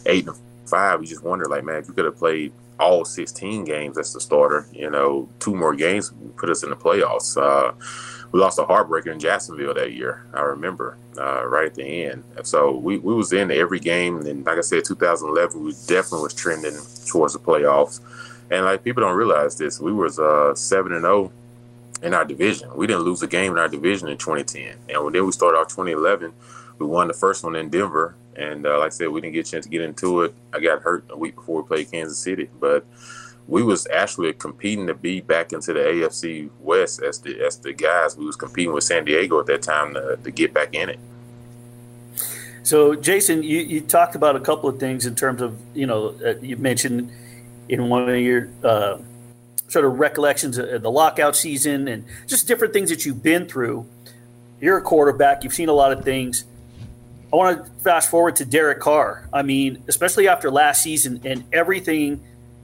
eight 0.06 0.26
and 0.26 0.36
five. 0.70 1.00
You 1.00 1.06
just 1.06 1.24
wonder, 1.24 1.46
like, 1.46 1.64
man, 1.64 1.76
if 1.76 1.88
you 1.88 1.94
could 1.94 2.04
have 2.04 2.16
played 2.16 2.52
all 2.78 3.04
16 3.04 3.64
games 3.64 3.98
as 3.98 4.12
the 4.12 4.20
starter, 4.20 4.66
you 4.72 4.90
know, 4.90 5.28
two 5.38 5.54
more 5.54 5.74
games 5.74 6.12
put 6.36 6.48
us 6.48 6.62
in 6.62 6.70
the 6.70 6.76
playoffs. 6.76 7.36
Uh, 7.36 7.72
we 8.32 8.40
lost 8.40 8.58
a 8.58 8.62
heartbreaker 8.62 9.08
in 9.08 9.18
Jacksonville 9.18 9.74
that 9.74 9.92
year. 9.92 10.24
I 10.32 10.42
remember 10.42 10.96
uh, 11.18 11.46
right 11.46 11.66
at 11.66 11.74
the 11.74 12.04
end. 12.04 12.24
So 12.44 12.76
we, 12.76 12.98
we 12.98 13.12
was 13.12 13.32
in 13.32 13.50
every 13.50 13.80
game, 13.80 14.20
and 14.20 14.46
like 14.46 14.58
I 14.58 14.62
said, 14.62 14.84
2011, 14.84 15.62
we 15.62 15.72
definitely 15.86 16.22
was 16.22 16.34
trending 16.34 16.76
towards 17.06 17.32
the 17.34 17.40
playoffs. 17.40 18.00
And 18.50 18.64
like 18.64 18.82
people 18.82 19.02
don't 19.02 19.16
realize 19.16 19.56
this, 19.56 19.80
we 19.80 19.92
was 19.92 20.18
uh, 20.18 20.54
seven 20.54 20.92
and 20.92 21.02
zero 21.02 21.30
oh 21.30 21.32
in 22.02 22.14
our 22.14 22.24
division. 22.24 22.70
We 22.74 22.86
didn't 22.86 23.02
lose 23.02 23.22
a 23.22 23.26
game 23.26 23.52
in 23.52 23.58
our 23.58 23.68
division 23.68 24.08
in 24.08 24.16
2010. 24.16 24.76
And 24.88 25.14
then 25.14 25.26
we 25.26 25.32
started 25.32 25.58
off 25.58 25.68
2011, 25.68 26.32
we 26.78 26.86
won 26.86 27.08
the 27.08 27.14
first 27.14 27.44
one 27.44 27.56
in 27.56 27.68
Denver. 27.68 28.14
And 28.40 28.66
uh, 28.66 28.78
like 28.78 28.86
I 28.86 28.88
said, 28.88 29.08
we 29.08 29.20
didn't 29.20 29.34
get 29.34 29.46
a 29.46 29.50
chance 29.50 29.66
to 29.66 29.70
get 29.70 29.82
into 29.82 30.22
it. 30.22 30.34
I 30.54 30.60
got 30.60 30.82
hurt 30.82 31.04
a 31.10 31.16
week 31.16 31.34
before 31.34 31.60
we 31.60 31.68
played 31.68 31.90
Kansas 31.90 32.18
City, 32.18 32.48
but 32.58 32.86
we 33.46 33.62
was 33.62 33.86
actually 33.92 34.32
competing 34.32 34.86
to 34.86 34.94
be 34.94 35.20
back 35.20 35.52
into 35.52 35.74
the 35.74 35.80
AFC 35.80 36.48
West 36.60 37.02
as 37.02 37.18
the 37.18 37.38
as 37.44 37.58
the 37.58 37.74
guys. 37.74 38.16
We 38.16 38.24
was 38.24 38.36
competing 38.36 38.72
with 38.72 38.84
San 38.84 39.04
Diego 39.04 39.38
at 39.40 39.46
that 39.46 39.60
time 39.62 39.92
to, 39.94 40.18
to 40.22 40.30
get 40.30 40.54
back 40.54 40.74
in 40.74 40.88
it. 40.88 40.98
So, 42.62 42.94
Jason, 42.94 43.42
you, 43.42 43.58
you 43.58 43.80
talked 43.80 44.14
about 44.14 44.36
a 44.36 44.40
couple 44.40 44.68
of 44.68 44.78
things 44.78 45.04
in 45.04 45.14
terms 45.14 45.42
of 45.42 45.58
you 45.74 45.86
know 45.86 46.14
uh, 46.24 46.36
you 46.40 46.56
mentioned 46.56 47.12
in 47.68 47.88
one 47.88 48.08
of 48.08 48.18
your 48.18 48.48
uh, 48.64 48.98
sort 49.68 49.84
of 49.84 49.98
recollections 49.98 50.56
of 50.56 50.80
the 50.80 50.90
lockout 50.90 51.36
season 51.36 51.88
and 51.88 52.04
just 52.26 52.48
different 52.48 52.72
things 52.72 52.88
that 52.88 53.04
you've 53.04 53.22
been 53.22 53.46
through. 53.46 53.86
You're 54.60 54.78
a 54.78 54.82
quarterback, 54.82 55.44
you've 55.44 55.54
seen 55.54 55.68
a 55.68 55.74
lot 55.74 55.92
of 55.92 56.04
things. 56.04 56.44
I 57.32 57.36
want 57.36 57.64
to 57.64 57.70
fast 57.82 58.10
forward 58.10 58.36
to 58.36 58.44
Derek 58.44 58.80
Carr. 58.80 59.28
I 59.32 59.42
mean, 59.42 59.84
especially 59.88 60.28
after 60.28 60.50
last 60.50 60.82
season 60.82 61.20
and 61.24 61.44
everything 61.52 62.22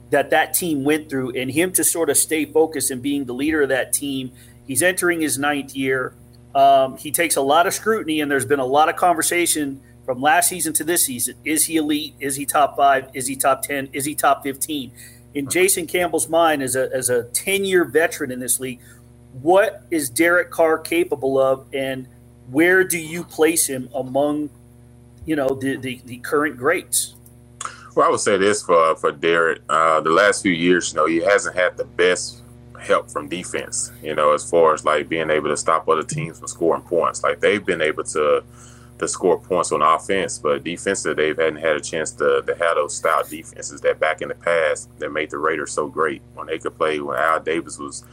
that 0.09 0.29
that 0.31 0.53
team 0.53 0.83
went 0.83 1.09
through, 1.09 1.31
and 1.31 1.51
him 1.51 1.71
to 1.73 1.83
sort 1.83 2.09
of 2.09 2.17
stay 2.17 2.45
focused 2.45 2.91
and 2.91 3.01
being 3.01 3.25
the 3.25 3.33
leader 3.33 3.63
of 3.63 3.69
that 3.69 3.91
team. 3.93 4.31
He's 4.65 4.81
entering 4.81 5.21
his 5.21 5.37
ninth 5.37 5.75
year. 5.75 6.13
Um, 6.55 6.97
he 6.97 7.11
takes 7.11 7.35
a 7.35 7.41
lot 7.41 7.67
of 7.67 7.73
scrutiny, 7.73 8.21
and 8.21 8.31
there's 8.31 8.45
been 8.45 8.59
a 8.59 8.65
lot 8.65 8.89
of 8.89 8.95
conversation 8.95 9.81
from 10.05 10.21
last 10.21 10.49
season 10.49 10.71
to 10.73 10.85
this 10.85 11.05
season. 11.05 11.35
Is 11.43 11.65
he 11.65 11.75
elite? 11.75 12.15
Is 12.19 12.35
he 12.35 12.45
top 12.45 12.77
five? 12.77 13.09
Is 13.13 13.27
he 13.27 13.35
top 13.35 13.63
10? 13.63 13.89
Is 13.91 14.05
he 14.05 14.15
top 14.15 14.43
15? 14.43 14.91
in 15.37 15.47
Jason 15.47 15.85
Campbell's 15.85 16.27
mind 16.27 16.63
as 16.63 16.75
a 16.75 16.89
as 16.91 17.11
a 17.11 17.25
10 17.25 17.63
year 17.63 17.85
veteran 17.85 18.31
in 18.31 18.39
this 18.39 18.59
league, 18.59 18.79
what 19.33 19.83
is 19.91 20.09
Derek 20.09 20.49
Carr 20.49 20.79
capable 20.79 21.39
of 21.39 21.67
and 21.73 22.07
where 22.49 22.83
do 22.83 22.97
you 22.97 23.23
place 23.23 23.67
him 23.67 23.87
among 23.93 24.49
you 25.27 25.35
know 25.35 25.49
the 25.49 25.77
the, 25.77 26.01
the 26.05 26.17
current 26.17 26.57
greats? 26.57 27.13
Well, 27.95 28.07
I 28.07 28.09
would 28.09 28.19
say 28.19 28.37
this 28.37 28.63
for 28.63 28.95
for 28.95 29.11
Derek. 29.11 29.61
Uh, 29.69 30.01
the 30.01 30.09
last 30.09 30.41
few 30.41 30.51
years, 30.51 30.91
you 30.91 30.97
know, 30.97 31.05
he 31.05 31.17
hasn't 31.17 31.55
had 31.55 31.77
the 31.77 31.85
best 31.85 32.41
help 32.79 33.11
from 33.11 33.27
defense. 33.27 33.91
You 34.01 34.15
know, 34.15 34.33
as 34.33 34.49
far 34.49 34.73
as 34.73 34.85
like 34.85 35.09
being 35.09 35.29
able 35.29 35.49
to 35.49 35.57
stop 35.57 35.87
other 35.87 36.03
teams 36.03 36.39
from 36.39 36.47
scoring 36.47 36.81
points. 36.83 37.21
Like 37.21 37.41
they've 37.41 37.63
been 37.63 37.81
able 37.81 38.03
to 38.05 38.43
to 38.99 39.07
score 39.07 39.39
points 39.39 39.71
on 39.71 39.81
offense, 39.81 40.39
but 40.39 40.63
defensively 40.63 41.33
they 41.33 41.43
hadn't 41.43 41.59
had 41.59 41.75
a 41.75 41.81
chance 41.81 42.11
to, 42.11 42.41
to 42.47 42.55
have 42.55 42.75
those 42.75 42.95
style 42.95 43.23
defenses 43.23 43.79
that 43.81 43.99
back 43.99 44.23
in 44.23 44.29
the 44.29 44.35
past 44.35 44.89
that 44.97 45.11
made 45.11 45.29
the 45.29 45.37
Raiders 45.37 45.71
so 45.71 45.87
great 45.87 46.21
when 46.33 46.47
they 46.47 46.57
could 46.57 46.75
play 46.75 46.99
when 46.99 47.15
Al 47.15 47.39
Davis 47.39 47.77
was 47.77 48.03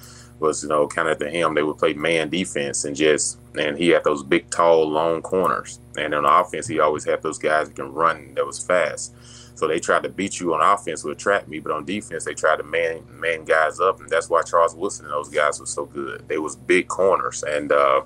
was 0.44 0.62
you 0.62 0.68
know 0.68 0.86
kind 0.86 1.08
of 1.08 1.12
at 1.12 1.18
the 1.18 1.30
helm 1.30 1.54
they 1.54 1.62
would 1.62 1.78
play 1.78 1.94
man 1.94 2.28
defense 2.28 2.84
and 2.84 2.94
just 2.94 3.38
and 3.58 3.78
he 3.78 3.88
had 3.88 4.04
those 4.04 4.22
big 4.22 4.50
tall 4.50 4.88
long 4.88 5.22
corners. 5.22 5.80
And 5.96 6.14
on 6.14 6.24
offense 6.24 6.66
he 6.66 6.80
always 6.80 7.04
had 7.04 7.22
those 7.22 7.38
guys 7.38 7.68
that 7.68 7.76
can 7.76 7.92
run 7.92 8.34
that 8.34 8.46
was 8.46 8.62
fast. 8.62 9.14
So 9.56 9.68
they 9.68 9.78
tried 9.78 10.02
to 10.02 10.08
beat 10.08 10.40
you 10.40 10.52
on 10.52 10.60
offense 10.60 11.02
with 11.04 11.18
trap 11.18 11.48
me 11.48 11.58
but 11.60 11.72
on 11.72 11.84
defense 11.84 12.24
they 12.24 12.34
tried 12.34 12.56
to 12.56 12.64
man 12.64 13.02
man 13.10 13.44
guys 13.44 13.80
up 13.80 14.00
and 14.00 14.10
that's 14.10 14.28
why 14.28 14.42
Charles 14.42 14.74
Woodson 14.74 15.06
and 15.06 15.14
those 15.14 15.28
guys 15.28 15.58
were 15.58 15.66
so 15.66 15.86
good. 15.86 16.28
They 16.28 16.38
was 16.38 16.56
big 16.56 16.88
corners 16.88 17.42
and 17.42 17.72
uh, 17.72 18.02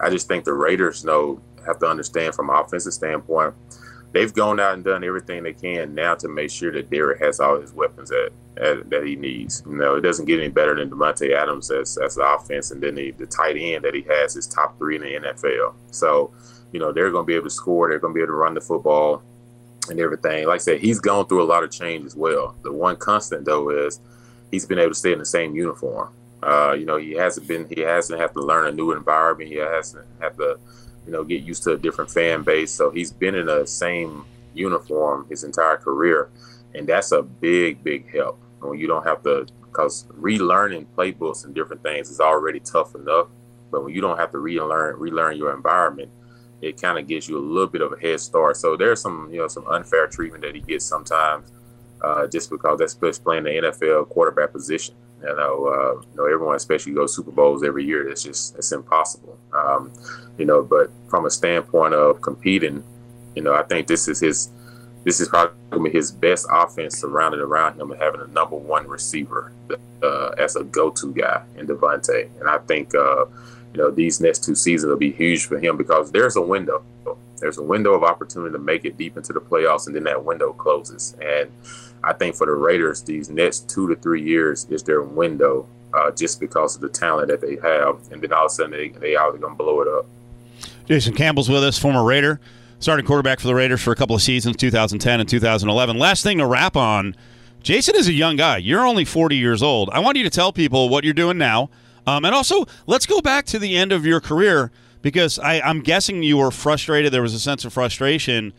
I 0.00 0.10
just 0.10 0.28
think 0.28 0.44
the 0.44 0.52
Raiders 0.52 1.04
know 1.04 1.40
have 1.66 1.78
to 1.80 1.86
understand 1.86 2.34
from 2.34 2.50
an 2.50 2.56
offensive 2.56 2.92
standpoint, 2.92 3.54
they've 4.12 4.32
gone 4.32 4.60
out 4.60 4.74
and 4.74 4.84
done 4.84 5.04
everything 5.04 5.42
they 5.42 5.52
can 5.52 5.94
now 5.94 6.14
to 6.16 6.28
make 6.28 6.50
sure 6.50 6.72
that 6.72 6.90
Derek 6.90 7.20
has 7.20 7.40
all 7.40 7.60
his 7.60 7.72
weapons 7.72 8.10
that 8.54 8.90
that 8.90 9.06
he 9.06 9.16
needs. 9.16 9.62
You 9.66 9.76
know, 9.76 9.96
it 9.96 10.02
doesn't 10.02 10.26
get 10.26 10.38
any 10.38 10.48
better 10.48 10.74
than 10.74 10.90
Davante 10.90 11.34
Adams 11.34 11.70
as, 11.70 11.98
as 11.98 12.16
the 12.16 12.22
offense, 12.22 12.70
and 12.70 12.82
then 12.82 12.94
the, 12.94 13.10
the 13.12 13.26
tight 13.26 13.56
end 13.56 13.84
that 13.84 13.94
he 13.94 14.02
has 14.02 14.36
is 14.36 14.46
top 14.46 14.78
three 14.78 14.96
in 14.96 15.02
the 15.02 15.28
NFL. 15.28 15.74
So, 15.90 16.32
you 16.72 16.80
know, 16.80 16.92
they're 16.92 17.10
going 17.10 17.24
to 17.24 17.26
be 17.26 17.34
able 17.34 17.44
to 17.44 17.50
score. 17.50 17.88
They're 17.88 17.98
going 17.98 18.14
to 18.14 18.18
be 18.18 18.22
able 18.22 18.32
to 18.32 18.36
run 18.36 18.54
the 18.54 18.60
football. 18.60 19.22
and 19.88 19.98
everything. 20.00 20.46
Like 20.46 20.56
I 20.56 20.58
said, 20.58 20.80
he's 20.80 21.00
gone 21.00 21.26
through 21.26 21.42
a 21.42 21.44
lot 21.44 21.64
of 21.64 21.70
change 21.70 22.04
as 22.04 22.16
well. 22.16 22.54
The 22.62 22.72
one 22.72 22.96
constant 22.96 23.44
though 23.44 23.70
is 23.70 24.00
he's 24.50 24.66
been 24.66 24.78
able 24.78 24.90
to 24.90 24.94
stay 24.94 25.12
in 25.12 25.18
the 25.18 25.26
same 25.26 25.54
uniform. 25.54 26.12
Uh, 26.42 26.72
you 26.72 26.84
know, 26.84 26.96
he 26.96 27.12
hasn't 27.12 27.46
been 27.46 27.66
he 27.68 27.80
hasn't 27.80 28.20
had 28.20 28.32
to 28.34 28.40
learn 28.40 28.66
a 28.66 28.72
new 28.72 28.92
environment. 28.92 29.48
He 29.48 29.56
hasn't 29.56 30.06
had 30.20 30.36
to, 30.38 30.58
you 31.06 31.12
know, 31.12 31.24
get 31.24 31.42
used 31.42 31.62
to 31.64 31.72
a 31.72 31.78
different 31.78 32.10
fan 32.10 32.42
base. 32.42 32.72
So 32.72 32.90
he's 32.90 33.12
been 33.12 33.34
in 33.34 33.46
the 33.46 33.66
same 33.66 34.24
uniform 34.54 35.26
his 35.30 35.44
entire 35.44 35.76
career, 35.76 36.30
and 36.74 36.86
that's 36.86 37.12
a 37.12 37.22
big, 37.22 37.82
big 37.84 38.12
help 38.12 38.40
when 38.60 38.78
you 38.78 38.86
don't 38.86 39.04
have 39.04 39.22
to 39.24 39.46
because 39.72 40.04
relearning 40.20 40.86
playbooks 40.94 41.44
and 41.44 41.54
different 41.54 41.82
things 41.82 42.10
is 42.10 42.20
already 42.20 42.60
tough 42.60 42.94
enough. 42.94 43.28
But 43.70 43.84
when 43.84 43.94
you 43.94 44.02
don't 44.02 44.18
have 44.18 44.32
to 44.32 44.38
relearn 44.38 44.98
relearn 44.98 45.36
your 45.36 45.54
environment, 45.54 46.10
it 46.60 46.80
kind 46.80 46.98
of 46.98 47.08
gives 47.08 47.28
you 47.28 47.38
a 47.38 47.40
little 47.40 47.68
bit 47.68 47.80
of 47.80 47.92
a 47.92 47.98
head 47.98 48.20
start. 48.20 48.56
So 48.56 48.76
there's 48.76 49.00
some 49.00 49.28
you 49.32 49.38
know 49.38 49.48
some 49.48 49.66
unfair 49.66 50.06
treatment 50.06 50.44
that 50.44 50.54
he 50.54 50.60
gets 50.60 50.84
sometimes, 50.84 51.50
uh, 52.02 52.26
just 52.26 52.50
because 52.50 52.78
that's 52.78 53.18
playing 53.18 53.44
the 53.44 53.50
NFL 53.50 54.08
quarterback 54.10 54.52
position. 54.52 54.94
You 55.22 55.34
know, 55.36 55.66
uh, 55.66 56.00
you 56.02 56.16
know 56.16 56.26
everyone 56.26 56.56
especially 56.56 56.92
goes 56.92 57.14
Super 57.16 57.30
Bowls 57.30 57.64
every 57.64 57.84
year. 57.84 58.08
It's 58.08 58.22
just 58.22 58.56
it's 58.56 58.72
impossible. 58.72 59.38
Um, 59.52 59.92
you 60.36 60.44
know, 60.44 60.62
but 60.62 60.90
from 61.08 61.24
a 61.24 61.30
standpoint 61.30 61.94
of 61.94 62.20
competing, 62.20 62.84
you 63.34 63.42
know, 63.42 63.54
I 63.54 63.62
think 63.62 63.86
this 63.86 64.06
is 64.08 64.20
his 64.20 64.50
this 65.04 65.20
is 65.20 65.28
probably 65.28 65.90
his 65.90 66.10
best 66.12 66.46
offense 66.50 66.98
surrounded 66.98 67.40
around 67.40 67.80
him 67.80 67.90
and 67.90 68.00
having 68.00 68.20
a 68.20 68.26
number 68.28 68.56
one 68.56 68.86
receiver 68.86 69.52
uh, 70.02 70.28
as 70.38 70.56
a 70.56 70.64
go-to 70.64 71.12
guy 71.12 71.42
in 71.56 71.66
Davante. 71.66 72.28
And 72.38 72.48
I 72.48 72.58
think 72.58 72.94
uh, 72.94 73.26
you 73.74 73.78
know 73.78 73.90
these 73.90 74.20
next 74.20 74.44
two 74.44 74.54
seasons 74.54 74.90
will 74.90 74.96
be 74.96 75.12
huge 75.12 75.46
for 75.46 75.58
him 75.58 75.76
because 75.76 76.12
there's 76.12 76.36
a 76.36 76.42
window. 76.42 76.84
There's 77.38 77.58
a 77.58 77.62
window 77.62 77.94
of 77.94 78.04
opportunity 78.04 78.52
to 78.52 78.58
make 78.58 78.84
it 78.84 78.96
deep 78.96 79.16
into 79.16 79.32
the 79.32 79.40
playoffs, 79.40 79.88
and 79.88 79.96
then 79.96 80.04
that 80.04 80.24
window 80.24 80.52
closes. 80.52 81.16
And 81.20 81.50
I 82.04 82.12
think 82.12 82.36
for 82.36 82.46
the 82.46 82.52
Raiders, 82.52 83.02
these 83.02 83.28
next 83.28 83.68
two 83.68 83.88
to 83.88 83.96
three 83.96 84.22
years 84.22 84.66
is 84.70 84.84
their 84.84 85.02
window, 85.02 85.66
uh, 85.92 86.12
just 86.12 86.38
because 86.38 86.76
of 86.76 86.82
the 86.82 86.88
talent 86.88 87.28
that 87.28 87.40
they 87.40 87.56
have. 87.56 87.98
And 88.12 88.22
then 88.22 88.32
all 88.32 88.46
of 88.46 88.52
a 88.52 88.54
sudden, 88.54 88.70
they 88.70 88.88
they 88.90 89.16
are 89.16 89.30
going 89.30 89.42
to 89.42 89.48
blow 89.56 89.80
it 89.80 89.88
up. 89.88 90.06
Jason 90.86 91.14
Campbell's 91.14 91.48
with 91.48 91.64
us, 91.64 91.76
former 91.78 92.04
Raider 92.04 92.40
starting 92.82 93.06
quarterback 93.06 93.38
for 93.38 93.46
the 93.46 93.54
Raiders 93.54 93.80
for 93.80 93.92
a 93.92 93.96
couple 93.96 94.16
of 94.16 94.22
seasons, 94.22 94.56
2010 94.56 95.20
and 95.20 95.28
2011. 95.28 95.98
Last 95.98 96.24
thing 96.24 96.38
to 96.38 96.46
wrap 96.46 96.76
on 96.76 97.14
Jason 97.62 97.94
is 97.94 98.08
a 98.08 98.12
young 98.12 98.34
guy. 98.34 98.56
You're 98.56 98.84
only 98.84 99.04
40 99.04 99.36
years 99.36 99.62
old. 99.62 99.88
I 99.90 100.00
want 100.00 100.16
you 100.16 100.24
to 100.24 100.30
tell 100.30 100.52
people 100.52 100.88
what 100.88 101.04
you're 101.04 101.14
doing 101.14 101.38
now. 101.38 101.70
Um, 102.08 102.24
and 102.24 102.34
also, 102.34 102.66
let's 102.88 103.06
go 103.06 103.20
back 103.20 103.46
to 103.46 103.60
the 103.60 103.76
end 103.76 103.92
of 103.92 104.04
your 104.04 104.20
career 104.20 104.72
because 105.00 105.38
I, 105.38 105.60
I'm 105.60 105.80
guessing 105.80 106.24
you 106.24 106.38
were 106.38 106.50
frustrated. 106.50 107.12
There 107.12 107.22
was 107.22 107.34
a 107.34 107.38
sense 107.38 107.64
of 107.64 107.72
frustration. 107.72 108.52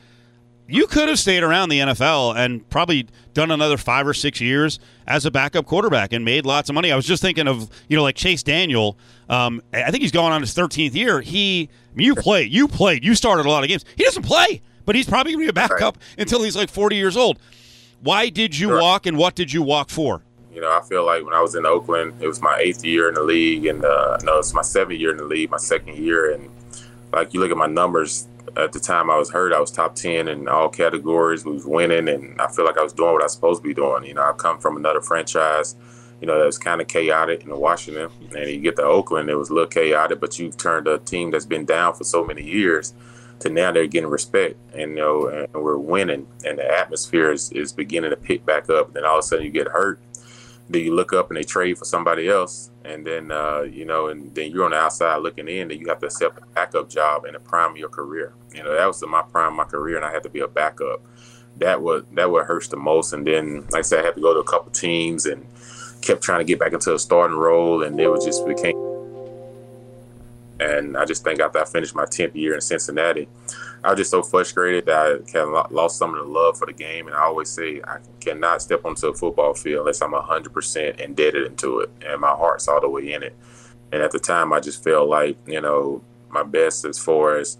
You 0.67 0.87
could 0.87 1.09
have 1.09 1.19
stayed 1.19 1.43
around 1.43 1.69
the 1.69 1.79
NFL 1.79 2.35
and 2.37 2.67
probably 2.69 3.07
done 3.33 3.51
another 3.51 3.77
five 3.77 4.07
or 4.07 4.13
six 4.13 4.39
years 4.39 4.79
as 5.05 5.25
a 5.25 5.31
backup 5.31 5.65
quarterback 5.65 6.13
and 6.13 6.23
made 6.23 6.45
lots 6.45 6.69
of 6.69 6.75
money. 6.75 6.91
I 6.91 6.95
was 6.95 7.05
just 7.05 7.21
thinking 7.21 7.47
of, 7.47 7.69
you 7.89 7.97
know, 7.97 8.03
like 8.03 8.15
Chase 8.15 8.43
Daniel. 8.43 8.97
Um, 9.29 9.61
I 9.73 9.91
think 9.91 10.01
he's 10.03 10.11
going 10.13 10.31
on 10.31 10.39
his 10.41 10.53
13th 10.53 10.93
year. 10.95 11.19
He, 11.19 11.69
you 11.95 12.15
played, 12.15 12.51
you 12.51 12.67
played, 12.69 13.03
you 13.03 13.13
started 13.13 13.45
a 13.45 13.49
lot 13.49 13.63
of 13.63 13.69
games. 13.69 13.83
He 13.97 14.03
doesn't 14.05 14.23
play, 14.23 14.61
but 14.85 14.95
he's 14.95 15.07
probably 15.07 15.33
going 15.33 15.45
to 15.47 15.53
be 15.53 15.59
a 15.59 15.67
backup 15.67 15.97
until 16.17 16.41
he's 16.43 16.55
like 16.55 16.69
40 16.69 16.95
years 16.95 17.17
old. 17.17 17.39
Why 18.01 18.29
did 18.29 18.57
you 18.57 18.69
Sure. 18.69 18.81
walk 18.81 19.05
and 19.05 19.17
what 19.17 19.35
did 19.35 19.51
you 19.51 19.61
walk 19.63 19.89
for? 19.89 20.23
You 20.53 20.61
know, 20.61 20.71
I 20.71 20.81
feel 20.87 21.05
like 21.05 21.25
when 21.25 21.33
I 21.33 21.41
was 21.41 21.55
in 21.55 21.65
Oakland, 21.65 22.13
it 22.21 22.27
was 22.27 22.41
my 22.41 22.57
eighth 22.59 22.85
year 22.85 23.09
in 23.09 23.15
the 23.15 23.23
league, 23.23 23.65
and 23.65 23.83
uh, 23.83 24.17
no, 24.23 24.37
it's 24.39 24.53
my 24.53 24.61
seventh 24.61 24.99
year 24.99 25.11
in 25.11 25.17
the 25.17 25.23
league, 25.25 25.49
my 25.49 25.57
second 25.57 25.97
year, 25.97 26.31
and 26.31 26.49
like 27.11 27.33
you 27.33 27.39
look 27.39 27.49
at 27.51 27.57
my 27.57 27.65
numbers 27.67 28.27
at 28.57 28.71
the 28.71 28.79
time 28.79 29.09
I 29.09 29.17
was 29.17 29.31
hurt, 29.31 29.53
I 29.53 29.59
was 29.59 29.71
top 29.71 29.95
ten 29.95 30.27
in 30.27 30.47
all 30.47 30.69
categories, 30.69 31.45
We 31.45 31.53
was 31.53 31.65
winning, 31.65 32.07
and 32.07 32.39
I 32.39 32.47
feel 32.47 32.65
like 32.65 32.77
I 32.77 32.83
was 32.83 32.93
doing 32.93 33.13
what 33.13 33.21
I 33.21 33.25
was 33.25 33.33
supposed 33.33 33.61
to 33.61 33.67
be 33.67 33.73
doing. 33.73 34.03
You 34.05 34.13
know, 34.13 34.23
I 34.23 34.33
come 34.33 34.59
from 34.59 34.77
another 34.77 35.01
franchise, 35.01 35.75
you 36.21 36.27
know, 36.27 36.37
that 36.39 36.45
was 36.45 36.57
kind 36.57 36.81
of 36.81 36.87
chaotic 36.87 37.43
in 37.43 37.57
Washington, 37.57 38.09
and 38.35 38.49
you 38.49 38.59
get 38.59 38.75
to 38.77 38.83
Oakland, 38.83 39.29
it 39.29 39.35
was 39.35 39.49
a 39.49 39.53
little 39.53 39.69
chaotic, 39.69 40.19
but 40.19 40.37
you've 40.39 40.57
turned 40.57 40.87
a 40.87 40.99
team 40.99 41.31
that's 41.31 41.45
been 41.45 41.65
down 41.65 41.93
for 41.93 42.03
so 42.03 42.23
many 42.23 42.43
years 42.43 42.93
to 43.39 43.49
now 43.49 43.71
they're 43.71 43.87
getting 43.87 44.09
respect, 44.09 44.55
and 44.73 44.91
you 44.91 44.97
know, 44.97 45.27
and 45.27 45.47
we're 45.53 45.77
winning, 45.77 46.27
and 46.45 46.59
the 46.59 46.71
atmosphere 46.71 47.31
is, 47.31 47.51
is 47.51 47.73
beginning 47.73 48.11
to 48.11 48.15
pick 48.15 48.45
back 48.45 48.69
up. 48.69 48.87
And 48.87 48.95
Then 48.95 49.05
all 49.05 49.19
of 49.19 49.19
a 49.19 49.27
sudden 49.27 49.45
you 49.45 49.51
get 49.51 49.67
hurt 49.67 49.99
then 50.69 50.83
you 50.83 50.93
look 50.95 51.13
up 51.13 51.29
and 51.29 51.37
they 51.37 51.43
trade 51.43 51.77
for 51.77 51.85
somebody 51.85 52.29
else, 52.29 52.71
and 52.85 53.05
then 53.05 53.31
uh, 53.31 53.61
you 53.61 53.85
know, 53.85 54.07
and 54.07 54.33
then 54.33 54.51
you're 54.51 54.65
on 54.65 54.71
the 54.71 54.77
outside 54.77 55.17
looking 55.17 55.47
in, 55.47 55.71
and 55.71 55.79
you 55.79 55.87
have 55.87 55.99
to 55.99 56.07
accept 56.07 56.37
a 56.37 56.45
backup 56.47 56.89
job 56.89 57.25
in 57.25 57.33
the 57.33 57.39
prime 57.39 57.71
of 57.71 57.77
your 57.77 57.89
career. 57.89 58.33
You 58.53 58.63
know, 58.63 58.73
that 58.73 58.85
was 58.85 59.03
my 59.07 59.21
prime 59.21 59.55
my 59.55 59.65
career, 59.65 59.97
and 59.97 60.05
I 60.05 60.11
had 60.11 60.23
to 60.23 60.29
be 60.29 60.39
a 60.39 60.47
backup. 60.47 61.01
That 61.57 61.81
was 61.81 62.03
that 62.13 62.31
what 62.31 62.45
hurts 62.45 62.67
the 62.69 62.77
most. 62.77 63.13
And 63.13 63.27
then, 63.27 63.61
like 63.71 63.79
I 63.79 63.81
said, 63.81 63.99
I 63.99 64.05
had 64.05 64.15
to 64.15 64.21
go 64.21 64.33
to 64.33 64.39
a 64.39 64.43
couple 64.43 64.71
teams 64.71 65.25
and 65.25 65.45
kept 66.01 66.21
trying 66.21 66.39
to 66.39 66.45
get 66.45 66.59
back 66.59 66.73
into 66.73 66.93
a 66.93 66.99
starting 66.99 67.37
role, 67.37 67.83
and 67.83 67.99
it 67.99 68.07
was 68.07 68.25
just 68.25 68.45
became. 68.45 68.75
And 70.59 70.95
I 70.95 71.03
just 71.05 71.23
think 71.23 71.41
after 71.41 71.59
I 71.59 71.65
finished 71.65 71.93
my 71.93 72.05
10th 72.05 72.35
year 72.35 72.55
in 72.55 72.61
Cincinnati, 72.61 73.27
I 73.83 73.89
was 73.89 73.97
just 73.97 74.11
so 74.11 74.23
frustrated 74.23 74.85
that 74.85 75.35
I 75.35 75.67
lost 75.73 75.97
some 75.97 76.15
of 76.15 76.25
the 76.25 76.31
love 76.31 76.57
for 76.57 76.65
the 76.65 76.73
game. 76.73 77.07
And 77.07 77.15
I 77.15 77.21
always 77.23 77.49
say 77.49 77.81
I 77.83 77.97
cannot 78.21 78.61
step 78.61 78.85
onto 78.85 79.07
a 79.07 79.13
football 79.13 79.53
field 79.53 79.81
unless 79.81 80.01
I'm 80.01 80.13
100% 80.13 80.99
indebted 80.99 81.45
into 81.45 81.79
it 81.81 81.89
and 82.05 82.21
my 82.21 82.29
heart's 82.29 82.67
all 82.67 82.79
the 82.79 82.87
way 82.87 83.11
in 83.11 83.23
it. 83.23 83.35
And 83.91 84.01
at 84.01 84.11
the 84.11 84.19
time, 84.19 84.53
I 84.53 84.59
just 84.59 84.83
felt 84.83 85.09
like, 85.09 85.37
you 85.45 85.59
know, 85.59 86.01
my 86.29 86.43
best 86.43 86.85
as 86.85 86.97
far 86.97 87.37
as 87.37 87.57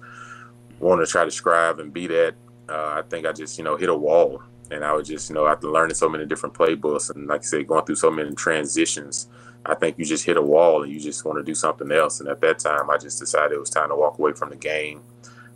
wanting 0.80 1.06
to 1.06 1.12
try 1.12 1.26
to 1.26 1.32
strive 1.32 1.80
and 1.80 1.94
be 1.94 2.08
that. 2.08 2.36
Uh, 2.70 2.96
I 2.98 3.02
think 3.10 3.26
I 3.28 3.34
just, 3.34 3.58
you 3.58 3.64
know, 3.64 3.76
hit 3.76 3.90
a 3.90 3.96
wall. 3.96 4.42
And 4.72 4.84
I 4.84 4.94
was 4.94 5.08
just, 5.08 5.30
you 5.30 5.36
know, 5.36 5.46
after 5.46 5.70
learning 5.70 5.96
so 5.96 6.10
many 6.10 6.26
different 6.26 6.56
playbooks 6.56 7.14
and, 7.14 7.28
like 7.28 7.42
I 7.42 7.44
said, 7.44 7.68
going 7.68 7.86
through 7.86 7.96
so 7.96 8.10
many 8.10 8.34
transitions, 8.34 9.28
I 9.66 9.76
think 9.76 10.00
you 10.00 10.06
just 10.06 10.26
hit 10.26 10.38
a 10.38 10.42
wall 10.42 10.84
and 10.84 10.92
you 10.92 11.00
just 11.00 11.24
want 11.26 11.38
to 11.38 11.44
do 11.44 11.54
something 11.54 11.92
else. 11.92 12.20
And 12.20 12.30
at 12.30 12.42
that 12.42 12.60
time, 12.60 12.90
I 12.90 12.98
just 12.98 13.20
decided 13.20 13.52
it 13.52 13.60
was 13.60 13.70
time 13.70 13.90
to 13.90 13.96
walk 13.96 14.18
away 14.18 14.34
from 14.34 14.50
the 14.50 14.56
game. 14.56 15.02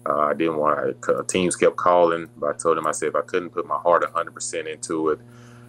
Uh, 0.08 0.20
I 0.20 0.34
didn't 0.34 0.58
want 0.58 1.02
to. 1.04 1.26
Teams 1.28 1.56
kept 1.56 1.76
calling, 1.76 2.30
but 2.38 2.56
I 2.56 2.58
told 2.58 2.78
them 2.78 2.88
I 2.88 2.92
said 2.92 3.10
if 3.10 3.16
I 3.16 3.22
couldn't 3.22 3.50
put 3.50 3.68
my 3.68 3.78
heart 3.78 4.04
100% 4.04 4.72
into 4.72 5.10
it, 5.10 5.20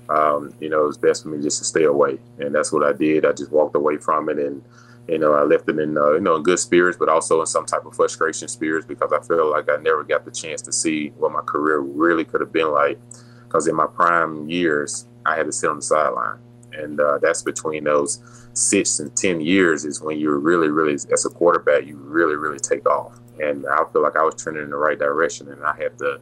um, 0.08 0.54
you 0.60 0.70
know, 0.70 0.84
it 0.84 0.86
was 0.86 0.98
best 0.98 1.22
for 1.22 1.28
me 1.28 1.42
just 1.42 1.58
to 1.58 1.64
stay 1.64 1.84
away. 1.84 2.18
And 2.38 2.54
that's 2.54 2.72
what 2.72 2.84
I 2.84 2.92
did. 2.92 3.26
I 3.26 3.32
just 3.32 3.50
walked 3.50 3.74
away 3.74 3.98
from 3.98 4.28
it, 4.28 4.38
and 4.38 4.62
you 5.08 5.18
know, 5.18 5.32
I 5.32 5.42
left 5.42 5.68
it 5.68 5.78
in 5.78 5.96
uh, 5.98 6.12
you 6.12 6.20
know 6.20 6.36
in 6.36 6.42
good 6.42 6.58
spirits, 6.58 6.98
but 6.98 7.08
also 7.08 7.40
in 7.40 7.46
some 7.46 7.66
type 7.66 7.84
of 7.84 7.96
frustration 7.96 8.46
spirits 8.46 8.86
because 8.86 9.12
I 9.12 9.20
feel 9.20 9.50
like 9.50 9.68
I 9.68 9.76
never 9.76 10.04
got 10.04 10.24
the 10.24 10.30
chance 10.30 10.62
to 10.62 10.72
see 10.72 11.08
what 11.16 11.32
my 11.32 11.40
career 11.40 11.80
really 11.80 12.24
could 12.24 12.40
have 12.40 12.52
been 12.52 12.70
like. 12.70 12.98
Because 13.44 13.66
in 13.66 13.74
my 13.74 13.86
prime 13.86 14.48
years, 14.48 15.06
I 15.24 15.34
had 15.34 15.46
to 15.46 15.52
sit 15.52 15.70
on 15.70 15.76
the 15.76 15.82
sideline, 15.82 16.38
and 16.74 17.00
uh, 17.00 17.18
that's 17.20 17.42
between 17.42 17.84
those 17.84 18.22
six 18.52 19.00
and 19.00 19.14
ten 19.16 19.40
years 19.40 19.84
is 19.84 20.00
when 20.00 20.18
you're 20.18 20.38
really, 20.38 20.68
really 20.68 20.94
as 20.94 21.24
a 21.24 21.30
quarterback, 21.30 21.86
you 21.86 21.96
really, 21.96 22.36
really 22.36 22.58
take 22.58 22.86
off. 22.88 23.18
And 23.40 23.66
I 23.66 23.84
feel 23.92 24.02
like 24.02 24.16
I 24.16 24.22
was 24.22 24.34
trending 24.34 24.64
in 24.64 24.70
the 24.70 24.76
right 24.76 24.98
direction, 24.98 25.50
and 25.50 25.62
I 25.64 25.76
had 25.76 25.98
to. 25.98 26.20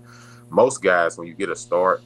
Most 0.49 0.83
guys, 0.83 1.19
when 1.19 1.27
you 1.27 1.35
get 1.35 1.49
a 1.49 1.57
start 1.57 2.03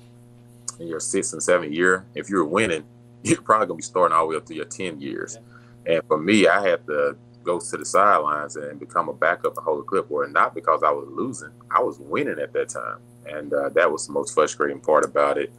in 0.79 0.87
your 0.87 1.01
sixth 1.01 1.35
and 1.35 1.43
seventh 1.43 1.73
year, 1.73 2.07
if 2.15 2.31
you're 2.31 2.45
winning, 2.45 2.85
you're 3.23 3.43
probably 3.43 3.67
gonna 3.67 3.77
be 3.77 3.83
starting 3.83 4.17
all 4.17 4.25
the 4.25 4.31
way 4.31 4.37
up 4.37 4.47
to 4.47 4.55
your 4.55 4.65
ten 4.65 5.01
years. 5.01 5.39
And 5.87 6.03
for 6.07 6.19
me, 6.19 6.47
I 6.47 6.67
had 6.67 6.87
to 6.87 7.17
go 7.43 7.59
to 7.59 7.77
the 7.77 7.85
sidelines 7.85 8.57
and 8.57 8.79
become 8.79 9.09
a 9.09 9.13
backup 9.13 9.57
and 9.57 9.65
hold 9.65 9.81
a 9.81 9.83
clipboard, 9.83 10.33
not 10.33 10.55
because 10.55 10.83
I 10.83 10.91
was 10.91 11.09
losing. 11.11 11.51
I 11.71 11.81
was 11.81 11.99
winning 11.99 12.39
at 12.39 12.53
that 12.53 12.69
time, 12.69 12.99
and 13.27 13.53
uh, 13.53 13.69
that 13.71 13.91
was 13.91 14.07
the 14.07 14.13
most 14.13 14.35
frustrating 14.35 14.81
part 14.81 15.05
about 15.05 15.39
it 15.39 15.53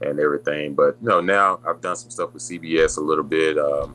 and 0.00 0.18
everything. 0.18 0.74
But 0.74 0.96
you 1.00 1.08
know, 1.08 1.20
now 1.20 1.60
I've 1.66 1.80
done 1.80 1.96
some 1.96 2.10
stuff 2.10 2.32
with 2.32 2.42
CBS 2.42 2.98
a 2.98 3.00
little 3.00 3.24
bit. 3.24 3.58
Um, 3.58 3.94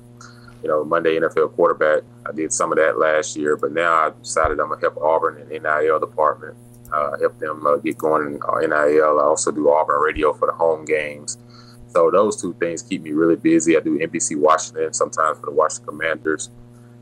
you 0.66 0.72
know, 0.72 0.84
Monday 0.84 1.20
NFL 1.20 1.54
quarterback. 1.54 2.02
I 2.28 2.32
did 2.32 2.52
some 2.52 2.72
of 2.72 2.80
that 2.80 2.98
last 2.98 3.38
year, 3.38 3.56
but 3.56 3.72
now 3.72 3.94
I 3.94 4.10
decided 4.20 4.60
I'm 4.60 4.70
gonna 4.70 4.82
help 4.82 4.98
Auburn 4.98 5.40
in 5.40 5.48
the 5.48 5.60
NIL 5.60 6.00
department, 6.00 6.58
uh, 6.92 7.12
help 7.20 7.38
them 7.38 7.68
uh, 7.68 7.76
get 7.76 8.00
going 8.00 8.26
in 8.26 8.40
uh, 8.42 8.60
NIL. 8.62 9.20
I 9.20 9.24
also 9.24 9.52
do 9.52 9.70
Auburn 9.70 10.02
radio 10.02 10.34
for 10.34 10.48
the 10.48 10.54
home 10.54 10.84
games. 10.84 11.38
So 11.90 12.10
those 12.10 12.42
two 12.42 12.56
things 12.60 12.82
keep 12.82 13.04
me 13.04 13.12
really 13.12 13.36
busy. 13.36 13.78
I 13.78 13.80
do 13.80 14.00
NBC 14.00 14.40
Washington 14.40 14.92
sometimes 14.92 15.38
for 15.38 15.46
the 15.46 15.52
Washington 15.52 15.86
Commanders. 15.86 16.50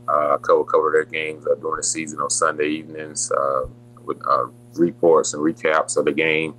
Uh, 0.08 0.36
cover 0.36 0.64
cover 0.64 0.90
their 0.92 1.06
games 1.06 1.46
uh, 1.46 1.54
during 1.54 1.78
the 1.78 1.82
season 1.82 2.20
on 2.20 2.28
Sunday 2.28 2.68
evenings 2.68 3.32
uh, 3.32 3.62
with 4.04 4.18
reports 4.74 5.32
and 5.32 5.42
recaps 5.42 5.96
of 5.96 6.04
the 6.04 6.12
game. 6.12 6.54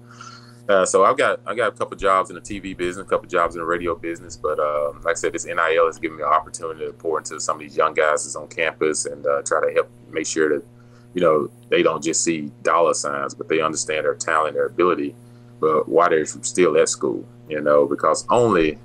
Uh, 0.68 0.84
so 0.84 1.06
I've 1.06 1.18
got 1.18 1.42
I 1.46 1.54
got 1.54 1.74
a 1.74 1.76
couple 1.76 1.96
jobs 1.96 2.32
in 2.32 2.36
the 2.36 2.42
TV 2.42 2.76
business, 2.76 3.06
a 3.06 3.10
couple 3.10 3.28
jobs 3.28 3.56
in 3.56 3.62
the 3.62 3.66
radio 3.66 3.94
business, 3.94 4.36
but 4.36 4.60
uh, 4.60 4.94
like 5.04 5.12
I 5.12 5.14
said, 5.14 5.34
this 5.34 5.46
NIL 5.46 5.86
has 5.86 6.00
given 6.00 6.18
me 6.18 6.24
an 6.24 6.30
opportunity 6.30 6.88
to 6.88 6.94
pour 6.94 7.20
into 7.20 7.40
some 7.40 7.58
of 7.58 7.62
these 7.62 7.78
young 7.78 7.94
guys 7.94 8.24
that's 8.24 8.36
on 8.36 8.48
campus 8.48 9.06
and 9.06 9.26
uh, 9.28 9.44
try 9.44 9.62
to 9.62 9.72
help 9.74 9.90
make 10.10 10.26
sure 10.26 10.50
that 10.50 10.66
you 11.14 11.22
know 11.22 11.52
they 11.70 11.84
don't 11.84 12.04
just 12.04 12.24
see 12.24 12.52
dollar 12.64 12.96
signs, 12.96 13.36
but 13.36 13.48
they 13.48 13.62
understand 13.62 14.06
their 14.06 14.16
talent, 14.16 14.56
their 14.56 14.66
ability, 14.66 15.16
but 15.60 15.88
why 15.88 16.10
they're 16.10 16.26
still 16.26 16.78
at 16.78 16.90
school. 16.90 17.24
You 17.48 17.62
know, 17.62 17.86
because 17.86 18.26
only 18.32 18.80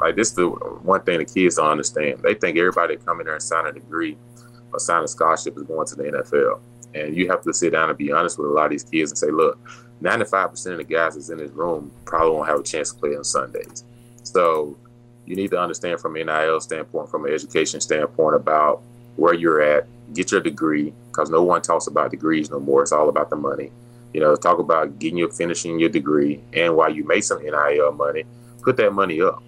like 0.00 0.16
this 0.16 0.28
is 0.28 0.34
the 0.34 0.48
one 0.48 1.02
thing 1.02 1.18
the 1.18 1.26
kids 1.26 1.56
don't 1.56 1.68
understand. 1.68 2.20
They 2.22 2.32
think 2.32 2.56
everybody 2.56 2.96
that 2.96 3.04
come 3.04 3.20
in 3.20 3.26
there 3.26 3.34
and 3.34 3.42
sign 3.42 3.66
a 3.66 3.72
degree 3.72 4.16
or 4.72 4.78
sign 4.78 5.02
a 5.02 5.08
scholarship 5.08 5.56
is 5.56 5.64
going 5.64 5.86
to 5.86 5.96
the 5.96 6.04
NFL. 6.04 6.60
And 6.94 7.14
you 7.14 7.28
have 7.28 7.42
to 7.42 7.52
sit 7.52 7.72
down 7.72 7.90
and 7.90 7.98
be 7.98 8.10
honest 8.10 8.38
with 8.38 8.48
a 8.48 8.50
lot 8.50 8.66
of 8.66 8.70
these 8.70 8.84
kids 8.84 9.10
and 9.10 9.18
say, 9.18 9.30
look, 9.30 9.58
95% 10.02 10.72
of 10.72 10.78
the 10.78 10.84
guys 10.84 11.14
that's 11.14 11.30
in 11.30 11.38
this 11.38 11.50
room 11.50 11.90
probably 12.04 12.30
won't 12.30 12.48
have 12.48 12.60
a 12.60 12.62
chance 12.62 12.92
to 12.92 12.98
play 12.98 13.16
on 13.16 13.24
Sundays. 13.24 13.84
So 14.22 14.76
you 15.24 15.36
need 15.36 15.50
to 15.50 15.60
understand 15.60 16.00
from 16.00 16.16
an 16.16 16.26
NIL 16.26 16.60
standpoint, 16.60 17.10
from 17.10 17.24
an 17.24 17.32
education 17.32 17.80
standpoint 17.80 18.36
about 18.36 18.82
where 19.16 19.34
you're 19.34 19.60
at, 19.60 19.86
get 20.14 20.30
your 20.30 20.40
degree, 20.40 20.92
because 21.08 21.30
no 21.30 21.42
one 21.42 21.62
talks 21.62 21.86
about 21.86 22.10
degrees 22.10 22.50
no 22.50 22.60
more. 22.60 22.82
It's 22.82 22.92
all 22.92 23.08
about 23.08 23.30
the 23.30 23.36
money. 23.36 23.72
You 24.12 24.20
know, 24.20 24.36
talk 24.36 24.58
about 24.58 24.98
getting 24.98 25.18
your 25.18 25.30
finishing 25.30 25.78
your 25.78 25.88
degree, 25.88 26.40
and 26.52 26.76
while 26.76 26.92
you 26.92 27.04
make 27.04 27.24
some 27.24 27.42
NIL 27.42 27.92
money, 27.92 28.24
put 28.62 28.76
that 28.76 28.92
money 28.92 29.20
up. 29.20 29.42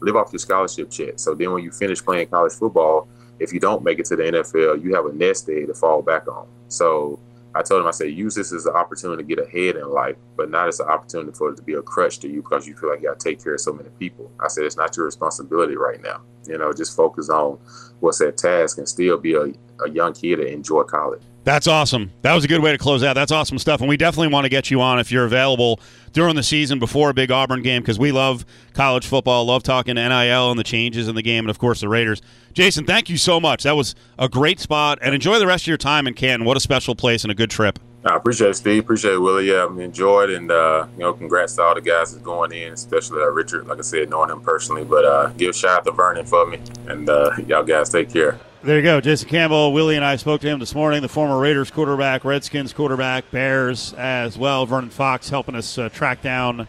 Live 0.00 0.16
off 0.16 0.32
your 0.32 0.38
scholarship 0.38 0.90
check. 0.90 1.18
So 1.18 1.34
then, 1.34 1.52
when 1.52 1.62
you 1.62 1.70
finish 1.70 2.02
playing 2.02 2.28
college 2.28 2.54
football, 2.54 3.06
if 3.38 3.52
you 3.52 3.60
don't 3.60 3.84
make 3.84 3.98
it 3.98 4.06
to 4.06 4.16
the 4.16 4.22
NFL, 4.22 4.82
you 4.82 4.94
have 4.94 5.06
a 5.06 5.12
nest 5.12 5.48
egg 5.48 5.66
to 5.66 5.74
fall 5.74 6.02
back 6.02 6.26
on. 6.26 6.46
So 6.68 7.18
I 7.54 7.62
told 7.62 7.80
him, 7.80 7.88
I 7.88 7.90
said, 7.90 8.12
use 8.12 8.34
this 8.34 8.52
as 8.52 8.66
an 8.66 8.74
opportunity 8.74 9.22
to 9.22 9.26
get 9.26 9.44
ahead 9.44 9.76
in 9.76 9.90
life, 9.90 10.16
but 10.36 10.50
not 10.50 10.68
as 10.68 10.78
an 10.80 10.88
opportunity 10.88 11.32
for 11.36 11.50
it 11.50 11.56
to 11.56 11.62
be 11.62 11.74
a 11.74 11.82
crutch 11.82 12.20
to 12.20 12.28
you 12.28 12.42
because 12.42 12.66
you 12.66 12.76
feel 12.76 12.90
like 12.90 13.00
you 13.00 13.08
got 13.08 13.18
to 13.18 13.28
take 13.28 13.42
care 13.42 13.54
of 13.54 13.60
so 13.60 13.72
many 13.72 13.88
people. 13.98 14.30
I 14.40 14.48
said, 14.48 14.64
it's 14.64 14.76
not 14.76 14.96
your 14.96 15.06
responsibility 15.06 15.76
right 15.76 16.00
now. 16.00 16.22
You 16.46 16.58
know, 16.58 16.72
just 16.72 16.96
focus 16.96 17.28
on 17.28 17.58
what's 18.00 18.20
at 18.20 18.36
task 18.36 18.78
and 18.78 18.88
still 18.88 19.18
be 19.18 19.34
a, 19.34 19.52
a 19.84 19.90
young 19.90 20.12
kid 20.12 20.38
and 20.38 20.48
enjoy 20.48 20.84
college. 20.84 21.22
That's 21.50 21.66
awesome. 21.66 22.12
That 22.22 22.32
was 22.32 22.44
a 22.44 22.48
good 22.48 22.62
way 22.62 22.70
to 22.70 22.78
close 22.78 23.02
out. 23.02 23.14
That's 23.14 23.32
awesome 23.32 23.58
stuff. 23.58 23.80
And 23.80 23.88
we 23.88 23.96
definitely 23.96 24.32
want 24.32 24.44
to 24.44 24.48
get 24.48 24.70
you 24.70 24.80
on 24.80 25.00
if 25.00 25.10
you're 25.10 25.24
available 25.24 25.80
during 26.12 26.36
the 26.36 26.44
season 26.44 26.78
before 26.78 27.10
a 27.10 27.12
big 27.12 27.32
Auburn 27.32 27.60
game 27.60 27.82
because 27.82 27.98
we 27.98 28.12
love 28.12 28.46
college 28.72 29.04
football, 29.04 29.44
love 29.46 29.64
talking 29.64 29.96
NIL 29.96 30.50
and 30.52 30.56
the 30.60 30.62
changes 30.62 31.08
in 31.08 31.16
the 31.16 31.22
game, 31.22 31.42
and 31.42 31.50
of 31.50 31.58
course 31.58 31.80
the 31.80 31.88
Raiders. 31.88 32.22
Jason, 32.52 32.86
thank 32.86 33.10
you 33.10 33.16
so 33.16 33.40
much. 33.40 33.64
That 33.64 33.74
was 33.74 33.96
a 34.16 34.28
great 34.28 34.60
spot, 34.60 35.00
and 35.02 35.12
enjoy 35.12 35.40
the 35.40 35.46
rest 35.48 35.64
of 35.64 35.66
your 35.66 35.76
time 35.76 36.06
in 36.06 36.14
Canton. 36.14 36.46
What 36.46 36.56
a 36.56 36.60
special 36.60 36.94
place 36.94 37.24
and 37.24 37.32
a 37.32 37.34
good 37.34 37.50
trip. 37.50 37.80
I 38.04 38.14
appreciate 38.14 38.50
it, 38.50 38.54
Steve. 38.54 38.84
Appreciate 38.84 39.14
it, 39.14 39.18
Willie. 39.18 39.50
Yeah, 39.50 39.66
I 39.68 39.82
enjoyed 39.82 40.30
and 40.30 40.52
uh, 40.52 40.86
you 40.92 41.00
know, 41.00 41.14
congrats 41.14 41.56
to 41.56 41.62
all 41.62 41.74
the 41.74 41.80
guys 41.80 42.12
that's 42.12 42.24
going 42.24 42.52
in, 42.52 42.74
especially 42.74 43.22
uh, 43.22 43.26
Richard. 43.26 43.66
Like 43.66 43.78
I 43.78 43.82
said, 43.82 44.08
knowing 44.08 44.30
him 44.30 44.40
personally, 44.40 44.84
but 44.84 45.04
uh, 45.04 45.26
give 45.30 45.50
a 45.50 45.52
shout 45.52 45.78
out 45.78 45.84
to 45.86 45.90
Vernon 45.90 46.26
for 46.26 46.46
me, 46.46 46.60
and 46.86 47.10
uh, 47.10 47.32
y'all 47.44 47.64
guys 47.64 47.90
take 47.90 48.08
care. 48.08 48.38
There 48.62 48.76
you 48.76 48.82
go. 48.82 49.00
Jason 49.00 49.26
Campbell, 49.30 49.72
Willie, 49.72 49.96
and 49.96 50.04
I 50.04 50.16
spoke 50.16 50.42
to 50.42 50.46
him 50.46 50.58
this 50.58 50.74
morning, 50.74 51.00
the 51.00 51.08
former 51.08 51.38
Raiders 51.38 51.70
quarterback, 51.70 52.26
Redskins 52.26 52.74
quarterback, 52.74 53.30
Bears 53.30 53.94
as 53.94 54.36
well. 54.36 54.66
Vernon 54.66 54.90
Fox 54.90 55.30
helping 55.30 55.54
us 55.54 55.78
uh, 55.78 55.88
track 55.88 56.20
down 56.20 56.68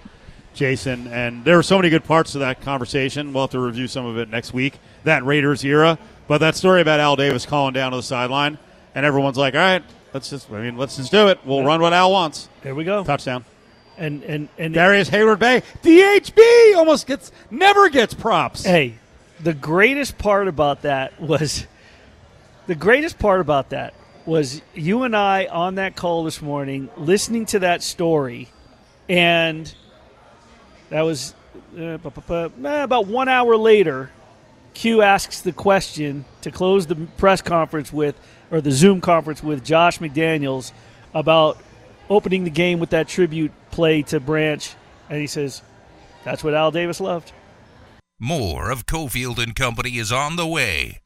Jason. 0.53 1.07
And 1.07 1.43
there 1.43 1.57
were 1.57 1.63
so 1.63 1.77
many 1.77 1.89
good 1.89 2.05
parts 2.05 2.31
to 2.31 2.39
that 2.39 2.61
conversation. 2.61 3.33
We'll 3.33 3.43
have 3.43 3.51
to 3.51 3.59
review 3.59 3.89
some 3.89 4.05
of 4.05 4.17
it 4.17 4.29
next 4.29 4.53
week, 4.53 4.79
that 5.03 5.25
Raiders 5.25 5.65
era. 5.65 5.99
But 6.29 6.37
that 6.37 6.55
story 6.55 6.79
about 6.79 7.01
Al 7.01 7.17
Davis 7.17 7.45
calling 7.45 7.73
down 7.73 7.91
to 7.91 7.97
the 7.97 8.03
sideline, 8.03 8.57
and 8.95 9.05
everyone's 9.05 9.37
like, 9.37 9.53
all 9.53 9.59
right, 9.59 9.83
let's 10.13 10.29
just, 10.29 10.49
I 10.49 10.61
mean, 10.61 10.77
let's 10.77 10.95
just 10.95 11.11
do 11.11 11.27
it. 11.27 11.39
We'll 11.43 11.65
run 11.65 11.81
what 11.81 11.91
Al 11.91 12.13
wants. 12.13 12.47
There 12.61 12.73
we 12.73 12.85
go. 12.85 13.03
Touchdown. 13.03 13.43
And 13.97 14.23
and 14.23 14.47
and 14.57 14.73
Darrius 14.73 15.09
Heyward 15.09 15.39
Bey, 15.39 15.61
DHB, 15.83 16.77
almost 16.77 17.05
gets, 17.05 17.33
never 17.51 17.89
gets 17.89 18.13
props. 18.13 18.63
Hey, 18.63 18.95
the 19.41 19.53
greatest 19.53 20.17
part 20.17 20.47
about 20.47 20.83
that 20.83 21.19
was 21.19 21.67
the 22.67 22.75
greatest 22.75 23.19
part 23.19 23.41
about 23.41 23.69
that 23.69 23.93
was 24.25 24.61
you 24.73 25.03
and 25.03 25.15
I 25.15 25.45
on 25.45 25.75
that 25.75 25.95
call 25.95 26.23
this 26.23 26.41
morning 26.41 26.89
listening 26.97 27.45
to 27.47 27.59
that 27.59 27.81
story, 27.81 28.49
and 29.09 29.73
that 30.89 31.01
was 31.01 31.33
uh, 31.77 31.81
eh, 31.83 32.83
about 32.83 33.07
one 33.07 33.29
hour 33.29 33.55
later. 33.57 34.11
Q 34.73 35.01
asks 35.01 35.41
the 35.41 35.51
question 35.51 36.23
to 36.41 36.51
close 36.51 36.87
the 36.87 36.95
press 37.17 37.41
conference 37.41 37.91
with, 37.91 38.15
or 38.51 38.61
the 38.61 38.71
Zoom 38.71 39.01
conference 39.01 39.43
with 39.43 39.65
Josh 39.65 39.99
McDaniels 39.99 40.71
about 41.13 41.57
opening 42.09 42.45
the 42.45 42.49
game 42.49 42.79
with 42.79 42.91
that 42.91 43.07
tribute 43.07 43.51
play 43.71 44.01
to 44.03 44.19
Branch, 44.19 44.73
and 45.09 45.19
he 45.19 45.27
says, 45.27 45.61
"That's 46.23 46.43
what 46.43 46.53
Al 46.53 46.71
Davis 46.71 47.01
loved." 47.01 47.33
More 48.19 48.69
of 48.69 48.85
Cofield 48.85 49.39
and 49.39 49.55
Company 49.55 49.97
is 49.97 50.11
on 50.11 50.35
the 50.35 50.47
way. 50.47 50.99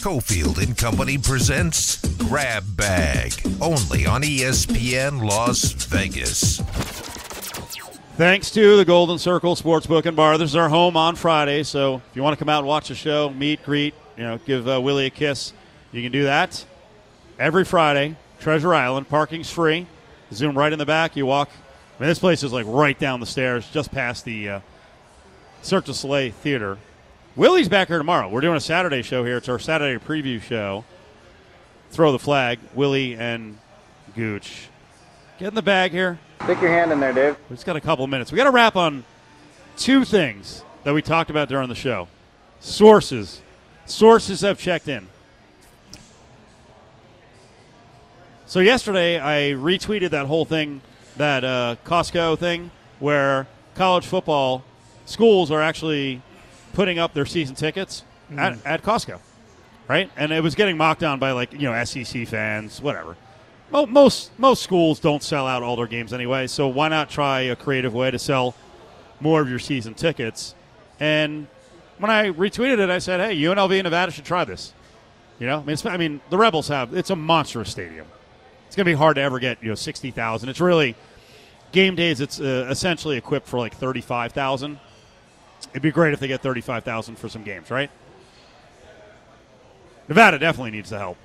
Cofield 0.00 0.62
and 0.62 0.78
Company 0.78 1.18
presents 1.18 1.98
Grab 2.16 2.64
Bag, 2.74 3.34
only 3.60 4.06
on 4.06 4.22
ESPN 4.22 5.22
Las 5.22 5.72
Vegas. 5.72 6.60
Thanks 8.16 8.50
to 8.52 8.78
the 8.78 8.84
Golden 8.86 9.18
Circle 9.18 9.56
Sportsbook 9.56 10.06
and 10.06 10.16
Bar. 10.16 10.38
This 10.38 10.48
is 10.48 10.56
our 10.56 10.70
home 10.70 10.96
on 10.96 11.16
Friday, 11.16 11.64
so 11.64 11.96
if 11.96 12.16
you 12.16 12.22
want 12.22 12.32
to 12.32 12.42
come 12.42 12.48
out 12.48 12.60
and 12.60 12.66
watch 12.66 12.88
the 12.88 12.94
show, 12.94 13.28
meet, 13.28 13.62
greet, 13.62 13.92
you 14.16 14.22
know, 14.22 14.38
give 14.38 14.66
uh, 14.66 14.80
Willie 14.80 15.04
a 15.04 15.10
kiss, 15.10 15.52
you 15.92 16.02
can 16.02 16.12
do 16.12 16.22
that 16.22 16.64
every 17.38 17.66
Friday. 17.66 18.16
Treasure 18.38 18.72
Island, 18.72 19.06
parking's 19.06 19.50
free. 19.50 19.86
Zoom 20.32 20.56
right 20.56 20.72
in 20.72 20.78
the 20.78 20.86
back. 20.86 21.14
You 21.14 21.26
walk. 21.26 21.50
I 21.98 22.02
mean, 22.02 22.08
this 22.08 22.18
place 22.18 22.42
is 22.42 22.54
like 22.54 22.64
right 22.66 22.98
down 22.98 23.20
the 23.20 23.26
stairs, 23.26 23.68
just 23.70 23.92
past 23.92 24.24
the 24.24 24.48
uh, 24.48 24.60
Cirque 25.60 25.84
du 25.84 25.92
Soleil 25.92 26.32
Theater. 26.32 26.78
Willie's 27.36 27.68
back 27.68 27.86
here 27.86 27.98
tomorrow. 27.98 28.28
We're 28.28 28.40
doing 28.40 28.56
a 28.56 28.60
Saturday 28.60 29.02
show 29.02 29.24
here. 29.24 29.36
It's 29.36 29.48
our 29.48 29.60
Saturday 29.60 30.04
preview 30.04 30.42
show. 30.42 30.84
Throw 31.92 32.10
the 32.10 32.18
flag, 32.18 32.58
Willie 32.74 33.14
and 33.14 33.56
Gooch. 34.16 34.68
Get 35.38 35.48
in 35.48 35.54
the 35.54 35.62
bag 35.62 35.92
here. 35.92 36.18
Stick 36.42 36.60
your 36.60 36.70
hand 36.70 36.90
in 36.90 36.98
there, 36.98 37.12
Dave. 37.12 37.36
We 37.48 37.54
just 37.54 37.64
got 37.64 37.76
a 37.76 37.80
couple 37.80 38.04
of 38.04 38.10
minutes. 38.10 38.32
We 38.32 38.36
got 38.36 38.44
to 38.44 38.50
wrap 38.50 38.74
on 38.74 39.04
two 39.76 40.04
things 40.04 40.64
that 40.82 40.92
we 40.92 41.02
talked 41.02 41.30
about 41.30 41.48
during 41.48 41.68
the 41.68 41.74
show. 41.76 42.08
Sources. 42.58 43.40
Sources 43.86 44.40
have 44.40 44.58
checked 44.58 44.88
in. 44.88 45.06
So 48.46 48.58
yesterday, 48.58 49.20
I 49.20 49.54
retweeted 49.54 50.10
that 50.10 50.26
whole 50.26 50.44
thing, 50.44 50.80
that 51.16 51.44
uh, 51.44 51.76
Costco 51.84 52.40
thing, 52.40 52.72
where 52.98 53.46
college 53.76 54.06
football 54.06 54.64
schools 55.04 55.52
are 55.52 55.62
actually 55.62 56.22
putting 56.72 56.98
up 56.98 57.14
their 57.14 57.26
season 57.26 57.54
tickets 57.54 58.04
at, 58.36 58.58
at 58.64 58.82
Costco, 58.82 59.18
right? 59.88 60.10
And 60.16 60.32
it 60.32 60.42
was 60.42 60.54
getting 60.54 60.76
mocked 60.76 61.00
down 61.00 61.18
by 61.18 61.32
like 61.32 61.52
you 61.52 61.60
know 61.70 61.84
SEC 61.84 62.26
fans, 62.26 62.80
whatever. 62.80 63.16
Mo- 63.70 63.86
most 63.86 64.36
most 64.38 64.62
schools 64.62 65.00
don't 65.00 65.22
sell 65.22 65.46
out 65.46 65.62
all 65.62 65.76
their 65.76 65.86
games 65.86 66.12
anyway, 66.12 66.46
so 66.46 66.68
why 66.68 66.88
not 66.88 67.10
try 67.10 67.40
a 67.42 67.56
creative 67.56 67.94
way 67.94 68.10
to 68.10 68.18
sell 68.18 68.54
more 69.20 69.40
of 69.40 69.48
your 69.48 69.58
season 69.58 69.94
tickets? 69.94 70.54
And 70.98 71.46
when 71.98 72.10
I 72.10 72.30
retweeted 72.30 72.78
it, 72.78 72.90
I 72.90 72.98
said, 72.98 73.20
"Hey, 73.20 73.36
UNLV 73.36 73.72
and 73.72 73.84
Nevada 73.84 74.12
should 74.12 74.24
try 74.24 74.44
this." 74.44 74.72
You 75.38 75.46
know, 75.46 75.56
I 75.56 75.60
mean, 75.60 75.70
it's, 75.70 75.86
I 75.86 75.96
mean, 75.96 76.20
the 76.30 76.36
Rebels 76.36 76.68
have 76.68 76.94
it's 76.94 77.10
a 77.10 77.16
monstrous 77.16 77.70
stadium. 77.70 78.06
It's 78.66 78.76
going 78.76 78.84
to 78.84 78.90
be 78.90 78.96
hard 78.96 79.16
to 79.16 79.22
ever 79.22 79.38
get 79.38 79.62
you 79.62 79.70
know 79.70 79.74
sixty 79.74 80.10
thousand. 80.10 80.48
It's 80.48 80.60
really 80.60 80.94
game 81.72 81.94
days. 81.94 82.20
It's 82.20 82.40
uh, 82.40 82.66
essentially 82.70 83.16
equipped 83.16 83.48
for 83.48 83.58
like 83.58 83.74
thirty 83.74 84.00
five 84.00 84.32
thousand. 84.32 84.78
It'd 85.70 85.82
be 85.82 85.90
great 85.90 86.12
if 86.12 86.20
they 86.20 86.28
get 86.28 86.42
thirty 86.42 86.60
five 86.60 86.84
thousand 86.84 87.16
for 87.16 87.28
some 87.28 87.42
games, 87.42 87.70
right? 87.70 87.90
Nevada 90.08 90.38
definitely 90.38 90.72
needs 90.72 90.90
the 90.90 90.98
help, 90.98 91.16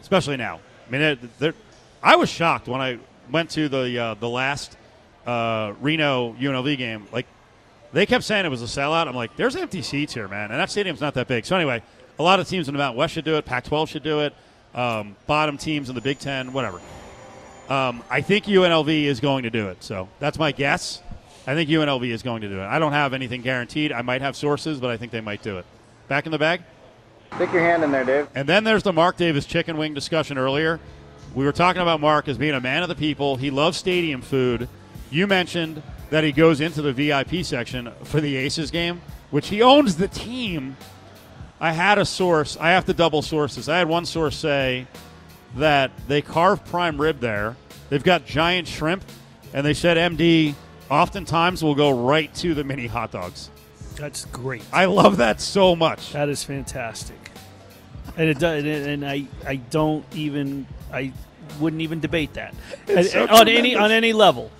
especially 0.00 0.36
now. 0.36 0.60
I 0.88 0.90
mean, 0.90 1.54
I 2.02 2.16
was 2.16 2.30
shocked 2.30 2.66
when 2.66 2.80
I 2.80 2.98
went 3.30 3.50
to 3.50 3.68
the 3.68 3.98
uh, 3.98 4.14
the 4.14 4.28
last 4.28 4.76
uh, 5.26 5.74
Reno 5.80 6.32
UNLV 6.34 6.78
game. 6.78 7.06
Like 7.12 7.26
they 7.92 8.06
kept 8.06 8.24
saying 8.24 8.46
it 8.46 8.48
was 8.48 8.62
a 8.62 8.66
sellout. 8.66 9.06
I'm 9.06 9.14
like, 9.14 9.36
there's 9.36 9.54
empty 9.56 9.82
seats 9.82 10.14
here, 10.14 10.28
man, 10.28 10.50
and 10.50 10.58
that 10.58 10.70
stadium's 10.70 11.00
not 11.00 11.14
that 11.14 11.28
big. 11.28 11.44
So 11.44 11.56
anyway, 11.56 11.82
a 12.18 12.22
lot 12.22 12.40
of 12.40 12.48
teams 12.48 12.68
in 12.68 12.74
the 12.74 12.78
Mountain 12.78 12.98
West 12.98 13.14
should 13.14 13.24
do 13.24 13.36
it. 13.36 13.44
Pac-12 13.44 13.88
should 13.88 14.02
do 14.02 14.20
it. 14.20 14.34
Um, 14.74 15.16
bottom 15.26 15.58
teams 15.58 15.90
in 15.90 15.94
the 15.94 16.00
Big 16.00 16.18
Ten, 16.18 16.52
whatever. 16.52 16.80
Um, 17.68 18.02
I 18.10 18.22
think 18.22 18.46
UNLV 18.46 19.04
is 19.04 19.20
going 19.20 19.44
to 19.44 19.50
do 19.50 19.68
it. 19.68 19.82
So 19.84 20.08
that's 20.18 20.38
my 20.38 20.52
guess. 20.52 21.02
I 21.46 21.54
think 21.54 21.68
UNLV 21.68 22.08
is 22.08 22.22
going 22.22 22.42
to 22.42 22.48
do 22.48 22.60
it. 22.60 22.64
I 22.64 22.78
don't 22.78 22.92
have 22.92 23.14
anything 23.14 23.42
guaranteed. 23.42 23.90
I 23.92 24.02
might 24.02 24.20
have 24.20 24.36
sources, 24.36 24.78
but 24.78 24.90
I 24.90 24.96
think 24.96 25.10
they 25.10 25.20
might 25.20 25.42
do 25.42 25.58
it. 25.58 25.66
Back 26.06 26.26
in 26.26 26.32
the 26.32 26.38
bag. 26.38 26.62
Stick 27.34 27.52
your 27.52 27.62
hand 27.62 27.82
in 27.82 27.90
there, 27.90 28.04
Dave. 28.04 28.28
And 28.34 28.48
then 28.48 28.62
there's 28.62 28.82
the 28.82 28.92
Mark 28.92 29.16
Davis 29.16 29.46
chicken 29.46 29.76
wing 29.76 29.94
discussion 29.94 30.38
earlier. 30.38 30.78
We 31.34 31.44
were 31.44 31.52
talking 31.52 31.82
about 31.82 32.00
Mark 32.00 32.28
as 32.28 32.38
being 32.38 32.54
a 32.54 32.60
man 32.60 32.82
of 32.82 32.88
the 32.88 32.94
people. 32.94 33.36
He 33.36 33.50
loves 33.50 33.78
stadium 33.78 34.20
food. 34.20 34.68
You 35.10 35.26
mentioned 35.26 35.82
that 36.10 36.24
he 36.24 36.30
goes 36.30 36.60
into 36.60 36.82
the 36.82 36.92
VIP 36.92 37.44
section 37.44 37.90
for 38.04 38.20
the 38.20 38.36
Aces 38.36 38.70
game, 38.70 39.00
which 39.30 39.48
he 39.48 39.62
owns 39.62 39.96
the 39.96 40.08
team. 40.08 40.76
I 41.58 41.72
had 41.72 41.98
a 41.98 42.04
source. 42.04 42.56
I 42.60 42.70
have 42.70 42.84
to 42.86 42.92
double 42.92 43.22
sources. 43.22 43.68
I 43.68 43.78
had 43.78 43.88
one 43.88 44.04
source 44.04 44.36
say 44.36 44.86
that 45.56 45.90
they 46.06 46.20
carve 46.20 46.64
prime 46.66 47.00
rib 47.00 47.20
there. 47.20 47.56
They've 47.88 48.02
got 48.02 48.26
giant 48.26 48.68
shrimp, 48.68 49.04
and 49.54 49.64
they 49.64 49.74
said 49.74 49.96
MD 49.96 50.54
oftentimes 50.92 51.64
we'll 51.64 51.74
go 51.74 51.90
right 52.06 52.32
to 52.36 52.54
the 52.54 52.64
mini 52.64 52.86
hot 52.86 53.10
dogs. 53.12 53.50
That's 53.96 54.24
great. 54.26 54.62
I 54.72 54.84
love 54.86 55.16
that 55.18 55.40
so 55.40 55.74
much. 55.76 56.12
That 56.12 56.28
is 56.28 56.42
fantastic, 56.44 57.30
and 58.16 58.28
it 58.28 58.38
does. 58.38 58.64
And 58.64 59.06
I, 59.06 59.26
I 59.46 59.56
don't 59.56 60.04
even, 60.14 60.66
I 60.92 61.12
wouldn't 61.60 61.82
even 61.82 62.00
debate 62.00 62.32
that 62.34 62.54
It's 62.88 63.12
so 63.12 63.22
And- 63.22 63.30
on 63.30 63.48
any 63.48 63.74
on 63.76 63.90
any 63.92 64.12
level, 64.12 64.50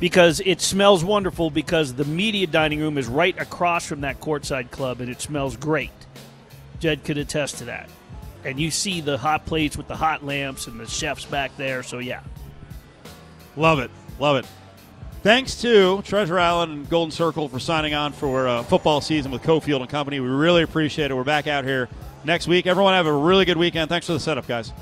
because 0.00 0.40
it 0.40 0.60
smells 0.60 1.02
wonderful. 1.04 1.50
Because 1.50 1.94
the 1.94 2.04
media 2.04 2.46
dining 2.46 2.80
room 2.80 2.98
is 2.98 3.06
right 3.06 3.38
across 3.40 3.86
from 3.86 4.02
that 4.02 4.20
courtside 4.20 4.70
club, 4.70 5.00
and 5.00 5.10
it 5.10 5.20
smells 5.20 5.56
great. 5.56 5.90
Jed 6.80 7.04
could 7.04 7.16
attest 7.18 7.58
to 7.58 7.64
that. 7.66 7.88
and 8.44 8.58
you 8.58 8.70
see 8.72 9.00
the 9.00 9.16
hot 9.16 9.46
plates 9.46 9.76
with 9.76 9.86
the 9.88 9.94
hot 9.96 10.24
lamps 10.24 10.66
and 10.66 10.78
the 10.80 10.86
chefs 10.86 11.24
back 11.24 11.56
there. 11.56 11.82
So 11.84 11.98
yeah, 11.98 12.20
Love 13.56 13.78
it. 13.78 13.90
Love 14.18 14.36
it. 14.36 14.46
Thanks 15.22 15.60
to 15.62 16.02
Treasure 16.02 16.36
Island 16.36 16.72
and 16.72 16.88
Golden 16.88 17.12
Circle 17.12 17.48
for 17.48 17.60
signing 17.60 17.94
on 17.94 18.12
for 18.12 18.48
uh, 18.48 18.64
football 18.64 19.00
season 19.00 19.30
with 19.30 19.44
Cofield 19.44 19.80
and 19.80 19.88
Company. 19.88 20.18
We 20.18 20.26
really 20.26 20.64
appreciate 20.64 21.12
it. 21.12 21.14
We're 21.14 21.22
back 21.22 21.46
out 21.46 21.62
here 21.64 21.88
next 22.24 22.48
week. 22.48 22.66
Everyone 22.66 22.94
have 22.94 23.06
a 23.06 23.12
really 23.12 23.44
good 23.44 23.56
weekend. 23.56 23.88
Thanks 23.88 24.06
for 24.06 24.14
the 24.14 24.20
setup, 24.20 24.48
guys. 24.48 24.72